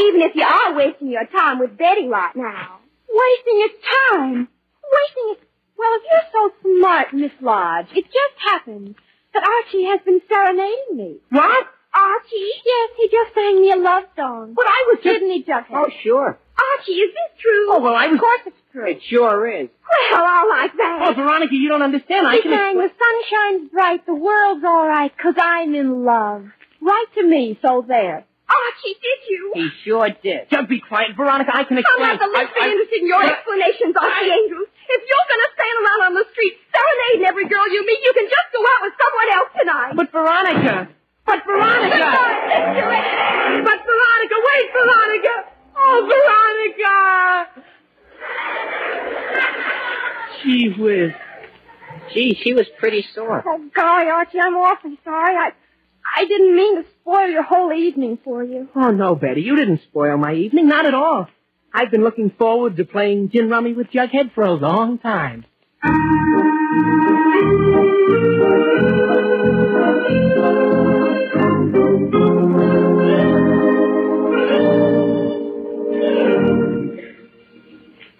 Even 0.00 0.22
if 0.22 0.34
you 0.34 0.42
are 0.42 0.74
wasting 0.76 1.10
your 1.10 1.26
time 1.26 1.58
with 1.60 1.76
Betty 1.78 2.08
right 2.08 2.34
now. 2.34 2.80
Wasting 3.08 3.58
your 3.58 3.68
time? 3.68 4.48
Wasting 4.92 5.28
it. 5.32 5.38
Well, 5.78 5.90
if 5.94 6.02
you're 6.10 6.30
so 6.32 6.50
smart, 6.62 7.12
Miss 7.14 7.32
Lodge, 7.40 7.86
it 7.94 8.04
just 8.04 8.36
happened 8.44 8.96
that 9.32 9.46
Archie 9.46 9.84
has 9.84 10.00
been 10.04 10.20
serenading 10.28 10.96
me. 10.96 11.18
What? 11.30 11.66
Archie? 11.94 12.50
Yes, 12.66 12.90
he 12.96 13.08
just 13.08 13.34
sang 13.34 13.60
me 13.62 13.70
a 13.72 13.76
love 13.76 14.04
song. 14.16 14.54
But 14.54 14.66
I 14.66 14.80
was 14.90 14.98
just... 15.02 15.14
Didn't 15.20 15.30
he, 15.30 15.44
Jughead? 15.44 15.70
Oh, 15.72 15.88
sure. 16.02 16.38
Archie, 16.58 16.92
is 16.92 17.10
this 17.14 17.40
true? 17.40 17.66
Oh, 17.70 17.80
well, 17.80 17.94
I 17.94 18.06
was... 18.08 18.14
Of 18.16 18.20
course 18.20 18.40
it's 18.46 18.62
true. 18.72 18.86
It 18.90 19.00
sure 19.08 19.46
is. 19.46 19.68
Well, 20.12 20.24
I 20.26 20.42
like 20.48 20.72
that. 20.76 20.98
Oh. 21.06 21.14
Veronica, 21.14 21.54
you 21.54 21.68
don't 21.68 21.82
understand. 21.82 22.26
I 22.26 22.36
he 22.36 22.42
can... 22.42 22.52
sang, 22.52 22.74
the 22.78 22.90
sun 22.90 23.16
shines 23.30 23.70
bright, 23.70 24.06
the 24.06 24.14
world's 24.14 24.64
all 24.64 24.86
right, 24.86 25.12
'cause 25.16 25.34
I'm 25.38 25.74
in 25.74 26.04
love. 26.04 26.46
Right 26.82 27.06
to 27.16 27.22
me, 27.22 27.58
so 27.62 27.84
there. 27.86 28.24
Archie, 28.44 28.94
did 29.00 29.20
you? 29.30 29.42
He 29.54 29.68
sure 29.84 30.10
did. 30.22 30.50
Just 30.50 30.68
be 30.68 30.78
quiet, 30.80 31.16
Veronica. 31.16 31.48
I 31.54 31.64
can 31.64 31.78
I'm 31.78 31.86
explain. 31.86 32.08
not 32.12 32.20
the 32.20 32.28
least 32.28 32.52
I- 32.60 32.66
I- 32.66 32.68
interested 32.70 33.00
in 33.00 33.06
your 33.08 33.22
But- 33.22 33.32
explanations, 33.38 33.94
Archie 33.96 34.30
Andrews. 34.34 34.68
If 34.84 35.00
you're 35.00 35.26
going 35.30 35.42
to 35.48 35.50
stand 35.56 35.76
around 35.80 36.00
on 36.10 36.14
the 36.20 36.26
street 36.34 36.54
serenading 36.68 37.24
every 37.24 37.46
girl 37.48 37.64
you 37.72 37.86
meet, 37.86 38.00
you 38.04 38.12
can 38.12 38.28
just 38.28 38.48
go 38.52 38.60
out 38.60 38.80
with 38.84 38.94
someone 39.00 39.28
else 39.32 39.50
tonight. 39.56 39.92
But 39.96 40.12
Veronica. 40.12 40.88
But 41.26 41.38
Veronica. 41.46 42.10
But 43.64 43.78
Veronica, 43.88 44.36
wait, 44.48 44.66
Veronica. 44.72 45.34
Oh, 45.76 45.98
Veronica. 46.12 47.64
Gee 50.42 50.68
whiz. 50.78 51.12
Gee, 52.12 52.38
she 52.42 52.52
was 52.52 52.66
pretty 52.78 53.04
sore. 53.14 53.42
Oh, 53.46 53.70
golly, 53.74 54.08
Archie, 54.08 54.38
I'm 54.40 54.54
awfully 54.56 54.98
sorry. 55.04 55.34
I, 55.36 55.50
I 56.16 56.24
didn't 56.26 56.54
mean 56.54 56.76
to 56.82 56.88
spoil 57.00 57.28
your 57.28 57.42
whole 57.42 57.72
evening 57.72 58.18
for 58.22 58.44
you. 58.44 58.68
Oh, 58.74 58.90
no, 58.90 59.14
Betty. 59.14 59.40
You 59.40 59.56
didn't 59.56 59.80
spoil 59.88 60.16
my 60.18 60.34
evening. 60.34 60.68
Not 60.68 60.86
at 60.86 60.94
all. 60.94 61.28
I've 61.72 61.90
been 61.90 62.04
looking 62.04 62.30
forward 62.30 62.76
to 62.76 62.84
playing 62.84 63.30
gin 63.30 63.48
rummy 63.48 63.72
with 63.72 63.88
Jughead 63.90 64.32
for 64.34 64.42
a 64.44 64.52
long 64.52 64.98
time. 64.98 65.44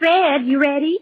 Fred, 0.05 0.45
you 0.45 0.61
ready? 0.61 0.99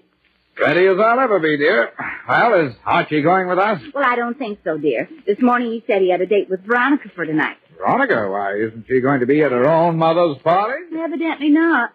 Ready 0.60 0.86
as 0.86 0.96
I'll 0.96 1.18
ever 1.18 1.40
be, 1.40 1.56
dear. 1.56 1.90
Well, 2.28 2.68
is 2.68 2.74
Archie 2.86 3.20
going 3.20 3.48
with 3.48 3.58
us? 3.58 3.82
Well, 3.92 4.04
I 4.06 4.14
don't 4.14 4.38
think 4.38 4.60
so, 4.62 4.78
dear. 4.78 5.08
This 5.26 5.38
morning 5.40 5.72
he 5.72 5.82
said 5.88 6.02
he 6.02 6.10
had 6.12 6.20
a 6.20 6.26
date 6.26 6.48
with 6.48 6.64
Veronica 6.64 7.08
for 7.12 7.26
tonight. 7.26 7.56
Veronica, 7.76 8.30
why, 8.30 8.54
isn't 8.58 8.84
she 8.86 9.00
going 9.00 9.18
to 9.18 9.26
be 9.26 9.42
at 9.42 9.50
her 9.50 9.68
own 9.68 9.98
mother's 9.98 10.40
party? 10.44 10.84
Evidently 10.96 11.48
not. 11.48 11.92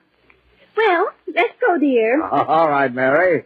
Well, 0.75 1.07
let's 1.33 1.53
go, 1.65 1.77
dear. 1.79 2.21
All 2.29 2.69
right, 2.69 2.93
Mary. 2.93 3.45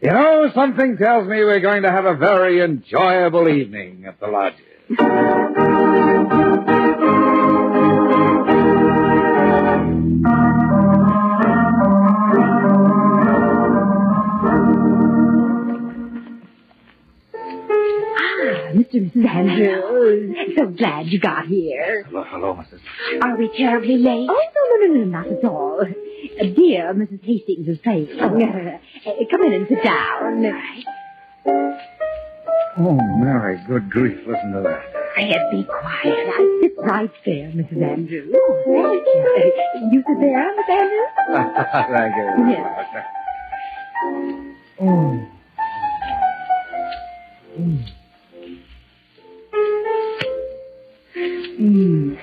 You 0.00 0.12
know, 0.12 0.50
something 0.54 0.96
tells 0.96 1.28
me 1.28 1.36
we're 1.44 1.60
going 1.60 1.82
to 1.82 1.90
have 1.90 2.06
a 2.06 2.14
very 2.14 2.62
enjoyable 2.62 3.50
evening 3.50 4.06
at 4.06 4.18
the 4.18 4.28
lodges. 4.28 4.60
Mr. 19.16 19.24
Mrs. 19.24 19.50
Andrews. 19.50 20.36
So 20.56 20.66
glad 20.66 21.06
you 21.06 21.18
got 21.18 21.46
here. 21.46 22.04
Hello, 22.08 22.24
hello, 22.28 22.54
Mrs. 22.54 22.80
Are 23.22 23.36
we 23.36 23.50
terribly 23.56 23.96
late? 23.96 24.28
Oh, 24.30 24.42
no, 24.54 24.86
no, 24.86 24.94
no, 24.94 25.04
no, 25.04 25.22
not 25.22 25.26
at 25.26 25.44
all. 25.44 25.80
Uh, 25.82 26.44
dear 26.54 26.92
Mrs. 26.94 27.24
Hastings 27.24 27.66
is 27.68 27.78
playing. 27.78 28.08
Uh, 28.20 28.28
come 29.30 29.42
in 29.44 29.52
and 29.54 29.68
sit 29.68 29.82
down. 29.82 30.44
Oh, 32.78 32.98
Mary, 33.18 33.58
good 33.66 33.90
grief, 33.90 34.18
listen 34.26 34.52
to 34.52 34.60
that. 34.62 34.82
Fred, 35.14 35.50
be 35.50 35.64
quiet. 35.64 36.28
I 36.28 36.58
sit 36.60 36.72
right 36.76 37.10
there, 37.24 37.48
Mrs. 37.52 37.82
Andrews. 37.82 38.34
Oh, 38.36 38.62
thank 38.66 39.06
you. 39.06 39.20
Uh, 39.34 39.90
you 39.92 40.04
sit 40.06 40.18
there, 40.20 40.56
Miss 40.56 40.68
Andrews? 40.68 41.12
Thank 41.88 42.16
you. 42.16 42.26
Yes. 42.50 42.86
Oh. 44.78 45.26
Mm. 47.58 47.95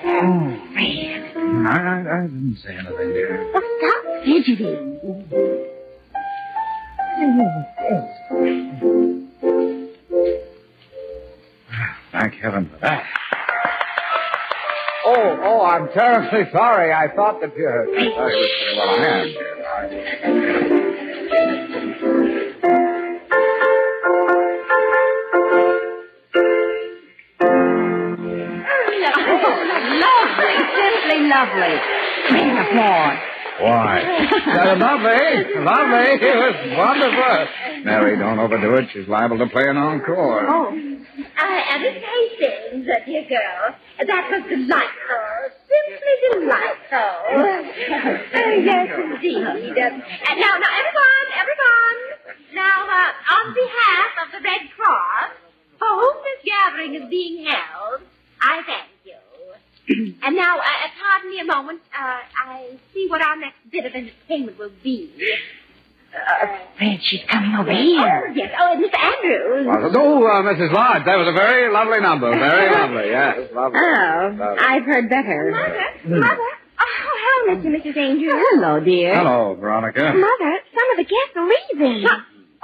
Oh. 0.06 0.56
Fred. 0.72 1.36
I, 1.66 1.68
I, 1.68 1.70
I 2.00 2.02
didn't 2.22 2.56
say 2.62 2.74
anything, 2.76 3.12
dear. 3.12 3.50
Well, 3.52 3.62
stop 3.78 4.04
fidgeting. 4.24 5.00
Thank 12.12 12.34
heaven 12.34 12.68
for 12.70 12.78
that. 12.78 13.04
Oh, 15.06 15.38
oh, 15.42 15.64
I'm 15.66 15.88
terribly 15.92 16.50
sorry. 16.52 16.92
I 16.92 17.08
thought 17.14 17.40
that 17.40 17.56
you 17.56 17.66
had... 17.66 17.88
I 17.88 17.90
was, 18.24 18.48
well, 18.76 18.88
I 18.88 18.90
am, 20.24 20.34
dear. 31.18 31.28
lovely, 31.28 31.74
simply 31.74 31.74
lovely. 31.74 31.74
Great 32.30 32.58
applause. 32.58 33.18
Why? 33.60 34.02
Uh, 34.54 34.76
lovely, 34.76 35.54
lovely. 35.60 36.08
It 36.20 36.36
was 36.36 36.78
wonderful. 36.78 37.84
Mary, 37.84 38.16
don't 38.18 38.38
overdo 38.38 38.74
it. 38.76 38.88
She's 38.92 39.08
liable 39.08 39.38
to 39.38 39.46
play 39.48 39.66
an 39.68 39.76
encore. 39.76 40.46
Oh. 40.46 40.68
Uh, 40.70 41.78
Miss 41.78 42.02
Hastings, 42.02 42.86
uh, 42.88 43.04
dear 43.04 43.24
girl, 43.28 43.74
that 43.98 44.24
was 44.30 44.42
delightful. 44.48 45.28
Simply 45.68 46.14
delightful. 46.32 47.14
Uh, 47.28 47.62
yes, 48.62 48.88
indeed. 48.94 49.42
Uh, 49.44 50.34
now, 50.38 50.54
now, 50.58 50.72
everyone, 50.80 51.26
everyone. 51.34 51.98
Now, 52.54 52.86
uh, 52.86 53.34
on 53.36 53.54
behalf 53.54 54.10
of 54.24 54.32
the 54.32 54.40
Red 54.42 54.70
Cross, 54.76 55.30
for 55.78 55.88
whom 55.88 56.16
this 56.22 56.40
gathering 56.46 56.94
is 56.94 57.10
being 57.10 57.44
held, 57.46 58.00
I 58.40 58.62
thank 58.66 58.88
you. 58.88 58.93
And 59.88 60.36
now, 60.36 60.58
uh, 60.58 60.62
pardon 61.00 61.30
me 61.30 61.40
a 61.40 61.44
moment. 61.44 61.80
Uh, 61.92 62.18
I 62.48 62.76
see 62.92 63.06
what 63.08 63.20
our 63.24 63.36
next 63.36 63.56
bit 63.70 63.84
of 63.84 63.92
entertainment 63.94 64.58
will 64.58 64.72
be. 64.82 65.10
Uh, 66.14 66.46
Fred, 66.78 67.00
she's 67.02 67.20
coming 67.28 67.54
over 67.58 67.72
here. 67.72 68.24
Oh, 68.28 68.32
yes. 68.34 68.52
Oh, 68.58 68.72
and 68.72 68.84
Mr. 68.84 68.98
Andrews. 68.98 69.66
Well, 69.66 69.92
oh, 69.96 70.24
uh, 70.26 70.42
Mrs. 70.54 70.72
Lodge, 70.72 71.04
that 71.06 71.16
was 71.18 71.26
a 71.28 71.32
very 71.32 71.72
lovely 71.72 72.00
number. 72.00 72.30
Very 72.30 72.70
lovely, 72.78 73.10
yes. 73.10 73.50
Lovely. 73.52 73.80
Oh, 73.82 74.36
Lovely. 74.38 74.58
I've 74.64 74.84
heard 74.84 75.10
better. 75.10 75.50
Mother, 75.50 76.20
Mother. 76.20 76.50
Oh, 76.78 76.86
hello, 77.24 77.56
Mr. 77.56 77.66
and 77.66 77.74
Mrs. 77.82 77.96
Andrews. 77.96 78.32
Hello, 78.36 78.80
dear. 78.80 79.14
Hello, 79.16 79.54
Veronica. 79.58 80.00
Mother, 80.14 80.52
some 80.72 80.90
of 80.92 80.96
the 80.98 81.04
guests 81.04 81.34
are 81.36 81.48
leaving. 81.48 82.06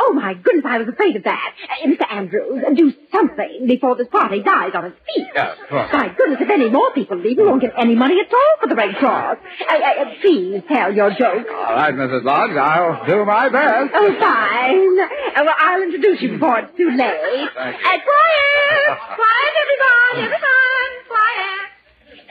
Oh, 0.02 0.12
my 0.14 0.32
goodness, 0.34 0.64
I 0.66 0.78
was 0.78 0.88
afraid 0.88 1.16
of 1.16 1.24
that. 1.24 1.52
Uh, 1.84 1.86
Mr. 1.86 2.10
Andrews, 2.10 2.64
do 2.74 2.92
something 3.12 3.66
before 3.66 3.96
this 3.96 4.08
party 4.08 4.42
dies 4.42 4.72
on 4.74 4.86
its 4.86 4.96
feet. 5.06 5.26
Yes, 5.34 5.58
of 5.62 5.68
course. 5.68 5.90
My 5.92 6.08
goodness, 6.16 6.38
if 6.40 6.48
any 6.48 6.70
more 6.70 6.90
people 6.92 7.18
leave, 7.18 7.36
we 7.36 7.44
won't 7.44 7.60
get 7.60 7.72
any 7.76 7.94
money 7.94 8.16
at 8.20 8.32
all 8.32 8.54
for 8.62 8.68
the 8.68 8.74
Red 8.74 8.96
Cross. 8.96 9.36
Uh, 9.60 9.74
uh, 9.74 10.02
uh, 10.02 10.14
please 10.22 10.62
tell 10.68 10.92
your 10.94 11.10
joke. 11.10 11.46
All 11.52 11.74
right, 11.76 11.92
Mrs. 11.94 12.24
Lodge, 12.24 12.56
I'll 12.56 13.04
do 13.06 13.24
my 13.26 13.48
best. 13.50 13.92
Oh, 13.94 14.14
fine. 14.18 14.98
Uh, 15.36 15.44
well, 15.44 15.54
I'll 15.58 15.82
introduce 15.82 16.22
you 16.22 16.30
before 16.32 16.58
it's 16.60 16.76
too 16.76 16.88
late. 16.90 17.50
Thank 17.54 17.76
you. 17.76 17.86
Uh, 17.86 17.98
quiet! 18.00 18.98
Quiet, 19.20 19.54
everyone! 19.60 20.32
Everyone! 20.32 20.92
Quiet! 21.08 21.68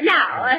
Now, 0.02 0.44
uh, 0.44 0.56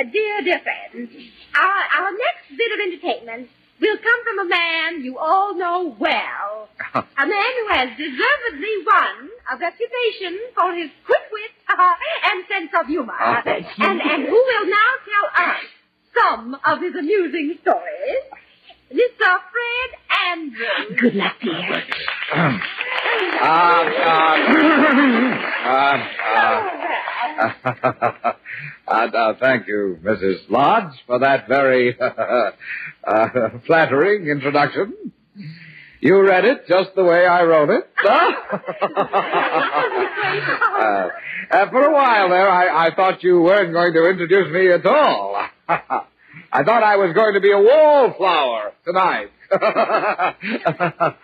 uh, 0.00 0.10
dear, 0.12 0.42
dear 0.42 0.60
friends, 0.60 1.10
our, 1.54 2.02
our 2.02 2.10
next 2.10 2.58
bit 2.58 2.72
of 2.72 2.78
entertainment 2.80 3.48
will 3.80 3.96
come 3.96 4.20
from 4.24 4.46
a 4.46 4.48
man 4.48 5.04
you 5.04 5.18
all 5.18 5.54
know 5.54 5.96
well. 5.98 6.68
A 6.94 7.26
man 7.26 7.52
who 7.60 7.74
has 7.74 7.88
deservedly 7.96 8.74
won 8.86 9.28
a 9.52 9.56
reputation 9.58 10.38
for 10.54 10.74
his 10.74 10.90
quick 11.04 11.26
wit 11.30 11.50
and 12.24 12.44
sense 12.48 12.70
of 12.78 12.86
humor. 12.86 13.12
Oh, 13.20 13.42
and, 13.44 14.00
and 14.00 14.24
who 14.24 14.32
will 14.32 14.66
now 14.66 14.90
tell 15.04 15.46
us 15.46 15.60
some 16.18 16.56
of 16.64 16.80
his 16.80 16.94
amusing 16.94 17.58
stories. 17.60 18.24
Mr. 18.92 19.38
Fred 19.52 19.90
Andrews. 20.32 20.98
Good 21.00 21.14
luck, 21.14 21.34
dear. 21.42 21.84
Uh, 22.32 22.36
uh, 23.42 23.46
uh, 25.64 25.98
uh, 27.44 28.32
uh, 28.88 28.92
uh, 28.92 29.34
thank 29.38 29.66
you, 29.68 29.98
Mrs. 30.02 30.48
Lodge, 30.50 30.92
for 31.06 31.18
that 31.20 31.46
very 31.48 31.96
uh, 33.06 33.50
flattering 33.66 34.26
introduction. 34.28 35.12
You 36.00 36.22
read 36.26 36.44
it 36.44 36.66
just 36.66 36.94
the 36.96 37.04
way 37.04 37.24
I 37.26 37.44
wrote 37.44 37.70
it. 37.70 37.86
uh, 38.04 38.08
uh, 41.52 41.70
for 41.70 41.84
a 41.84 41.92
while 41.92 42.28
there, 42.30 42.48
I, 42.48 42.86
I 42.86 42.94
thought 42.94 43.22
you 43.22 43.42
weren't 43.42 43.72
going 43.72 43.92
to 43.92 44.08
introduce 44.08 44.50
me 44.52 44.72
at 44.72 44.84
all. 44.86 45.36
I 46.52 46.64
thought 46.64 46.82
I 46.82 46.96
was 46.96 47.12
going 47.14 47.34
to 47.34 47.40
be 47.40 47.52
a 47.52 47.58
wallflower 47.58 48.72
tonight. 48.84 49.30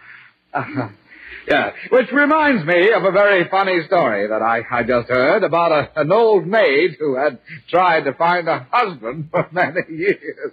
Yeah, 1.48 1.70
which 1.90 2.10
reminds 2.12 2.64
me 2.66 2.90
of 2.90 3.04
a 3.04 3.12
very 3.12 3.48
funny 3.48 3.86
story 3.86 4.26
that 4.26 4.42
I, 4.42 4.62
I 4.68 4.82
just 4.82 5.08
heard 5.08 5.44
about 5.44 5.70
a, 5.70 5.88
an 6.00 6.10
old 6.10 6.44
maid 6.46 6.96
who 6.98 7.14
had 7.16 7.38
tried 7.68 8.00
to 8.02 8.12
find 8.14 8.48
a 8.48 8.66
husband 8.70 9.28
for 9.30 9.46
many 9.52 9.82
years. 9.88 10.50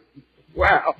Well, 0.56 0.96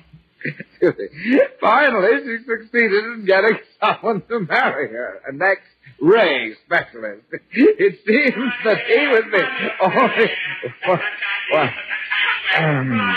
finally 1.60 2.10
she 2.24 2.38
succeeded 2.44 3.04
in 3.04 3.24
getting 3.24 3.56
someone 3.80 4.22
to 4.28 4.40
marry 4.40 4.90
her, 4.90 5.20
an 5.28 5.40
X-ray 5.40 6.54
specialist. 6.66 7.22
It 7.52 8.00
seems 8.04 8.52
that 8.64 8.78
he 8.88 9.06
was 9.06 9.24
the 9.30 9.44
only... 9.86 10.30
Well, 11.52 11.70
um, 12.58 13.16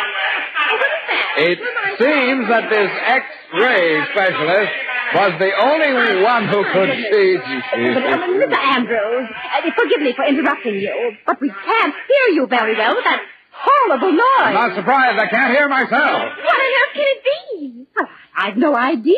it 1.37 1.59
seems 1.99 2.47
that 2.49 2.69
this 2.69 2.89
X-ray 2.89 4.03
specialist 4.11 4.71
was 5.15 5.31
the 5.39 5.51
only 5.55 6.21
one 6.23 6.47
who 6.47 6.63
could 6.73 6.91
see. 7.11 7.37
Uh, 7.37 8.27
Mr. 8.27 8.57
Andrews, 8.57 9.29
uh, 9.31 9.71
forgive 9.75 10.01
me 10.01 10.13
for 10.15 10.25
interrupting 10.25 10.75
you, 10.75 11.11
but 11.25 11.39
we 11.39 11.49
can't 11.49 11.93
hear 12.07 12.35
you 12.35 12.47
very 12.47 12.75
well 12.75 12.95
with 12.95 13.03
that 13.05 13.21
horrible 13.51 14.11
noise. 14.11 14.21
I'm 14.39 14.53
not 14.53 14.75
surprised. 14.75 15.17
I 15.19 15.27
can't 15.29 15.53
hear 15.55 15.69
myself. 15.69 15.89
What 15.91 16.55
on 16.55 16.71
earth 16.81 16.93
can 16.93 17.03
it 17.05 17.23
be? 17.23 17.85
Well, 17.95 18.09
I've 18.35 18.57
no 18.57 18.75
idea. 18.75 19.15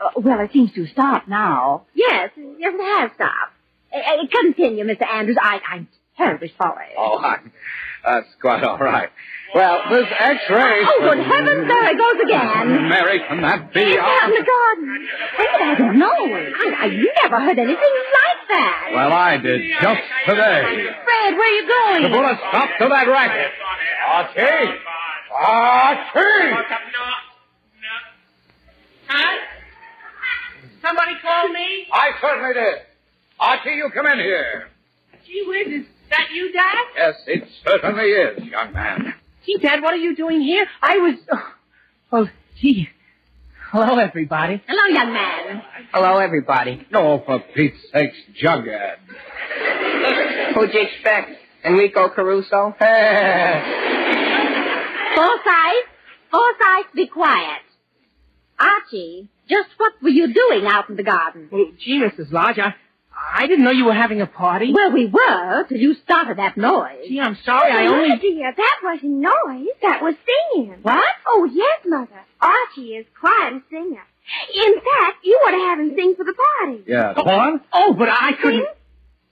Uh, 0.00 0.20
well, 0.20 0.40
it 0.40 0.52
seems 0.52 0.72
to 0.74 0.86
stop 0.86 1.26
now. 1.28 1.86
Yes, 1.94 2.30
yes, 2.36 2.74
it 2.74 3.00
has 3.00 3.10
stopped. 3.14 3.52
Uh, 3.92 3.98
uh, 3.98 4.26
continue, 4.30 4.84
Mr. 4.84 5.06
Andrews. 5.06 5.38
I, 5.40 5.60
I'm 5.70 5.88
terribly 6.16 6.52
sorry. 6.58 6.88
Oh, 6.96 7.18
I'm, 7.18 7.52
that's 8.06 8.28
quite 8.40 8.62
all 8.62 8.78
right. 8.78 9.10
Well, 9.54 9.82
this 9.90 10.06
X-ray. 10.18 10.84
Oh, 10.84 10.98
good 11.00 11.18
heavens, 11.18 11.66
there 11.68 11.90
it 11.90 11.98
goes 11.98 12.18
again. 12.22 12.88
Mary, 12.88 13.20
can 13.28 13.40
that 13.42 13.72
be? 13.72 13.80
It's 13.80 13.98
out 13.98 14.28
in 14.28 14.34
the 14.34 14.44
garden. 14.44 15.08
Fred, 15.36 15.60
I 15.62 15.74
don't 15.78 15.98
know. 15.98 16.12
I, 16.12 16.66
I 16.76 16.88
never 17.22 17.40
heard 17.40 17.58
anything 17.58 17.76
like 17.76 18.48
that. 18.48 18.90
Well, 18.92 19.12
I 19.12 19.36
did 19.38 19.62
just 19.80 20.02
today. 20.26 20.62
Fred, 21.04 21.34
where 21.34 21.46
are 21.46 21.56
you 21.56 21.66
going? 21.66 22.02
To 22.02 22.08
put 22.08 22.24
a 22.24 22.36
stop 22.48 22.68
to 22.80 22.88
that 22.88 23.08
racket. 23.08 23.52
Archie! 24.08 24.78
Archie! 25.34 26.52
Huh? 29.08 29.36
Somebody 30.82 31.12
call 31.22 31.48
me? 31.48 31.86
I 31.92 32.10
certainly 32.20 32.54
did. 32.54 32.74
Archie, 33.40 33.70
you 33.70 33.90
come 33.94 34.06
in 34.06 34.18
here. 34.18 34.68
Gee 35.26 35.44
whiz, 35.46 35.82
is 35.82 35.86
that 36.10 36.28
you, 36.32 36.52
Dad? 36.52 36.84
Yes, 36.96 37.14
it 37.26 37.48
certainly 37.66 38.04
is, 38.04 38.44
young 38.44 38.72
man. 38.72 39.14
Gee, 39.44 39.58
Dad, 39.60 39.82
what 39.82 39.92
are 39.94 39.98
you 39.98 40.14
doing 40.16 40.40
here? 40.40 40.66
I 40.82 40.96
was. 40.98 41.14
Oh, 41.32 41.52
well, 42.10 42.28
gee. 42.60 42.88
Hello, 43.70 43.98
everybody. 43.98 44.62
Hello, 44.66 44.94
young 44.94 45.12
man. 45.12 45.62
Hello, 45.92 46.18
everybody. 46.18 46.86
Oh, 46.94 47.22
for 47.26 47.40
Pete's 47.54 47.76
sakes, 47.92 48.16
Jughead. 48.42 48.96
Who'd 50.54 50.72
you 50.72 50.82
expect? 50.82 51.30
Enrico 51.64 52.08
Caruso? 52.10 52.74
Forsythe, 55.16 55.88
Forsythe, 56.30 56.92
be 56.94 57.06
quiet. 57.08 57.62
Archie, 58.58 59.28
just 59.48 59.68
what 59.78 59.94
were 60.02 60.10
you 60.10 60.32
doing 60.32 60.66
out 60.66 60.88
in 60.88 60.96
the 60.96 61.02
garden? 61.02 61.48
Oh, 61.52 61.66
gee, 61.78 62.00
Mrs. 62.00 62.30
Lodge, 62.32 62.58
I, 62.58 62.74
I 63.16 63.46
didn't 63.46 63.64
know 63.64 63.70
you 63.70 63.86
were 63.86 63.94
having 63.94 64.20
a 64.20 64.26
party. 64.26 64.72
Well, 64.74 64.92
we 64.92 65.06
were, 65.06 65.64
till 65.68 65.78
you 65.78 65.94
started 66.04 66.38
that 66.38 66.56
noise. 66.56 67.06
Gee, 67.08 67.20
I'm 67.20 67.36
sorry, 67.44 67.72
I 67.72 67.86
oh, 67.86 67.94
only... 67.94 68.10
Oh, 68.12 68.18
dear, 68.20 68.52
that 68.56 68.80
wasn't 68.82 69.12
noise. 69.12 69.74
That 69.82 70.02
was 70.02 70.14
singing. 70.52 70.78
What? 70.82 71.04
Oh, 71.26 71.48
yes, 71.50 71.80
Mother. 71.86 72.20
Archie 72.40 72.94
is 72.94 73.06
quite 73.18 73.52
a 73.54 73.60
singer. 73.70 74.02
In 74.54 74.74
fact, 74.74 75.24
you 75.24 75.34
ought 75.34 75.50
to 75.50 75.68
have 75.68 75.78
him 75.80 75.94
sing 75.96 76.14
for 76.16 76.24
the 76.24 76.34
party. 76.34 76.84
Yeah, 76.86 77.14
Quan? 77.14 77.60
Oh, 77.72 77.94
but 77.94 78.08
I 78.08 78.32
couldn't... 78.40 78.66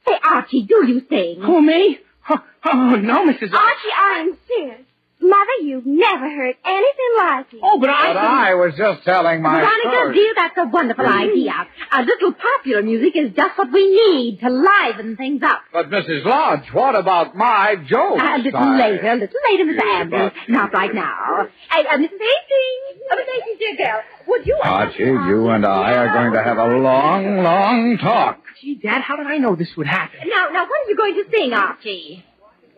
Say, 0.07 0.15
Archie, 0.23 0.63
do 0.63 0.87
you 0.87 1.03
sing? 1.09 1.43
Who, 1.43 1.61
me? 1.63 1.99
Oh, 2.29 2.43
oh, 2.65 2.97
no, 2.97 3.27
Mrs. 3.27 3.53
Archie, 3.53 3.95
I 3.97 4.29
insist. 4.29 4.89
Mother, 5.25 5.57
you've 5.63 5.87
never 5.87 6.29
heard 6.29 6.55
anything 6.65 7.13
like 7.19 7.47
it. 7.53 7.61
Oh, 7.63 7.79
but 7.81 7.89
I... 7.91 8.13
But 8.13 8.17
I 8.19 8.55
was 8.55 8.75
just 8.77 9.05
telling 9.05 9.41
my 9.43 9.61
Veronica, 9.61 9.89
story. 9.89 10.15
dear, 10.15 10.33
that's 10.37 10.59
a 10.59 10.69
wonderful 10.69 11.07
idea. 11.07 11.55
A 11.93 12.03
little 12.03 12.33
popular 12.33 12.83
music 12.83 13.17
is 13.17 13.33
just 13.35 13.57
what 13.57 13.73
we 13.73 13.89
need 13.89 14.41
to 14.41 14.51
liven 14.51 15.17
things 15.17 15.43
up. 15.43 15.63
But, 15.73 15.89
Mrs. 15.91 16.25
Lodge, 16.27 16.69
what 16.73 16.95
about 16.95 17.35
my 17.35 17.77
jokes? 17.89 18.21
A 18.23 18.39
little 18.39 18.61
I- 18.61 18.77
later, 18.79 19.11
a 19.11 19.15
little 19.17 19.41
later, 19.51 19.65
Mr. 19.65 19.81
Yeah, 19.83 20.01
Andrews. 20.01 20.33
Not 20.49 20.73
right 20.75 20.95
now. 20.95 21.49
Uh, 21.71 21.75
uh, 21.79 21.97
Mrs. 21.97 22.21
Hastings, 22.21 23.03
uh, 23.11 23.17
Mrs. 23.17 23.33
Hastings, 23.35 23.59
dear 23.59 23.77
girl, 23.77 24.01
would 24.29 24.47
you... 24.47 24.59
Archie, 24.63 25.03
you 25.05 25.49
and 25.49 25.65
I 25.65 25.93
are 25.95 26.13
going 26.13 26.33
to 26.35 26.43
have 26.43 26.59
a 26.59 26.67
long, 26.67 27.43
long 27.43 27.99
talk. 27.99 28.43
Gee, 28.61 28.75
Dad, 28.77 29.01
how 29.01 29.17
did 29.17 29.27
I 29.27 29.39
know 29.39 29.57
this 29.57 29.71
would 29.77 29.87
happen? 29.87 30.21
Now, 30.27 30.49
now, 30.53 30.65
what 30.65 30.87
are 30.87 30.91
you 30.91 30.97
going 30.97 31.15
to 31.15 31.25
sing, 31.35 31.53
Archie? 31.53 32.25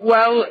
Well, 0.00 0.44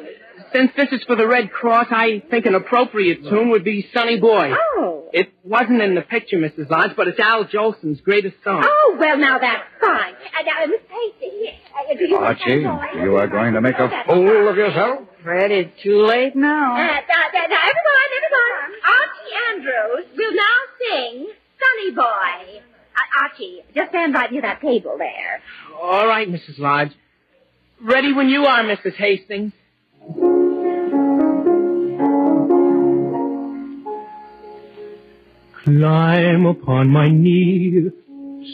since 0.56 0.72
this 0.78 0.88
is 0.91 1.03
for 1.06 1.16
the 1.16 1.28
Red 1.28 1.51
Cross, 1.51 1.88
I 1.91 2.24
think 2.30 2.45
an 2.45 2.56
appropriate 2.56 3.24
tune 3.24 3.49
would 3.49 3.64
be 3.66 3.88
Sonny 3.93 4.20
Boy. 4.20 4.51
Oh. 4.53 5.10
It 5.12 5.34
wasn't 5.43 5.82
in 5.82 5.95
the 5.95 6.01
picture, 6.01 6.38
Mrs. 6.38 6.70
Lodge, 6.70 6.91
but 6.95 7.08
it's 7.08 7.20
Al 7.20 7.45
Jolson's 7.45 7.99
greatest 8.01 8.36
song. 8.43 8.64
Oh, 8.66 8.95
well, 8.99 9.18
now 9.18 9.38
that's 9.39 9.64
fine. 9.82 10.14
Uh, 10.14 10.43
now, 10.43 10.66
Miss 10.68 10.82
Pacey, 10.89 11.49
uh, 11.74 11.93
do 11.97 12.06
you 12.06 12.16
Archie, 12.18 12.99
you 13.01 13.16
are 13.18 13.28
going 13.28 13.53
to 13.53 13.62
make 13.62 13.76
a 13.76 13.89
fool 14.06 14.47
of 14.47 14.56
yourself? 14.56 15.08
Fred, 15.24 15.51
it's 15.51 15.82
too 15.84 16.06
late 16.06 16.36
now. 16.36 16.74
Uh, 16.74 16.78
now, 16.78 17.01
now, 17.34 17.45
now, 17.49 17.64
everyone, 17.72 18.10
everyone. 18.18 18.72
Archie 18.86 19.34
Andrews 19.49 20.18
will 20.18 20.36
now 20.36 20.58
sing 20.80 21.28
Sonny 21.60 21.91
Boy. 21.91 22.62
Uh, 22.95 23.24
Archie, 23.24 23.62
just 23.74 23.89
stand 23.89 24.14
right 24.14 24.32
near 24.32 24.41
that 24.41 24.62
table 24.62 24.95
there. 24.97 25.41
All 25.82 26.08
right, 26.08 26.30
Mrs. 26.30 26.60
Lodge. 26.60 26.91
Ready 27.82 28.14
when 28.14 28.30
you 28.30 28.45
are, 28.45 28.64
Mrs. 28.64 28.95
Hastings. 28.95 29.51
Climb 35.66 36.45
upon 36.45 36.89
my 36.89 37.09
knee, 37.09 37.89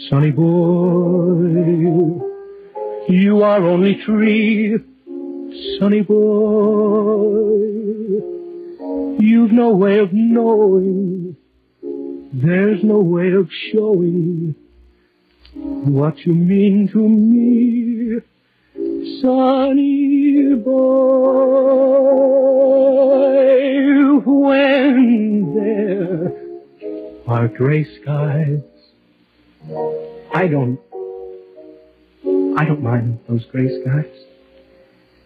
sonny 0.07 0.31
boy. 0.31 1.43
You 3.09 3.43
are 3.43 3.61
only 3.65 3.99
three, 4.05 4.77
sonny 5.77 6.03
boy. 6.03 7.57
You've 9.19 9.51
no 9.51 9.71
way 9.71 9.99
of 9.99 10.13
knowing, 10.13 11.35
there's 12.31 12.81
no 12.81 12.99
way 12.99 13.33
of 13.33 13.49
showing 13.73 14.55
what 15.53 16.17
you 16.19 16.33
mean 16.33 16.87
to 16.93 17.09
me, 17.09 18.21
sonny 19.21 20.55
boy. 20.63 21.11
When 24.23 25.53
there 25.55 26.00
are 27.31 27.47
gray 27.47 27.85
skies, 28.01 28.59
I 30.33 30.47
don't, 30.47 30.77
I 32.57 32.65
don't 32.65 32.83
mind 32.83 33.19
those 33.29 33.45
gray 33.45 33.69
skies. 33.81 34.11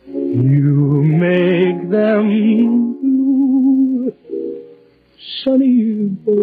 You 0.08 1.02
make 1.04 1.90
them 1.90 2.94
blue, 3.02 4.14
sunny 5.44 6.10
boy. 6.24 6.36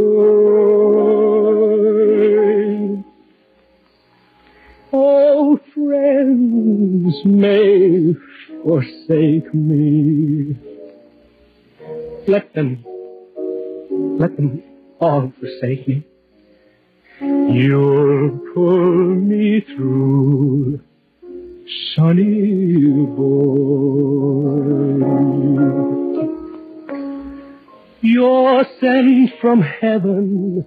All 4.90 5.58
friends 5.72 7.24
may 7.24 8.16
forsake 8.64 9.54
me. 9.54 10.56
Let 12.26 12.52
them, 12.52 12.84
let 14.18 14.36
them 14.36 14.71
all 15.02 15.32
forsake 15.40 15.88
me. 15.88 16.04
You'll 17.20 18.38
pull 18.54 19.14
me 19.16 19.60
through, 19.60 20.80
sunny 21.94 23.06
boy. 23.16 23.42
You're 28.00 28.64
sent 28.80 29.40
from 29.40 29.62
heaven, 29.62 30.66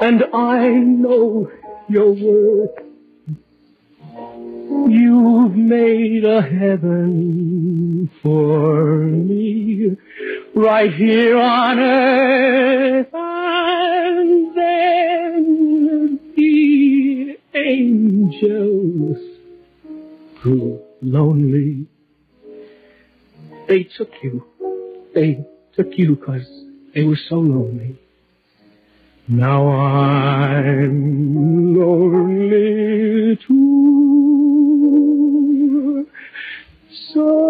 and 0.00 0.24
I 0.34 0.68
know 0.70 1.50
your 1.88 2.12
worth. 2.12 2.78
You've 4.90 5.56
made 5.56 6.24
a 6.24 6.42
heaven 6.42 8.10
for 8.22 8.96
me 9.06 9.96
right 10.54 10.94
here 10.94 11.36
on 11.36 11.78
earth, 11.78 13.08
and 13.12 14.56
then 14.56 16.18
the 16.36 17.36
angels 17.54 19.18
grew 20.40 20.80
lonely. 21.02 21.86
They 23.68 23.82
took 23.96 24.10
you. 24.22 24.44
They 25.14 25.44
took 25.74 25.98
you 25.98 26.16
'cause 26.16 26.48
they 26.94 27.04
were 27.04 27.16
so 27.16 27.36
lonely. 27.36 27.96
Now 29.26 29.68
I'm 29.68 31.74
lonely 31.76 33.36
too. 33.36 33.64
Sorry, 37.12 37.43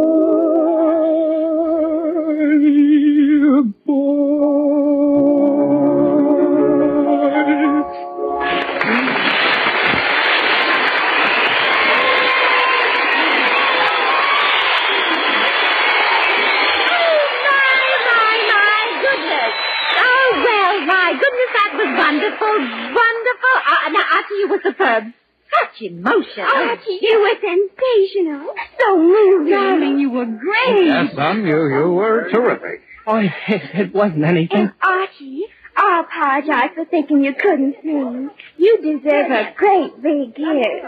now, 24.48 24.50
Archie, 24.50 24.50
you 24.50 24.50
were 24.50 24.60
superb. 24.62 25.04
Such 25.50 25.82
emotion. 25.82 26.44
Archie, 26.44 26.98
you 27.00 27.20
were 27.20 27.36
sensational. 27.40 28.54
So 28.80 28.98
moving. 28.98 29.52
Darling, 29.52 29.98
you 30.00 30.10
were 30.10 30.26
great. 30.26 30.86
Yes, 30.86 31.14
son, 31.14 31.46
you, 31.46 31.56
you 31.68 31.90
were 31.92 32.28
terrific. 32.30 32.82
Oh, 33.06 33.16
it, 33.18 33.30
it 33.48 33.94
wasn't 33.94 34.24
anything. 34.24 34.58
And 34.58 34.72
Archie, 34.82 35.44
I 35.76 36.00
apologize 36.06 36.70
for 36.74 36.84
thinking 36.86 37.22
you 37.22 37.34
couldn't 37.34 37.76
sing. 37.82 38.30
You 38.56 38.78
deserve 38.82 39.30
a 39.30 39.52
great 39.56 40.02
big 40.02 40.34
gift. 40.34 40.86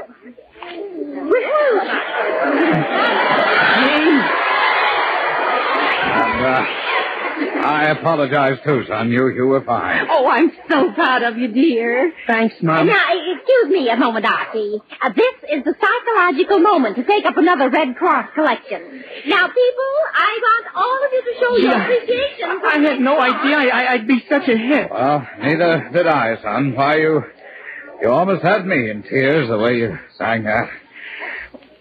And, 6.19 6.45
uh, 6.45 6.67
I 7.37 7.91
apologize 7.91 8.59
too, 8.65 8.85
son. 8.89 9.11
You, 9.11 9.29
you 9.29 9.47
were 9.47 9.63
fine. 9.63 10.07
Oh, 10.09 10.27
I'm 10.29 10.51
so 10.71 10.93
proud 10.93 11.23
of 11.23 11.37
you, 11.37 11.49
dear. 11.49 12.13
Thanks, 12.27 12.55
Mom. 12.63 12.87
Now, 12.87 13.03
excuse 13.13 13.69
me 13.69 13.89
a 13.91 13.97
moment, 13.97 14.25
Archie. 14.25 14.81
Uh, 15.03 15.11
this 15.13 15.59
is 15.59 15.65
the 15.65 15.75
psychological 15.75 16.61
moment 16.61 16.97
to 16.97 17.05
take 17.05 17.27
up 17.27 17.37
another 17.37 17.69
Red 17.69 17.97
Cross 17.97 18.31
collection. 18.35 19.05
Now, 19.27 19.49
people, 19.49 19.93
I 20.15 20.41
want 20.43 20.67
all 20.75 21.05
of 21.05 21.13
you 21.13 21.23
to 21.23 21.41
show 21.41 21.57
your 21.57 21.83
appreciation. 21.83 22.61
for 22.61 22.67
I 22.67 22.79
had 22.79 23.01
no 23.01 23.21
idea 23.21 23.57
I, 23.57 23.67
I, 23.69 23.93
I'd 23.95 24.09
be 24.09 24.25
such 24.29 24.49
a 24.49 24.57
hit. 24.57 24.91
Well, 24.91 25.29
neither 25.41 25.91
did 25.93 26.07
I, 26.07 26.41
son. 26.43 26.75
Why, 26.75 26.97
you, 26.97 27.23
you 28.01 28.09
almost 28.11 28.43
had 28.43 28.65
me 28.67 28.91
in 28.91 29.03
tears 29.03 29.49
the 29.49 29.59
way 29.59 29.77
you 29.77 29.99
sang 30.17 30.45
that. 30.45 30.71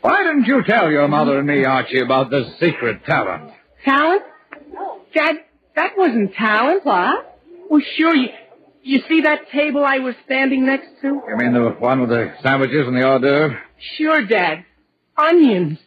Why 0.01 0.23
didn't 0.23 0.45
you 0.45 0.63
tell 0.67 0.91
your 0.91 1.07
mother 1.07 1.39
and 1.39 1.47
me, 1.47 1.63
Archie, 1.63 2.01
about 2.01 2.29
this 2.29 2.45
secret 2.59 3.05
talent? 3.05 3.51
Talent? 3.85 4.23
Dad, 5.13 5.44
that 5.75 5.91
wasn't 5.97 6.33
talent. 6.35 6.85
What? 6.85 7.39
Well, 7.69 7.81
sure. 7.97 8.15
You, 8.15 8.29
you 8.83 9.01
see 9.09 9.21
that 9.21 9.49
table 9.51 9.83
I 9.85 9.99
was 9.99 10.15
standing 10.25 10.65
next 10.65 10.87
to? 11.01 11.07
You 11.27 11.35
mean 11.37 11.53
the 11.53 11.69
one 11.79 12.01
with 12.01 12.09
the 12.09 12.33
sandwiches 12.43 12.87
and 12.87 12.95
the 12.95 13.01
hors 13.03 13.19
d'oeuvre? 13.19 13.59
Sure, 13.97 14.25
Dad. 14.25 14.63
Onions. 15.17 15.79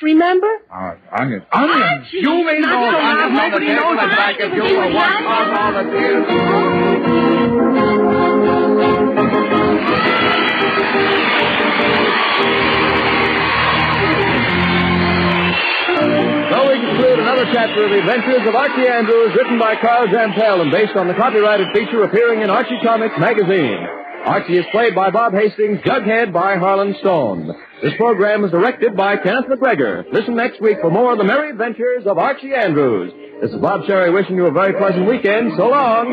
Remember? 0.00 0.46
Oh, 0.72 0.92
onions. 1.18 1.42
Onions! 1.52 1.82
Archie, 1.82 2.18
you 2.18 2.30
mean 2.46 2.60
not 2.62 2.70
those 2.70 2.92
so 2.92 2.98
onions 2.98 3.34
loud. 3.34 3.52
on 3.54 3.60
the 3.60 3.66
Nobody 3.66 3.66
knows 3.74 3.98
and 4.00 4.12
about 4.12 4.30
it. 4.30 4.40
if 4.40 4.54
you 4.54 4.62
were 4.62 4.94
one 4.94 5.16
of 5.16 5.26
all 5.58 5.72
the 5.72 5.90
tears? 5.90 7.28
Conclude 16.98 17.20
another 17.20 17.46
chapter 17.54 17.84
of 17.84 17.90
the 17.90 18.00
adventures 18.00 18.42
of 18.42 18.56
Archie 18.56 18.88
Andrews, 18.88 19.30
written 19.36 19.56
by 19.56 19.76
Carl 19.80 20.08
Jampel 20.08 20.62
and 20.62 20.72
based 20.72 20.96
on 20.96 21.06
the 21.06 21.14
copyrighted 21.14 21.68
feature 21.72 22.02
appearing 22.02 22.42
in 22.42 22.50
Archie 22.50 22.80
Comics 22.82 23.14
magazine. 23.20 23.86
Archie 24.26 24.58
is 24.58 24.64
played 24.72 24.96
by 24.96 25.08
Bob 25.08 25.32
Hastings, 25.32 25.78
Jughead 25.86 26.32
by 26.32 26.56
Harlan 26.56 26.96
Stone. 26.98 27.54
This 27.82 27.92
program 27.98 28.44
is 28.44 28.50
directed 28.50 28.96
by 28.96 29.16
Kenneth 29.16 29.46
McGregor. 29.46 30.12
Listen 30.12 30.34
next 30.34 30.60
week 30.60 30.78
for 30.80 30.90
more 30.90 31.12
of 31.12 31.18
the 31.18 31.24
merry 31.24 31.50
adventures 31.50 32.02
of 32.04 32.18
Archie 32.18 32.52
Andrews. 32.52 33.12
This 33.40 33.52
is 33.52 33.60
Bob 33.60 33.86
Sherry 33.86 34.10
wishing 34.10 34.34
you 34.34 34.46
a 34.46 34.50
very 34.50 34.72
pleasant 34.74 35.06
weekend. 35.06 35.52
So 35.56 35.68
long. 35.68 36.10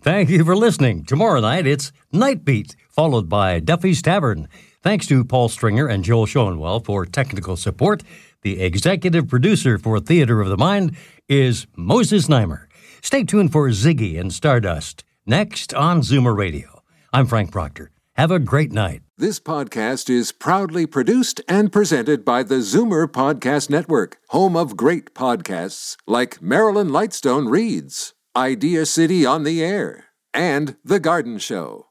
Thank 0.00 0.30
you 0.30 0.42
for 0.42 0.56
listening. 0.56 1.04
Tomorrow 1.04 1.40
night, 1.40 1.66
it's 1.66 1.92
Nightbeat, 2.14 2.76
followed 2.88 3.28
by 3.28 3.60
Duffy's 3.60 4.00
Tavern. 4.00 4.48
Thanks 4.82 5.06
to 5.08 5.24
Paul 5.24 5.48
Stringer 5.48 5.88
and 5.88 6.04
Joel 6.04 6.26
Schoenwell 6.26 6.84
for 6.84 7.04
technical 7.04 7.56
support. 7.56 8.04
The 8.42 8.60
executive 8.60 9.26
producer 9.26 9.76
for 9.76 9.98
Theater 9.98 10.40
of 10.40 10.48
the 10.48 10.56
Mind 10.56 10.96
is 11.28 11.66
Moses 11.76 12.28
Znaimer. 12.28 12.66
Stay 13.02 13.24
tuned 13.24 13.50
for 13.50 13.68
Ziggy 13.70 14.18
and 14.18 14.32
Stardust 14.32 15.02
next 15.26 15.74
on 15.74 16.02
Zoomer 16.02 16.36
Radio. 16.36 16.82
I'm 17.12 17.26
Frank 17.26 17.50
Proctor. 17.50 17.90
Have 18.14 18.30
a 18.30 18.38
great 18.38 18.70
night. 18.72 19.02
This 19.16 19.40
podcast 19.40 20.08
is 20.08 20.30
proudly 20.30 20.86
produced 20.86 21.40
and 21.48 21.72
presented 21.72 22.24
by 22.24 22.44
the 22.44 22.56
Zoomer 22.56 23.08
Podcast 23.08 23.68
Network, 23.70 24.18
home 24.28 24.56
of 24.56 24.76
great 24.76 25.12
podcasts 25.12 25.96
like 26.06 26.40
Marilyn 26.40 26.88
Lightstone 26.90 27.50
Reads, 27.50 28.14
Idea 28.36 28.86
City 28.86 29.26
on 29.26 29.42
the 29.42 29.62
Air, 29.64 30.06
and 30.32 30.76
The 30.84 31.00
Garden 31.00 31.38
Show. 31.38 31.87